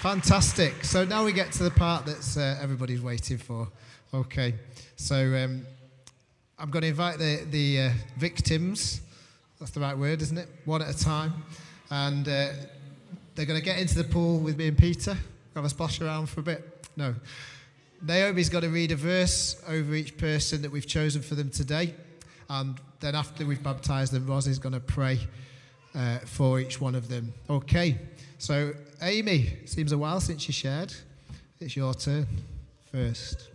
Fantastic. 0.00 0.84
So 0.84 1.02
now 1.02 1.24
we 1.24 1.32
get 1.32 1.50
to 1.52 1.62
the 1.62 1.70
part 1.70 2.04
that's 2.04 2.36
uh, 2.36 2.58
everybody's 2.60 3.00
waiting 3.00 3.38
for. 3.38 3.68
Okay. 4.12 4.52
So 4.96 5.16
um, 5.34 5.64
I'm 6.58 6.68
going 6.68 6.82
to 6.82 6.88
invite 6.88 7.16
the, 7.16 7.46
the 7.50 7.80
uh, 7.80 7.90
victims. 8.18 9.00
That's 9.58 9.70
the 9.70 9.80
right 9.80 9.96
word, 9.96 10.20
isn't 10.20 10.36
it? 10.36 10.46
One 10.66 10.82
at 10.82 10.94
a 10.94 10.98
time. 10.98 11.42
And 11.90 12.28
uh, 12.28 12.48
they're 13.34 13.46
going 13.46 13.58
to 13.58 13.64
get 13.64 13.78
into 13.78 13.94
the 13.96 14.04
pool 14.04 14.40
with 14.40 14.58
me 14.58 14.68
and 14.68 14.76
Peter. 14.76 15.16
Have 15.54 15.64
a 15.64 15.70
splash 15.70 16.02
around 16.02 16.28
for 16.28 16.40
a 16.40 16.42
bit. 16.44 16.86
No. 16.98 17.14
Naomi's 18.02 18.50
going 18.50 18.64
to 18.64 18.70
read 18.70 18.92
a 18.92 18.96
verse 18.96 19.56
over 19.66 19.94
each 19.94 20.18
person 20.18 20.60
that 20.62 20.70
we've 20.70 20.86
chosen 20.86 21.22
for 21.22 21.34
them 21.34 21.48
today. 21.48 21.94
And 22.50 22.78
then 23.00 23.14
after 23.14 23.46
we've 23.46 23.62
baptized 23.62 24.12
them, 24.12 24.26
Rosie's 24.26 24.58
going 24.58 24.74
to 24.74 24.80
pray 24.80 25.20
uh, 25.94 26.18
for 26.20 26.60
each 26.60 26.80
one 26.80 26.94
of 26.94 27.08
them. 27.08 27.32
Okay, 27.48 27.98
so 28.38 28.72
Amy, 29.02 29.58
seems 29.66 29.92
a 29.92 29.98
while 29.98 30.20
since 30.20 30.48
you 30.48 30.52
shared. 30.52 30.92
It's 31.60 31.76
your 31.76 31.94
turn 31.94 32.26
first. 32.90 33.48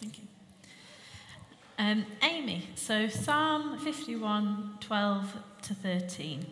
Thank 0.00 0.18
you. 0.18 0.24
Um, 1.78 2.06
Amy, 2.22 2.66
so 2.80 3.08
Psalm 3.08 3.78
51, 3.78 4.78
12 4.80 5.36
to 5.62 5.74
13. 5.74 6.46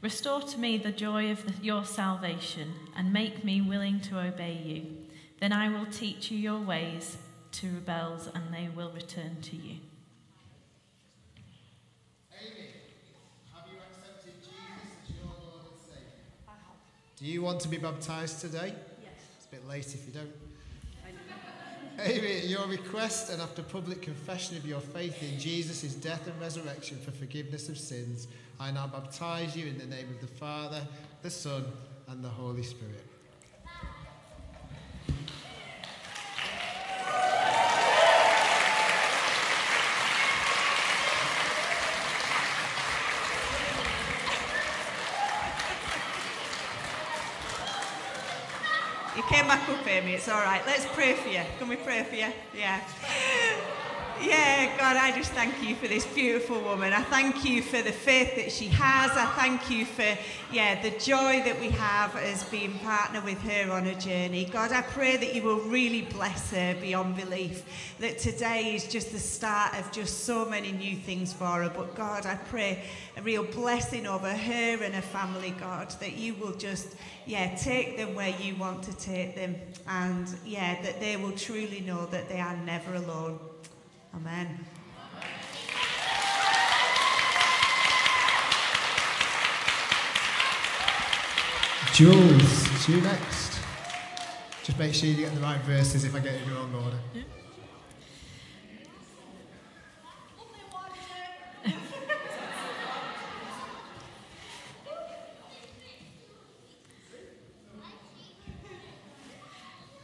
Restore 0.00 0.40
to 0.42 0.60
me 0.60 0.78
the 0.78 0.92
joy 0.92 1.32
of 1.32 1.44
the, 1.44 1.52
your 1.64 1.84
salvation 1.84 2.72
and 2.96 3.12
make 3.12 3.42
me 3.42 3.60
willing 3.60 3.98
to 4.00 4.20
obey 4.20 4.60
you. 4.64 4.86
Then 5.40 5.52
I 5.52 5.68
will 5.68 5.86
teach 5.86 6.30
you 6.30 6.38
your 6.38 6.60
ways 6.60 7.18
to 7.52 7.66
rebels 7.74 8.28
and 8.32 8.54
they 8.54 8.68
will 8.74 8.92
return 8.92 9.38
to 9.42 9.56
you. 9.56 9.78
Amy, 12.32 12.68
have 13.52 13.64
you 13.68 13.78
accepted 13.90 14.34
Jesus 14.40 14.54
as 15.04 15.16
your 15.16 15.26
Lord 15.26 15.66
and 15.66 15.80
Savior? 15.84 16.22
I 16.46 16.52
have. 16.52 17.18
Do 17.18 17.26
you 17.26 17.42
want 17.42 17.58
to 17.60 17.68
be 17.68 17.78
baptized 17.78 18.40
today? 18.40 18.72
Yes. 19.02 19.10
It's 19.36 19.46
a 19.46 19.50
bit 19.50 19.66
late 19.66 19.92
if 19.94 20.06
you 20.06 20.12
don't. 20.12 20.55
Amy, 21.98 22.46
your 22.46 22.66
request 22.66 23.30
and 23.30 23.40
after 23.40 23.62
public 23.62 24.02
confession 24.02 24.56
of 24.56 24.66
your 24.66 24.80
faith 24.80 25.22
in 25.22 25.38
Jesus' 25.38 25.94
death 25.94 26.26
and 26.26 26.38
resurrection 26.38 26.98
for 26.98 27.10
forgiveness 27.10 27.70
of 27.70 27.78
sins, 27.78 28.28
I 28.60 28.70
now 28.70 28.86
baptize 28.86 29.56
you 29.56 29.66
in 29.66 29.78
the 29.78 29.86
name 29.86 30.08
of 30.10 30.20
the 30.20 30.26
Father, 30.26 30.82
the 31.22 31.30
Son, 31.30 31.64
and 32.08 32.22
the 32.22 32.28
Holy 32.28 32.62
Spirit. 32.62 33.02
You 49.16 49.22
It's 49.88 50.28
all 50.28 50.40
right. 50.40 50.62
Let's 50.66 50.84
pray 50.94 51.14
for 51.14 51.28
you. 51.28 51.42
Can 51.60 51.68
we 51.68 51.76
pray 51.76 52.02
for 52.02 52.16
you? 52.16 52.26
Yeah. 52.52 52.80
Yeah, 54.20 54.76
God, 54.78 54.96
I 54.96 55.12
just 55.14 55.32
thank 55.32 55.62
you 55.62 55.74
for 55.76 55.88
this 55.88 56.06
beautiful 56.06 56.60
woman. 56.62 56.92
I 56.92 57.02
thank 57.02 57.44
you 57.44 57.60
for 57.60 57.82
the 57.82 57.92
faith 57.92 58.34
that 58.36 58.50
she 58.50 58.66
has. 58.68 59.10
I 59.12 59.26
thank 59.36 59.70
you 59.70 59.84
for, 59.84 60.06
yeah, 60.50 60.80
the 60.80 60.90
joy 60.98 61.42
that 61.44 61.60
we 61.60 61.68
have 61.68 62.16
as 62.16 62.42
being 62.44 62.78
partner 62.78 63.20
with 63.20 63.38
her 63.42 63.70
on 63.70 63.86
a 63.86 63.94
journey. 63.94 64.46
God, 64.46 64.72
I 64.72 64.80
pray 64.80 65.18
that 65.18 65.34
you 65.34 65.42
will 65.42 65.60
really 65.60 66.02
bless 66.02 66.50
her 66.50 66.74
beyond 66.80 67.16
belief. 67.16 67.64
That 68.00 68.18
today 68.18 68.74
is 68.74 68.86
just 68.88 69.12
the 69.12 69.18
start 69.18 69.78
of 69.78 69.92
just 69.92 70.24
so 70.24 70.46
many 70.46 70.72
new 70.72 70.96
things 70.96 71.34
for 71.34 71.44
her. 71.44 71.68
But 71.68 71.94
God, 71.94 72.24
I 72.24 72.36
pray 72.36 72.84
a 73.18 73.22
real 73.22 73.44
blessing 73.44 74.06
over 74.06 74.32
her 74.32 74.82
and 74.82 74.94
her 74.94 75.02
family, 75.02 75.54
God, 75.60 75.90
that 76.00 76.16
you 76.16 76.34
will 76.34 76.54
just, 76.54 76.96
yeah, 77.26 77.54
take 77.54 77.98
them 77.98 78.14
where 78.14 78.34
you 78.40 78.56
want 78.56 78.82
to 78.84 78.96
take 78.96 79.36
them. 79.36 79.56
And, 79.86 80.26
yeah, 80.44 80.80
that 80.82 81.00
they 81.00 81.16
will 81.16 81.32
truly 81.32 81.80
know 81.80 82.06
that 82.06 82.30
they 82.30 82.40
are 82.40 82.56
never 82.56 82.94
alone. 82.94 83.38
Amen. 84.16 84.66
Jules, 91.92 92.72
it's 92.72 92.88
you 92.88 93.00
next. 93.02 93.58
Just 94.64 94.78
make 94.78 94.94
sure 94.94 95.08
you 95.08 95.16
get 95.16 95.34
the 95.34 95.40
right 95.40 95.60
verses 95.60 96.04
if 96.04 96.14
I 96.14 96.20
get 96.20 96.34
it 96.34 96.42
in 96.42 96.48
the 96.48 96.54
wrong 96.54 96.74
order. 96.74 96.98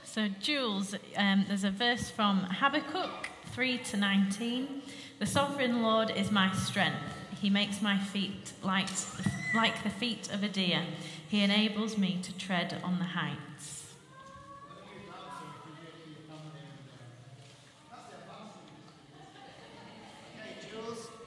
So, 0.04 0.28
Jules, 0.40 0.94
um, 1.16 1.46
there's 1.48 1.64
a 1.64 1.70
verse 1.70 2.10
from 2.10 2.40
Habakkuk 2.40 3.31
3 3.52 3.78
to 3.78 3.96
19. 3.98 4.82
The 5.18 5.26
sovereign 5.26 5.82
Lord 5.82 6.10
is 6.10 6.30
my 6.30 6.50
strength. 6.52 6.96
He 7.38 7.50
makes 7.50 7.82
my 7.82 7.98
feet 7.98 8.52
like, 8.62 8.88
like 9.54 9.82
the 9.82 9.90
feet 9.90 10.32
of 10.32 10.42
a 10.42 10.48
deer. 10.48 10.82
He 11.28 11.42
enables 11.42 11.98
me 11.98 12.18
to 12.22 12.36
tread 12.38 12.80
on 12.82 12.98
the 12.98 13.04
heights. 13.04 13.92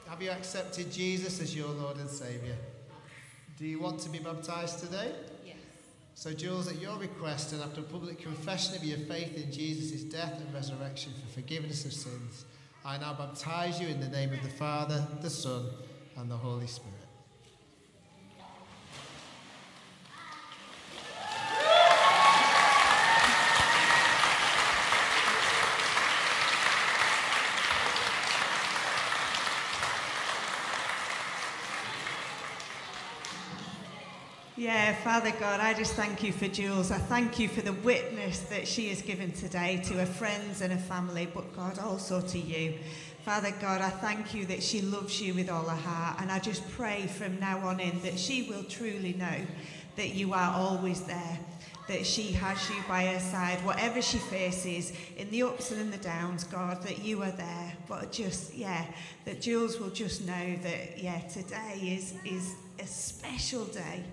Have 0.07 0.21
you 0.21 0.31
accepted 0.31 0.91
Jesus 0.91 1.41
as 1.41 1.55
your 1.55 1.67
Lord 1.67 1.97
and 1.97 2.09
Saviour? 2.09 2.55
Do 3.59 3.67
you 3.67 3.79
want 3.79 3.99
to 3.99 4.09
be 4.09 4.17
baptized 4.17 4.79
today? 4.79 5.11
So, 6.17 6.31
Jules, 6.31 6.69
at 6.69 6.81
your 6.81 6.97
request 6.97 7.51
and 7.51 7.61
after 7.61 7.81
public 7.81 8.21
confession 8.21 8.73
of 8.75 8.85
your 8.85 8.97
faith 8.99 9.35
in 9.35 9.51
Jesus' 9.51 10.01
death 10.01 10.39
and 10.39 10.53
resurrection 10.53 11.11
for 11.13 11.33
forgiveness 11.33 11.83
of 11.83 11.91
sins, 11.91 12.45
I 12.85 12.97
now 12.97 13.13
baptize 13.13 13.81
you 13.81 13.89
in 13.89 13.99
the 13.99 14.07
name 14.07 14.31
of 14.31 14.41
the 14.41 14.49
Father, 14.49 15.05
the 15.21 15.29
Son, 15.29 15.65
and 16.15 16.31
the 16.31 16.37
Holy 16.37 16.67
Spirit. 16.67 16.94
Yeah, 34.57 34.95
Father 35.03 35.33
God, 35.37 35.59
I 35.59 35.73
just 35.73 35.95
thank 35.95 36.23
you 36.23 36.31
for 36.31 36.47
Jules. 36.47 36.89
I 36.89 36.97
thank 36.97 37.39
you 37.39 37.49
for 37.49 37.59
the 37.59 37.73
witness 37.73 38.39
that 38.43 38.65
she 38.65 38.87
has 38.87 39.01
given 39.01 39.33
today 39.33 39.81
to 39.87 39.95
her 39.95 40.05
friends 40.05 40.61
and 40.61 40.71
her 40.71 40.79
family, 40.79 41.27
but 41.33 41.53
God, 41.53 41.77
also 41.77 42.21
to 42.21 42.39
you. 42.39 42.75
Father 43.25 43.53
God, 43.59 43.81
I 43.81 43.89
thank 43.89 44.33
you 44.33 44.45
that 44.45 44.63
she 44.63 44.79
loves 44.79 45.19
you 45.19 45.33
with 45.33 45.49
all 45.49 45.65
her 45.65 45.75
heart, 45.75 46.21
and 46.21 46.31
I 46.31 46.39
just 46.39 46.65
pray 46.71 47.05
from 47.05 47.37
now 47.37 47.67
on 47.67 47.81
in 47.81 48.01
that 48.03 48.17
she 48.17 48.43
will 48.43 48.63
truly 48.63 49.11
know 49.11 49.45
that 49.97 50.15
you 50.15 50.31
are 50.31 50.55
always 50.55 51.01
there, 51.01 51.39
that 51.89 52.05
she 52.05 52.31
has 52.31 52.69
you 52.69 52.77
by 52.87 53.07
her 53.07 53.19
side, 53.19 53.57
whatever 53.65 54.01
she 54.01 54.19
faces, 54.19 54.93
in 55.17 55.29
the 55.31 55.43
ups 55.43 55.71
and 55.71 55.81
in 55.81 55.91
the 55.91 55.97
downs, 55.97 56.45
God, 56.45 56.81
that 56.83 57.03
you 57.03 57.21
are 57.23 57.31
there. 57.31 57.73
But 57.89 58.13
just, 58.13 58.55
yeah, 58.55 58.85
that 59.25 59.41
Jules 59.41 59.81
will 59.81 59.89
just 59.89 60.25
know 60.25 60.55
that, 60.63 60.97
yeah, 60.97 61.19
today 61.27 61.97
is, 61.99 62.13
is 62.23 62.55
a 62.79 62.87
special 62.87 63.65
day 63.65 64.05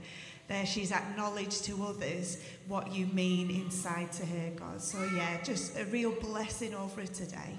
there 0.53 0.67
she's 0.67 0.93
acknowledged 0.93 1.65
to 1.65 1.83
others 1.85 2.39
what 2.69 2.93
you 2.93 3.07
mean 3.07 3.51
inside 3.51 4.13
to 4.13 4.27
her, 4.27 4.51
God. 4.55 4.81
So, 4.81 5.03
yeah, 5.17 5.43
just 5.43 5.79
a 5.79 5.85
real 5.87 6.13
blessing 6.13 6.75
over 6.75 7.01
her 7.01 7.07
today. 7.07 7.59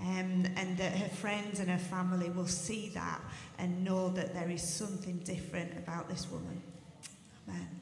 Um, 0.00 0.46
and 0.56 0.76
that 0.78 0.92
her 0.92 1.08
friends 1.08 1.60
and 1.60 1.70
her 1.70 1.78
family 1.78 2.28
will 2.30 2.48
see 2.48 2.90
that 2.94 3.20
and 3.58 3.84
know 3.84 4.08
that 4.10 4.34
there 4.34 4.50
is 4.50 4.62
something 4.62 5.18
different 5.18 5.78
about 5.78 6.08
this 6.08 6.28
woman. 6.28 6.60
Amen. 7.48 7.81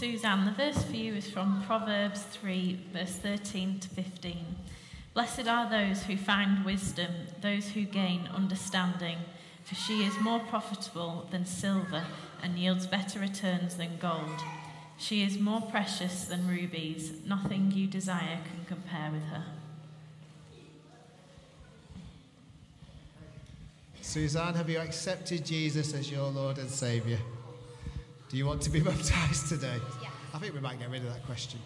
Suzanne, 0.00 0.46
the 0.46 0.52
verse 0.52 0.82
for 0.82 0.96
you 0.96 1.12
is 1.12 1.28
from 1.28 1.62
Proverbs 1.66 2.22
3, 2.22 2.86
verse 2.90 3.16
13 3.16 3.80
to 3.80 3.88
15. 3.90 4.56
Blessed 5.12 5.46
are 5.46 5.68
those 5.68 6.04
who 6.04 6.16
find 6.16 6.64
wisdom, 6.64 7.12
those 7.42 7.68
who 7.68 7.82
gain 7.82 8.26
understanding, 8.34 9.18
for 9.62 9.74
she 9.74 10.02
is 10.02 10.18
more 10.18 10.38
profitable 10.38 11.28
than 11.30 11.44
silver 11.44 12.02
and 12.42 12.58
yields 12.58 12.86
better 12.86 13.18
returns 13.18 13.76
than 13.76 13.98
gold. 13.98 14.40
She 14.96 15.22
is 15.22 15.38
more 15.38 15.60
precious 15.60 16.24
than 16.24 16.48
rubies. 16.48 17.12
Nothing 17.26 17.70
you 17.70 17.86
desire 17.86 18.38
can 18.50 18.64
compare 18.64 19.10
with 19.12 19.24
her. 19.24 19.44
Suzanne, 24.00 24.54
have 24.54 24.70
you 24.70 24.78
accepted 24.78 25.44
Jesus 25.44 25.92
as 25.92 26.10
your 26.10 26.30
Lord 26.30 26.56
and 26.56 26.70
Saviour? 26.70 27.18
Do 28.30 28.36
you 28.36 28.46
want 28.46 28.62
to 28.62 28.70
be 28.70 28.80
baptized 28.92 29.48
today? 29.48 29.80
Yeah. 30.00 30.08
I 30.32 30.38
think 30.38 30.54
we 30.54 30.60
might 30.60 30.78
get 30.78 30.88
rid 30.90 31.02
of 31.02 31.12
that 31.12 31.26
question. 31.26 31.60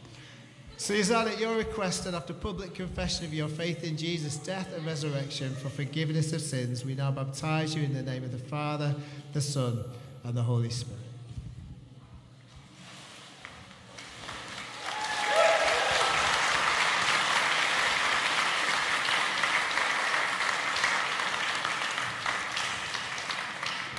Suzanne, 0.76 1.28
at 1.28 1.38
your 1.38 1.56
request 1.56 2.06
and 2.06 2.16
after 2.16 2.32
public 2.32 2.74
confession 2.74 3.26
of 3.26 3.32
your 3.32 3.48
faith 3.48 3.84
in 3.84 3.96
Jesus' 3.96 4.36
death 4.38 4.74
and 4.74 4.84
resurrection 4.84 5.54
for 5.54 5.68
forgiveness 5.68 6.32
of 6.32 6.40
sins, 6.40 6.84
we 6.84 6.94
now 6.94 7.10
baptize 7.12 7.74
you 7.76 7.82
in 7.82 7.94
the 7.94 8.02
name 8.02 8.24
of 8.24 8.32
the 8.32 8.38
Father, 8.38 8.94
the 9.32 9.40
Son, 9.40 9.84
and 10.24 10.36
the 10.36 10.42
Holy 10.42 10.70
Spirit. 10.70 11.03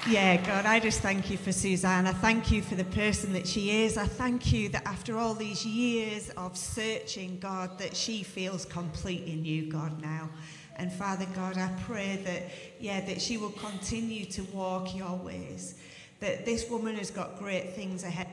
Yeah, 0.08 0.38
God, 0.38 0.68
I 0.68 0.80
just 0.80 1.01
thank 1.01 1.32
you 1.32 1.38
for 1.38 1.51
Suzanne. 1.51 2.06
I 2.06 2.14
thank 2.14 2.51
you 2.51 2.62
for 2.62 2.76
the 2.76 2.84
person 2.84 3.34
that 3.34 3.47
she 3.47 3.84
is. 3.84 3.97
I 3.97 4.06
thank 4.06 4.53
you 4.53 4.70
that 4.70 4.86
after 4.86 5.18
all 5.18 5.34
these 5.34 5.66
years 5.66 6.30
of 6.38 6.56
searching, 6.56 7.39
God, 7.39 7.80
that 7.80 7.95
she 7.95 8.22
feels 8.22 8.66
complete 8.66 9.24
in 9.24 9.43
you, 9.43 9.68
God, 9.68 9.99
now. 10.03 10.30
And 10.76 10.93
Father 10.93 11.26
God, 11.34 11.58
I 11.58 11.72
pray 11.88 12.18
that, 12.24 12.43
yeah, 12.80 13.01
that 13.01 13.20
she 13.20 13.38
will 13.38 13.49
continue 13.49 14.26
to 14.26 14.43
walk 14.53 14.95
your 14.95 15.16
ways. 15.16 15.80
That 16.20 16.45
this 16.45 16.70
woman 16.70 16.97
has 16.97 17.10
got 17.10 17.39
great 17.39 17.74
things 17.74 18.03
ahead. 18.03 18.28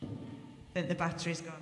that 0.72 0.88
the 0.88 0.94
battery's 0.94 1.42
gone. 1.42 1.52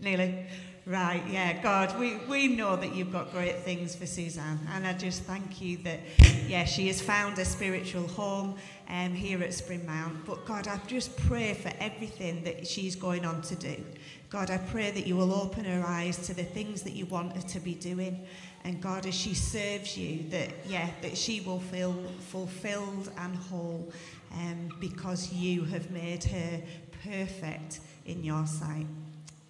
Nearly. 0.00 0.46
Right, 0.88 1.22
yeah, 1.28 1.60
God, 1.62 1.98
we, 1.98 2.16
we 2.30 2.48
know 2.48 2.74
that 2.74 2.94
you've 2.94 3.12
got 3.12 3.30
great 3.30 3.58
things 3.58 3.94
for 3.94 4.06
Suzanne, 4.06 4.58
and 4.72 4.86
I 4.86 4.94
just 4.94 5.22
thank 5.24 5.60
you 5.60 5.76
that, 5.84 6.00
yeah, 6.46 6.64
she 6.64 6.86
has 6.86 6.98
found 6.98 7.38
a 7.38 7.44
spiritual 7.44 8.08
home 8.08 8.56
um, 8.88 9.12
here 9.12 9.42
at 9.42 9.52
Spring 9.52 9.84
Mount. 9.84 10.24
But 10.24 10.46
God, 10.46 10.66
I 10.66 10.80
just 10.86 11.14
pray 11.26 11.52
for 11.52 11.70
everything 11.78 12.42
that 12.44 12.66
she's 12.66 12.96
going 12.96 13.26
on 13.26 13.42
to 13.42 13.54
do. 13.54 13.84
God, 14.30 14.50
I 14.50 14.56
pray 14.56 14.90
that 14.92 15.06
you 15.06 15.14
will 15.14 15.34
open 15.34 15.66
her 15.66 15.84
eyes 15.86 16.26
to 16.26 16.32
the 16.32 16.42
things 16.42 16.80
that 16.84 16.94
you 16.94 17.04
want 17.04 17.36
her 17.36 17.42
to 17.42 17.60
be 17.60 17.74
doing. 17.74 18.26
And 18.64 18.80
God, 18.80 19.04
as 19.04 19.14
she 19.14 19.34
serves 19.34 19.94
you, 19.98 20.26
that, 20.30 20.48
yeah, 20.66 20.88
that 21.02 21.18
she 21.18 21.42
will 21.42 21.60
feel 21.60 22.02
fulfilled 22.30 23.12
and 23.18 23.36
whole 23.36 23.92
um, 24.32 24.70
because 24.80 25.34
you 25.34 25.64
have 25.64 25.90
made 25.90 26.24
her 26.24 26.62
perfect 27.04 27.80
in 28.06 28.24
your 28.24 28.46
sight. 28.46 28.86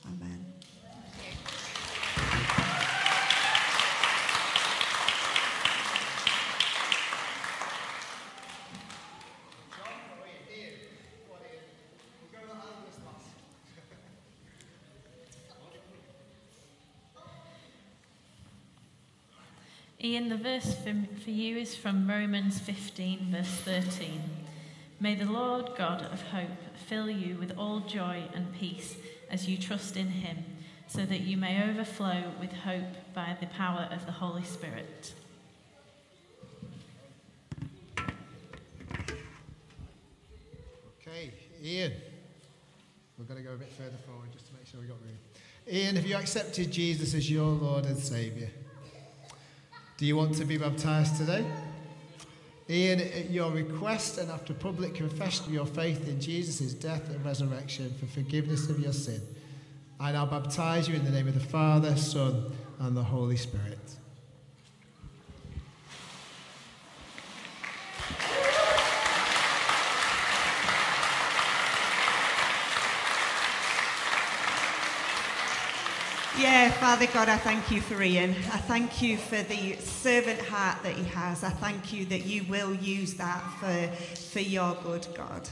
Amen. 0.05 0.48
Ian, 20.09 20.31
the 20.31 20.39
verse 20.39 20.75
for, 20.75 21.31
you 21.31 21.59
is 21.59 21.77
from 21.77 22.09
Romans 22.09 22.59
15, 22.61 23.29
verse 23.31 23.61
13. 23.63 24.23
May 24.99 25.15
the 25.15 25.31
Lord 25.31 25.73
God 25.77 26.01
of 26.01 26.23
hope 26.29 26.49
fill 26.87 27.11
you 27.11 27.37
with 27.37 27.53
all 27.59 27.81
joy 27.81 28.23
and 28.33 28.51
peace 28.55 28.97
as 29.31 29.47
you 29.47 29.59
trust 29.59 29.99
in 29.99 30.07
him, 30.07 30.47
so 30.87 31.05
that 31.05 31.21
you 31.21 31.37
may 31.37 31.63
overflow 31.69 32.23
with 32.41 32.55
hope 32.55 33.13
by 33.13 33.37
the 33.39 33.49
power 33.49 33.87
of 33.93 34.07
the 34.07 34.13
Holy 34.13 34.45
Spirit. 34.45 35.13
Okay, 41.03 41.33
Ian. 41.63 41.93
We're 43.19 43.27
going 43.27 43.43
to 43.43 43.47
go 43.47 43.53
a 43.53 43.59
bit 43.59 43.73
further 43.73 43.99
forward 44.07 44.33
just 44.33 44.47
to 44.47 44.55
make 44.55 44.67
sure 44.67 44.81
we 44.81 44.87
got 44.87 44.97
room. 45.03 45.19
Ian, 45.71 45.97
have 45.97 46.07
you 46.07 46.17
accepted 46.17 46.71
Jesus 46.71 47.13
as 47.13 47.31
your 47.31 47.49
Lord 47.49 47.85
and 47.85 47.99
Saviour? 47.99 48.49
Do 49.99 50.07
you 50.07 50.17
want 50.17 50.37
to 50.37 50.45
be 50.45 50.57
baptized 50.57 51.17
today? 51.17 51.45
Ian, 52.71 53.01
at 53.01 53.31
your 53.31 53.51
request 53.51 54.19
and 54.19 54.31
after 54.31 54.55
public 54.55 54.95
confession 54.95 55.47
of 55.47 55.53
your 55.53 55.67
faith 55.67 56.07
in 56.07 56.21
Jesus' 56.21 56.73
death 56.73 57.11
and 57.11 57.25
resurrection 57.25 57.93
for 57.99 58.07
forgiveness 58.07 58.71
of 58.71 58.79
your 58.79 58.93
sin, 58.93 59.21
I 59.99 60.13
now 60.13 60.25
baptize 60.25 60.89
you 60.89 60.95
in 60.95 61.05
the 61.05 61.11
name 61.11 61.27
of 61.27 61.35
the 61.35 61.41
Father, 61.41 61.97
Son, 61.97 62.53
and 62.79 62.97
the 62.97 63.03
Holy 63.03 63.37
Spirit. 63.37 63.97
Yeah, 76.51 76.71
Father 76.71 77.07
God, 77.09 77.29
I 77.29 77.37
thank 77.37 77.71
you 77.71 77.83
for 77.83 78.03
Ian. 78.03 78.31
I 78.31 78.57
thank 78.57 79.03
you 79.03 79.19
for 79.19 79.43
the 79.43 79.77
servant 79.77 80.41
heart 80.41 80.83
that 80.83 80.95
he 80.95 81.05
has. 81.05 81.45
I 81.45 81.51
thank 81.51 81.93
you 81.93 82.07
that 82.07 82.25
you 82.25 82.43
will 82.45 82.73
use 82.73 83.13
that 83.15 83.43
for, 83.61 83.87
for 84.17 84.41
your 84.41 84.75
good, 84.83 85.07
God. 85.15 85.47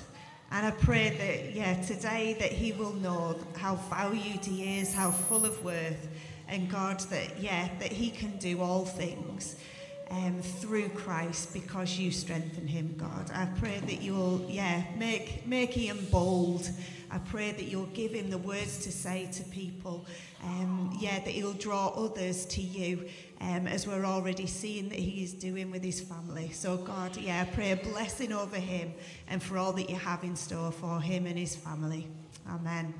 And 0.51 0.65
I 0.65 0.71
pray 0.71 1.11
that, 1.11 1.55
yeah, 1.55 1.83
today 1.83 2.35
that 2.41 2.51
he 2.51 2.73
will 2.73 2.95
know 2.95 3.39
how 3.59 3.75
valued 3.75 4.43
he 4.43 4.79
is, 4.79 4.95
how 4.95 5.11
full 5.11 5.45
of 5.45 5.63
worth, 5.63 6.09
and 6.49 6.71
God, 6.71 7.01
that, 7.11 7.41
yeah, 7.41 7.69
that 7.79 7.93
he 7.93 8.09
can 8.09 8.39
do 8.39 8.63
all 8.63 8.87
things 8.87 9.57
um, 10.11 10.41
through 10.41 10.89
Christ 10.91 11.53
because 11.53 11.99
you 11.99 12.11
strengthen 12.11 12.67
him, 12.67 12.95
God. 12.97 13.31
I 13.35 13.47
pray 13.59 13.81
that 13.81 14.03
you'll, 14.03 14.45
yeah, 14.49 14.83
make, 14.97 15.47
make 15.47 15.73
him 15.73 16.07
bold. 16.11 16.71
I 17.11 17.19
pray 17.19 17.53
that 17.53 17.65
you'll 17.65 17.87
give 17.87 18.13
him 18.13 18.31
the 18.31 18.39
words 18.39 18.79
to 18.85 18.93
say 18.93 19.29
to 19.33 19.45
people. 19.45 20.07
Um, 20.45 20.97
yeah, 21.01 21.19
that 21.19 21.31
he'll 21.31 21.55
draw 21.55 21.89
others 21.89 22.47
to 22.47 22.61
you 22.61 23.09
um, 23.41 23.67
as 23.67 23.87
we're 23.87 24.05
already 24.05 24.47
seeing 24.47 24.89
that 24.91 24.99
he 24.99 25.23
is 25.23 25.33
doing 25.33 25.71
with 25.71 25.83
his 25.83 26.01
family. 26.01 26.51
So, 26.53 26.77
God, 26.77 27.17
yeah, 27.17 27.43
I 27.43 27.45
pray 27.53 27.73
a 27.73 27.77
blessing 27.77 28.33
over 28.33 28.57
him 28.57 28.93
and 29.29 29.43
for 29.43 29.59
all 29.59 29.73
that 29.73 29.91
you 29.91 29.97
have 29.97 30.23
in 30.25 30.37
store 30.37 30.71
for 30.71 31.01
him 31.01 31.27
and 31.27 31.39
his 31.39 31.57
family. 31.57 32.07
Amen. 32.49 32.95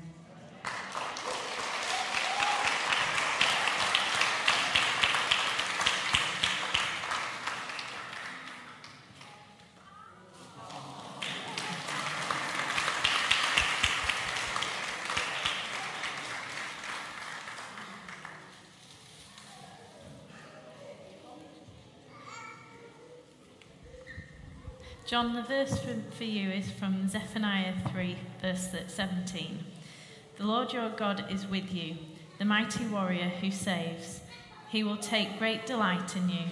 John, 25.17 25.33
the 25.33 25.41
verse 25.41 25.79
for, 25.79 25.95
for 26.11 26.25
you 26.25 26.51
is 26.51 26.69
from 26.69 27.09
Zephaniah 27.09 27.73
3, 27.91 28.15
verse 28.39 28.69
17. 28.85 29.65
The 30.37 30.45
Lord 30.45 30.71
your 30.71 30.91
God 30.91 31.25
is 31.31 31.47
with 31.47 31.73
you, 31.73 31.97
the 32.37 32.45
mighty 32.45 32.85
warrior 32.85 33.29
who 33.41 33.49
saves. 33.49 34.19
He 34.69 34.83
will 34.83 34.97
take 34.97 35.39
great 35.39 35.65
delight 35.65 36.15
in 36.15 36.29
you. 36.29 36.45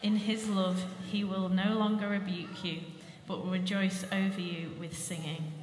In 0.00 0.14
his 0.14 0.48
love, 0.48 0.80
he 1.10 1.24
will 1.24 1.48
no 1.48 1.74
longer 1.74 2.08
rebuke 2.08 2.62
you, 2.62 2.82
but 3.26 3.44
will 3.44 3.50
rejoice 3.50 4.04
over 4.12 4.40
you 4.40 4.70
with 4.78 4.96
singing. 4.96 5.57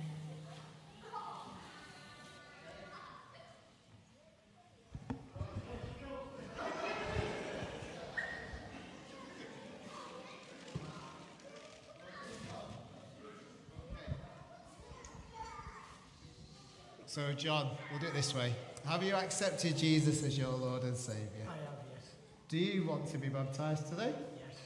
So, 17.15 17.31
John, 17.31 17.69
we'll 17.89 18.01
do 18.01 18.07
it 18.07 18.13
this 18.13 18.35
way. 18.35 18.53
Have 18.85 19.01
you 19.01 19.13
accepted 19.15 19.77
Jesus 19.77 20.21
as 20.21 20.37
your 20.37 20.49
Lord 20.49 20.83
and 20.83 20.97
Saviour? 20.97 21.47
I 21.47 21.51
have, 21.51 21.85
yes. 21.93 22.09
Do 22.49 22.57
you 22.57 22.85
want 22.85 23.07
to 23.07 23.17
be 23.17 23.29
baptised 23.29 23.87
today? 23.87 24.13
Yes. 24.35 24.57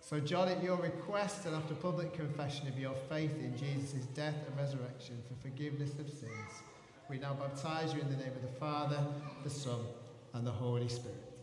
So, 0.00 0.20
John, 0.20 0.46
at 0.46 0.62
your 0.62 0.76
request 0.76 1.46
and 1.46 1.56
after 1.56 1.74
public 1.74 2.12
confession 2.12 2.68
of 2.68 2.78
your 2.78 2.94
faith 3.08 3.36
in 3.40 3.56
Jesus' 3.58 4.06
death 4.14 4.36
and 4.46 4.56
resurrection 4.56 5.20
for 5.26 5.34
forgiveness 5.42 5.90
of 5.98 6.08
sins, 6.08 6.62
we 7.10 7.18
now 7.18 7.34
baptise 7.34 7.92
you 7.92 8.00
in 8.02 8.08
the 8.08 8.18
name 8.18 8.36
of 8.36 8.42
the 8.42 8.56
Father, 8.60 9.04
the 9.42 9.50
Son, 9.50 9.80
and 10.32 10.46
the 10.46 10.52
Holy 10.52 10.88
Spirit. 10.88 11.34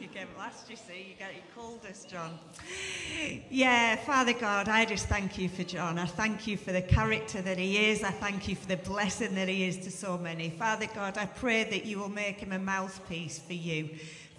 you 0.00 0.08
came 0.08 0.28
last, 0.38 0.68
you 0.70 0.76
see, 0.76 1.06
you 1.08 1.14
get 1.18 1.30
it 1.30 1.42
coldest, 1.54 2.05
John. 2.16 2.38
Yeah, 3.50 3.96
Father 3.96 4.32
God, 4.32 4.70
I 4.70 4.86
just 4.86 5.06
thank 5.06 5.36
you 5.36 5.50
for 5.50 5.64
John. 5.64 5.98
I 5.98 6.06
thank 6.06 6.46
you 6.46 6.56
for 6.56 6.72
the 6.72 6.80
character 6.80 7.42
that 7.42 7.58
he 7.58 7.90
is. 7.90 8.02
I 8.02 8.10
thank 8.10 8.48
you 8.48 8.56
for 8.56 8.66
the 8.66 8.78
blessing 8.78 9.34
that 9.34 9.48
he 9.48 9.64
is 9.64 9.76
to 9.80 9.90
so 9.90 10.16
many. 10.16 10.48
Father 10.48 10.86
God, 10.94 11.18
I 11.18 11.26
pray 11.26 11.64
that 11.64 11.84
you 11.84 11.98
will 11.98 12.08
make 12.08 12.38
him 12.38 12.52
a 12.52 12.58
mouthpiece 12.58 13.38
for 13.38 13.52
you. 13.52 13.90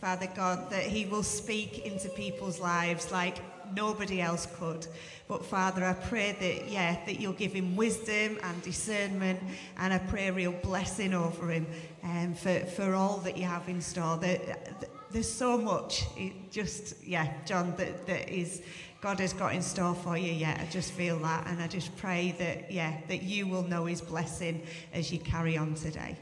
Father 0.02 0.28
God, 0.36 0.72
that 0.72 0.86
he 0.86 1.06
will 1.06 1.22
speak 1.22 1.86
into 1.86 2.10
people's 2.10 2.60
lives 2.60 3.12
like 3.12 3.38
nobody 3.76 4.22
else 4.22 4.48
could. 4.58 4.88
But 5.28 5.46
Father, 5.46 5.86
I 5.86 5.94
pray 5.94 6.36
that, 6.40 6.72
yeah, 6.72 6.98
that 7.06 7.20
you'll 7.20 7.34
give 7.34 7.54
him 7.54 7.76
wisdom 7.76 8.40
and 8.42 8.60
discernment, 8.64 9.40
and 9.78 9.94
I 9.94 10.00
pray 10.00 10.30
a 10.30 10.34
real 10.34 10.54
blessing 10.64 11.14
over 11.14 11.50
him 11.52 11.68
um, 12.04 12.34
for, 12.34 12.58
for 12.62 12.96
all 12.96 13.18
that 13.18 13.38
you 13.38 13.44
have 13.44 13.70
in 13.70 13.82
store. 13.82 14.18
That, 14.18 14.48
that- 14.48 14.90
there's 15.18 15.34
so 15.34 15.58
much, 15.58 16.06
it 16.16 16.52
just, 16.52 17.04
yeah, 17.04 17.34
John, 17.44 17.74
that, 17.78 18.06
that 18.06 18.30
is, 18.30 18.62
God 19.02 19.20
has 19.20 19.34
got 19.34 19.56
in 19.56 19.64
store 19.64 19.96
for 19.96 20.16
you, 20.16 20.32
yeah, 20.32 20.56
I 20.62 20.70
just 20.72 20.92
feel 20.92 21.18
that, 21.18 21.48
and 21.48 21.60
I 21.60 21.66
just 21.66 21.98
pray 21.98 22.36
that, 22.38 22.72
yeah, 22.72 22.96
that 23.08 23.24
you 23.24 23.48
will 23.48 23.64
know 23.64 23.86
his 23.86 24.00
blessing 24.00 24.62
as 24.94 25.12
you 25.12 25.18
carry 25.18 25.58
on 25.58 25.74
today. 25.74 26.20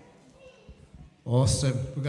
Awesome. 1.26 1.78